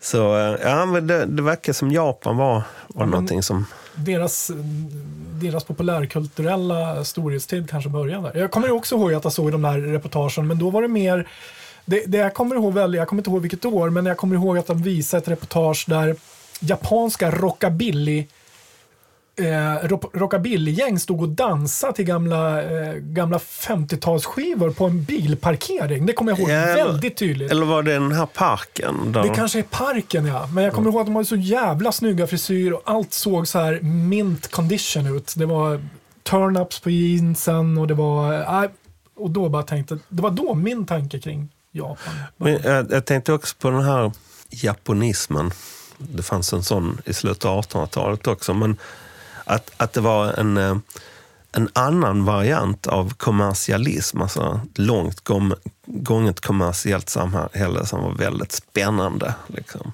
Så 0.00 0.36
eh, 0.36 0.60
ja, 0.62 0.86
men 0.86 1.06
det, 1.06 1.26
det 1.26 1.42
verkar 1.42 1.72
som 1.72 1.90
Japan 1.90 2.36
var, 2.36 2.62
var 2.88 3.06
någonting 3.06 3.42
som... 3.42 3.66
Deras, 3.96 4.50
deras 5.40 5.64
populärkulturella 5.64 7.04
storhetstid 7.04 7.70
kanske 7.70 7.90
började 7.90 8.28
där. 8.28 8.40
Jag 8.40 8.50
kommer 8.50 8.70
också 8.70 8.94
ihåg 8.94 9.14
att 9.14 9.24
jag 9.24 9.32
såg 9.32 9.52
de 9.52 9.62
där 9.62 9.78
reportagen, 9.80 10.46
men 10.46 10.58
då 10.58 10.70
var 10.70 10.82
det 10.82 10.88
mer... 10.88 11.28
Det, 11.86 12.04
det 12.06 12.18
jag 12.18 12.34
kommer 12.34 12.56
ihåg 12.56 12.74
väl, 12.74 12.94
jag 12.94 13.08
kommer 13.08 13.20
inte 13.20 13.30
ihåg 13.30 13.42
vilket 13.42 13.64
år, 13.64 13.90
men 13.90 14.06
jag 14.06 14.16
kommer 14.16 14.36
ihåg 14.36 14.58
att 14.58 14.66
de 14.66 14.82
visade 14.82 15.22
ett 15.22 15.28
reportage 15.28 15.84
där 15.88 16.16
japanska 16.60 17.30
rockabilly 17.30 18.26
eh, 19.36 19.88
rock- 19.88 20.10
rockabilly-gäng 20.14 20.98
stod 20.98 21.22
och 21.22 21.28
dansade 21.28 21.92
till 21.92 22.04
gamla, 22.04 22.62
eh, 22.62 22.92
gamla 22.94 23.38
50-talsskivor 23.38 24.70
på 24.70 24.84
en 24.84 25.04
bilparkering. 25.04 26.06
Det 26.06 26.12
kommer 26.12 26.32
jag 26.32 26.38
ihåg 26.38 26.50
Ja, 26.50 26.74
väldigt 26.86 27.16
tydligt. 27.16 27.50
Eller 27.50 27.66
var 27.66 27.82
det 27.82 27.92
den 27.92 28.12
här 28.12 28.26
parken? 28.26 29.12
Där 29.12 29.22
Det 29.22 29.28
de- 29.28 29.34
kanske 29.34 29.58
är 29.58 29.62
parken 29.62 30.26
ja, 30.26 30.46
men 30.52 30.64
jag 30.64 30.72
kommer 30.72 30.90
ihåg 30.90 31.00
att 31.00 31.06
de 31.06 31.14
hade 31.16 31.26
så 31.28 31.36
jävla 31.36 31.92
snygga 31.92 32.26
frisyr 32.26 32.72
och 32.72 32.82
allt 32.84 33.12
såg 33.12 33.48
så 33.48 33.58
här 33.58 33.80
mint 33.80 34.50
condition 34.50 35.16
ut. 35.16 35.34
Det 35.36 35.46
var 35.46 35.80
turn-ups 36.30 36.82
på 36.82 36.90
jeansen 36.90 37.78
och 37.78 37.86
det 37.86 37.94
var... 37.94 38.32
Äh, 38.64 38.70
och 39.16 39.30
då 39.30 39.48
bara 39.48 39.62
tänkte, 39.62 39.98
det 40.08 40.22
var 40.22 40.30
då 40.30 40.54
min 40.54 40.86
tanke 40.86 41.18
kring 41.20 41.48
Japan. 41.72 42.14
Men 42.36 42.58
jag, 42.64 42.92
jag 42.92 43.04
tänkte 43.04 43.32
också 43.32 43.56
på 43.58 43.70
den 43.70 43.82
här 43.82 44.12
japonismen. 44.50 45.50
Det 45.98 46.22
fanns 46.22 46.52
en 46.52 46.62
sån 46.62 47.00
i 47.04 47.12
slutet 47.14 47.44
av 47.44 47.60
1800-talet 47.64 48.26
också. 48.26 48.54
Men 48.54 48.76
att, 49.44 49.70
att 49.76 49.92
det 49.92 50.00
var 50.00 50.32
en, 50.32 50.56
eh, 50.56 50.76
en 51.52 51.68
annan 51.72 52.24
variant 52.24 52.86
av 52.86 53.14
kommersialism. 53.14 54.22
Alltså 54.22 54.60
långt 54.74 55.20
gång, 55.20 55.52
gånget 55.86 56.40
kommersiellt 56.40 57.08
samhälle 57.08 57.86
som 57.86 58.02
var 58.02 58.12
väldigt 58.12 58.52
spännande. 58.52 59.34
Liksom. 59.46 59.92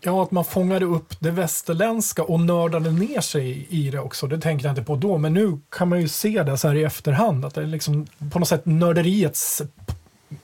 Ja, 0.00 0.22
att 0.22 0.30
man 0.30 0.44
fångade 0.44 0.84
upp 0.84 1.14
det 1.18 1.30
västerländska 1.30 2.22
och 2.22 2.40
nördade 2.40 2.90
ner 2.90 3.20
sig 3.20 3.66
i 3.70 3.90
det 3.90 4.00
också. 4.00 4.26
Det 4.26 4.38
tänkte 4.38 4.66
jag 4.68 4.72
inte 4.72 4.82
på 4.82 4.96
då, 4.96 5.18
men 5.18 5.34
nu 5.34 5.60
kan 5.70 5.88
man 5.88 6.00
ju 6.00 6.08
se 6.08 6.42
det 6.42 6.58
så 6.58 6.68
här 6.68 6.74
i 6.74 6.84
efterhand. 6.84 7.44
Att 7.44 7.54
det 7.54 7.62
är 7.62 7.66
liksom 7.66 8.06
på 8.32 8.38
något 8.38 8.48
sätt 8.48 8.66
nörderiets 8.66 9.62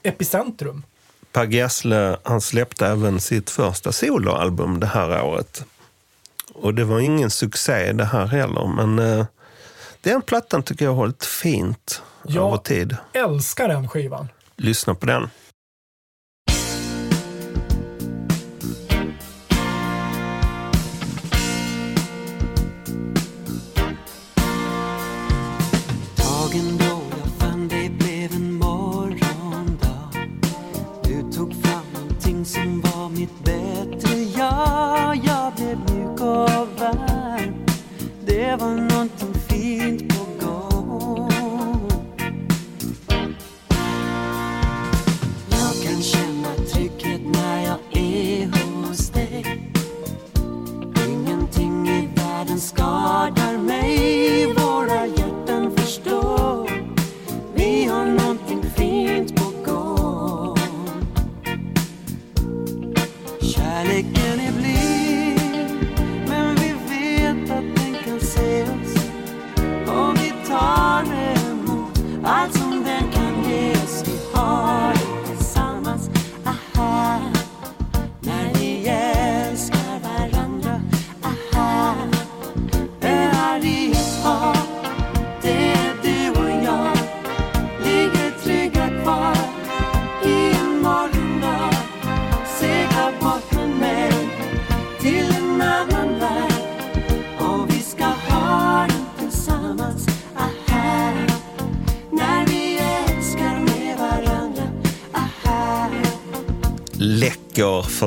epicentrum. 0.03 0.83
Per 1.31 1.45
Gessle 1.45 2.17
han 2.23 2.41
släppte 2.41 2.87
även 2.87 3.19
sitt 3.19 3.49
första 3.49 3.91
soloalbum 3.91 4.79
det 4.79 4.87
här 4.87 5.23
året. 5.23 5.65
Och 6.63 6.73
det 6.73 6.83
var 6.83 6.99
ingen 6.99 7.29
succé 7.29 7.93
det 7.93 8.05
här 8.05 8.25
heller, 8.25 8.67
men 8.67 8.99
eh, 9.19 9.25
den 10.01 10.21
plattan 10.21 10.63
tycker 10.63 10.85
jag 10.85 10.91
har 10.91 10.95
hållit 10.95 11.25
fint 11.25 12.01
Ja. 12.27 12.47
över 12.47 12.57
tid. 12.57 12.97
Älskar 13.13 13.67
den 13.67 13.87
skivan. 13.89 14.27
Lyssna 14.57 14.95
på 14.95 15.05
den. 15.05 15.29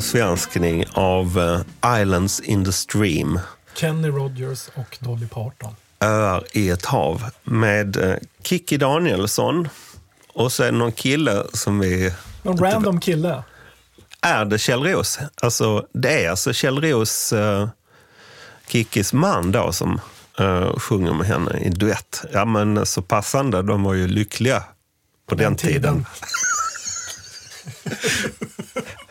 Försvenskning 0.02 0.84
av 0.92 1.38
eh, 1.82 2.00
Islands 2.00 2.40
in 2.40 2.64
the 2.64 2.72
Stream. 2.72 3.40
Kenny 3.74 4.08
Rogers 4.08 4.68
och 4.74 4.98
Dolly 5.00 5.26
Parton. 5.26 5.76
Öar 6.00 6.44
i 6.52 6.70
ett 6.70 6.86
hav 6.86 7.22
med 7.42 7.96
eh, 7.96 8.16
Kikki 8.42 8.76
Danielsson 8.76 9.68
och 10.32 10.52
det 10.58 10.70
någon 10.70 10.92
kille 10.92 11.44
som 11.52 11.78
vi... 11.78 12.12
En 12.42 12.58
random 12.58 13.00
kille. 13.00 13.42
Är 14.20 14.44
det 14.44 14.58
Kjell 14.58 14.84
Roos? 14.84 15.18
Alltså, 15.42 15.86
det 15.92 16.24
är 16.24 16.30
alltså 16.30 16.52
Kjell 16.52 16.80
Roos, 16.80 17.32
uh, 17.32 17.68
Kikkis 18.68 19.12
man 19.12 19.52
då, 19.52 19.72
som 19.72 20.00
uh, 20.40 20.78
sjunger 20.78 21.12
med 21.12 21.26
henne 21.26 21.58
i 21.58 21.70
duett. 21.70 22.24
Ja, 22.32 22.44
men 22.44 22.86
så 22.86 23.02
passande. 23.02 23.62
De 23.62 23.82
var 23.82 23.94
ju 23.94 24.08
lyckliga 24.08 24.64
på 25.28 25.34
den, 25.34 25.56
tiden. 25.56 25.82
tiden. 25.82 26.06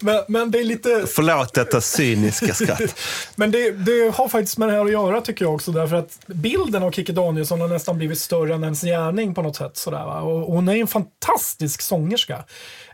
men, 0.00 0.22
men 0.28 0.50
det 0.50 0.58
är 0.58 0.64
lite... 0.64 1.06
Förlåt 1.06 1.54
detta 1.54 1.80
cyniska 1.80 2.54
skratt. 2.54 2.98
Men 3.36 3.50
det, 3.50 3.70
det 3.70 4.14
har 4.14 4.28
faktiskt 4.28 4.58
med 4.58 4.68
det 4.68 4.72
här 4.72 4.84
att 4.84 4.92
göra 4.92 5.20
tycker 5.20 5.44
jag 5.44 5.54
också. 5.54 5.72
Därför 5.72 5.96
att 5.96 6.18
bilden 6.26 6.82
av 6.82 6.90
Kikki 6.90 7.12
Danielsson 7.12 7.60
har 7.60 7.68
nästan 7.68 7.98
blivit 7.98 8.18
större 8.18 8.54
än 8.54 8.64
ens 8.64 8.82
gärning 8.82 9.34
på 9.34 9.42
något 9.42 9.56
sätt. 9.56 9.76
Sådär, 9.76 10.04
va? 10.04 10.20
Och, 10.20 10.48
och 10.48 10.54
hon 10.54 10.68
är 10.68 10.76
en 10.76 10.86
fantastisk 10.86 11.82
sångerska. 11.82 12.44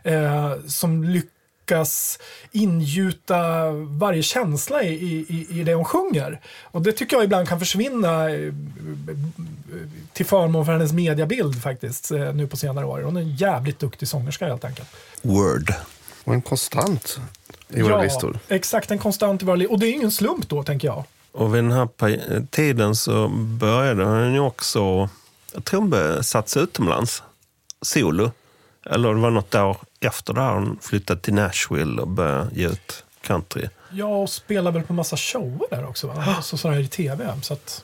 Eh, 0.03 0.53
som 0.67 1.03
lyckas 1.03 1.32
ingjuta 2.51 3.71
varje 3.71 4.23
känsla 4.23 4.83
i, 4.83 4.93
i, 5.29 5.47
i 5.59 5.63
det 5.63 5.73
hon 5.73 5.85
sjunger. 5.85 6.39
Och 6.63 6.81
det 6.81 6.91
tycker 6.91 7.15
jag 7.15 7.23
ibland 7.23 7.47
kan 7.47 7.59
försvinna 7.59 8.29
eh, 8.29 8.53
till 10.13 10.25
förmån 10.25 10.65
för 10.65 10.71
hennes 10.73 10.91
mediabild 10.93 11.61
faktiskt. 11.63 12.11
eh, 12.11 12.33
Nu 12.33 12.47
på 12.47 12.57
senare 12.57 12.85
år. 12.85 13.01
Hon 13.01 13.17
är 13.17 13.21
en 13.21 13.35
jävligt 13.35 13.79
duktig 13.79 14.07
sångerska 14.07 14.47
helt 14.47 14.65
enkelt. 14.65 14.89
Word. 15.21 15.73
Och 16.23 16.33
en 16.33 16.41
konstant 16.41 17.19
i 17.69 17.81
våra 17.81 18.01
listor. 18.01 18.39
exakt. 18.47 18.91
En 18.91 18.99
konstant 18.99 19.41
i 19.41 19.45
våra 19.45 19.55
li- 19.55 19.67
Och 19.69 19.79
det 19.79 19.87
är 19.87 19.91
ingen 19.91 20.11
slump 20.11 20.49
då, 20.49 20.63
tänker 20.63 20.87
jag. 20.87 21.03
Och 21.31 21.55
vid 21.55 21.63
den 21.63 21.71
här 21.71 22.45
tiden 22.45 22.95
så 22.95 23.27
började 23.59 24.03
hon 24.03 24.33
ju 24.33 24.39
också, 24.39 25.09
jag 25.53 25.65
tror 25.65 25.79
hon 25.79 25.89
började 25.89 26.23
satsa 26.23 26.59
utomlands, 26.59 27.23
solo. 27.81 28.31
Eller 28.85 29.13
det 29.13 29.19
var 29.21 29.29
något 29.29 29.55
år 29.55 29.77
efter 29.99 30.33
det 30.33 30.41
här 30.41 30.53
hon 30.53 30.77
flyttade 30.81 31.19
till 31.21 31.33
Nashville 31.33 32.01
och 32.01 32.07
började 32.07 32.49
ge 32.55 32.67
ut 32.67 33.03
country. 33.21 33.69
Jag 33.91 34.21
och 34.21 34.29
spelar 34.29 34.71
väl 34.71 34.83
på 34.83 34.93
massa 34.93 35.17
shower 35.17 35.67
där 35.69 35.85
också, 35.87 36.07
va? 36.07 36.41
Så 36.41 36.57
sådär 36.57 36.79
i 36.79 36.87
tv. 36.87 37.39
Så 37.41 37.53
att, 37.53 37.83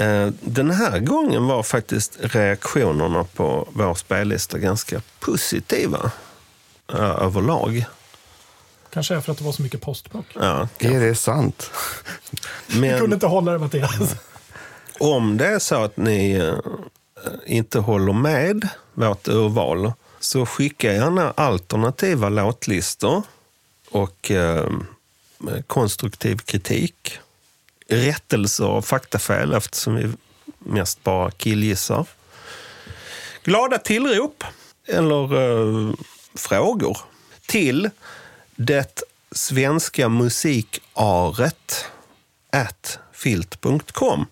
Eh, 0.00 0.28
Den 0.40 0.70
här 0.70 0.98
gången 0.98 1.46
var 1.46 1.62
faktiskt 1.62 2.16
reaktionerna 2.20 3.24
på 3.24 3.68
vår 3.72 3.94
spellista 3.94 4.58
ganska 4.58 5.02
positiva 5.20 6.10
eh, 6.92 7.00
överlag. 7.00 7.84
kanske 8.90 9.14
är 9.14 9.20
för 9.20 9.32
att 9.32 9.38
det 9.38 9.44
var 9.44 9.52
så 9.52 9.62
mycket 9.62 9.80
postbok. 9.80 10.26
Ja, 10.34 10.68
Är 10.78 11.00
det 11.00 11.14
sant? 11.14 11.70
Vi 12.66 12.74
kunde 12.74 13.02
men 13.02 13.12
inte 13.12 13.26
hålla 13.26 13.52
det, 13.52 13.58
Mattias. 13.58 14.14
om 15.00 15.36
det 15.36 15.46
är 15.46 15.58
så 15.58 15.84
att 15.84 15.96
ni 15.96 16.32
eh, 16.32 16.54
inte 17.46 17.78
håller 17.78 18.12
med 18.12 18.68
vårt 18.94 19.28
urval 19.28 19.92
så 20.20 20.46
skicka 20.46 20.92
gärna 20.92 21.32
alternativa 21.36 22.28
låtlistor 22.28 23.22
och 23.90 24.30
eh, 24.30 24.70
konstruktiv 25.66 26.36
kritik. 26.36 27.18
Rättelser 27.88 28.66
och 28.66 28.84
faktafel 28.84 29.54
eftersom 29.54 29.94
vi 29.94 30.12
mest 30.58 31.04
bara 31.04 31.30
killgissar. 31.30 32.06
Glada 33.42 33.78
tillrop 33.78 34.44
eller 34.86 35.34
eh, 35.34 35.94
frågor 36.34 36.98
till 37.46 37.90
det 38.56 39.02
svenska 39.32 40.08
musikaret 40.08 41.84
at 42.52 42.98
filt.com. 43.12 44.26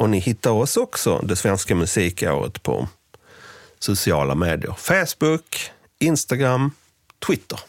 Och 0.00 0.10
ni 0.10 0.18
hittar 0.18 0.50
oss 0.50 0.76
också, 0.76 1.18
det 1.18 1.36
svenska 1.36 1.74
musikåret, 1.74 2.62
på 2.62 2.88
sociala 3.78 4.34
medier. 4.34 4.74
Facebook, 4.78 5.70
Instagram, 5.98 6.70
Twitter. 7.26 7.60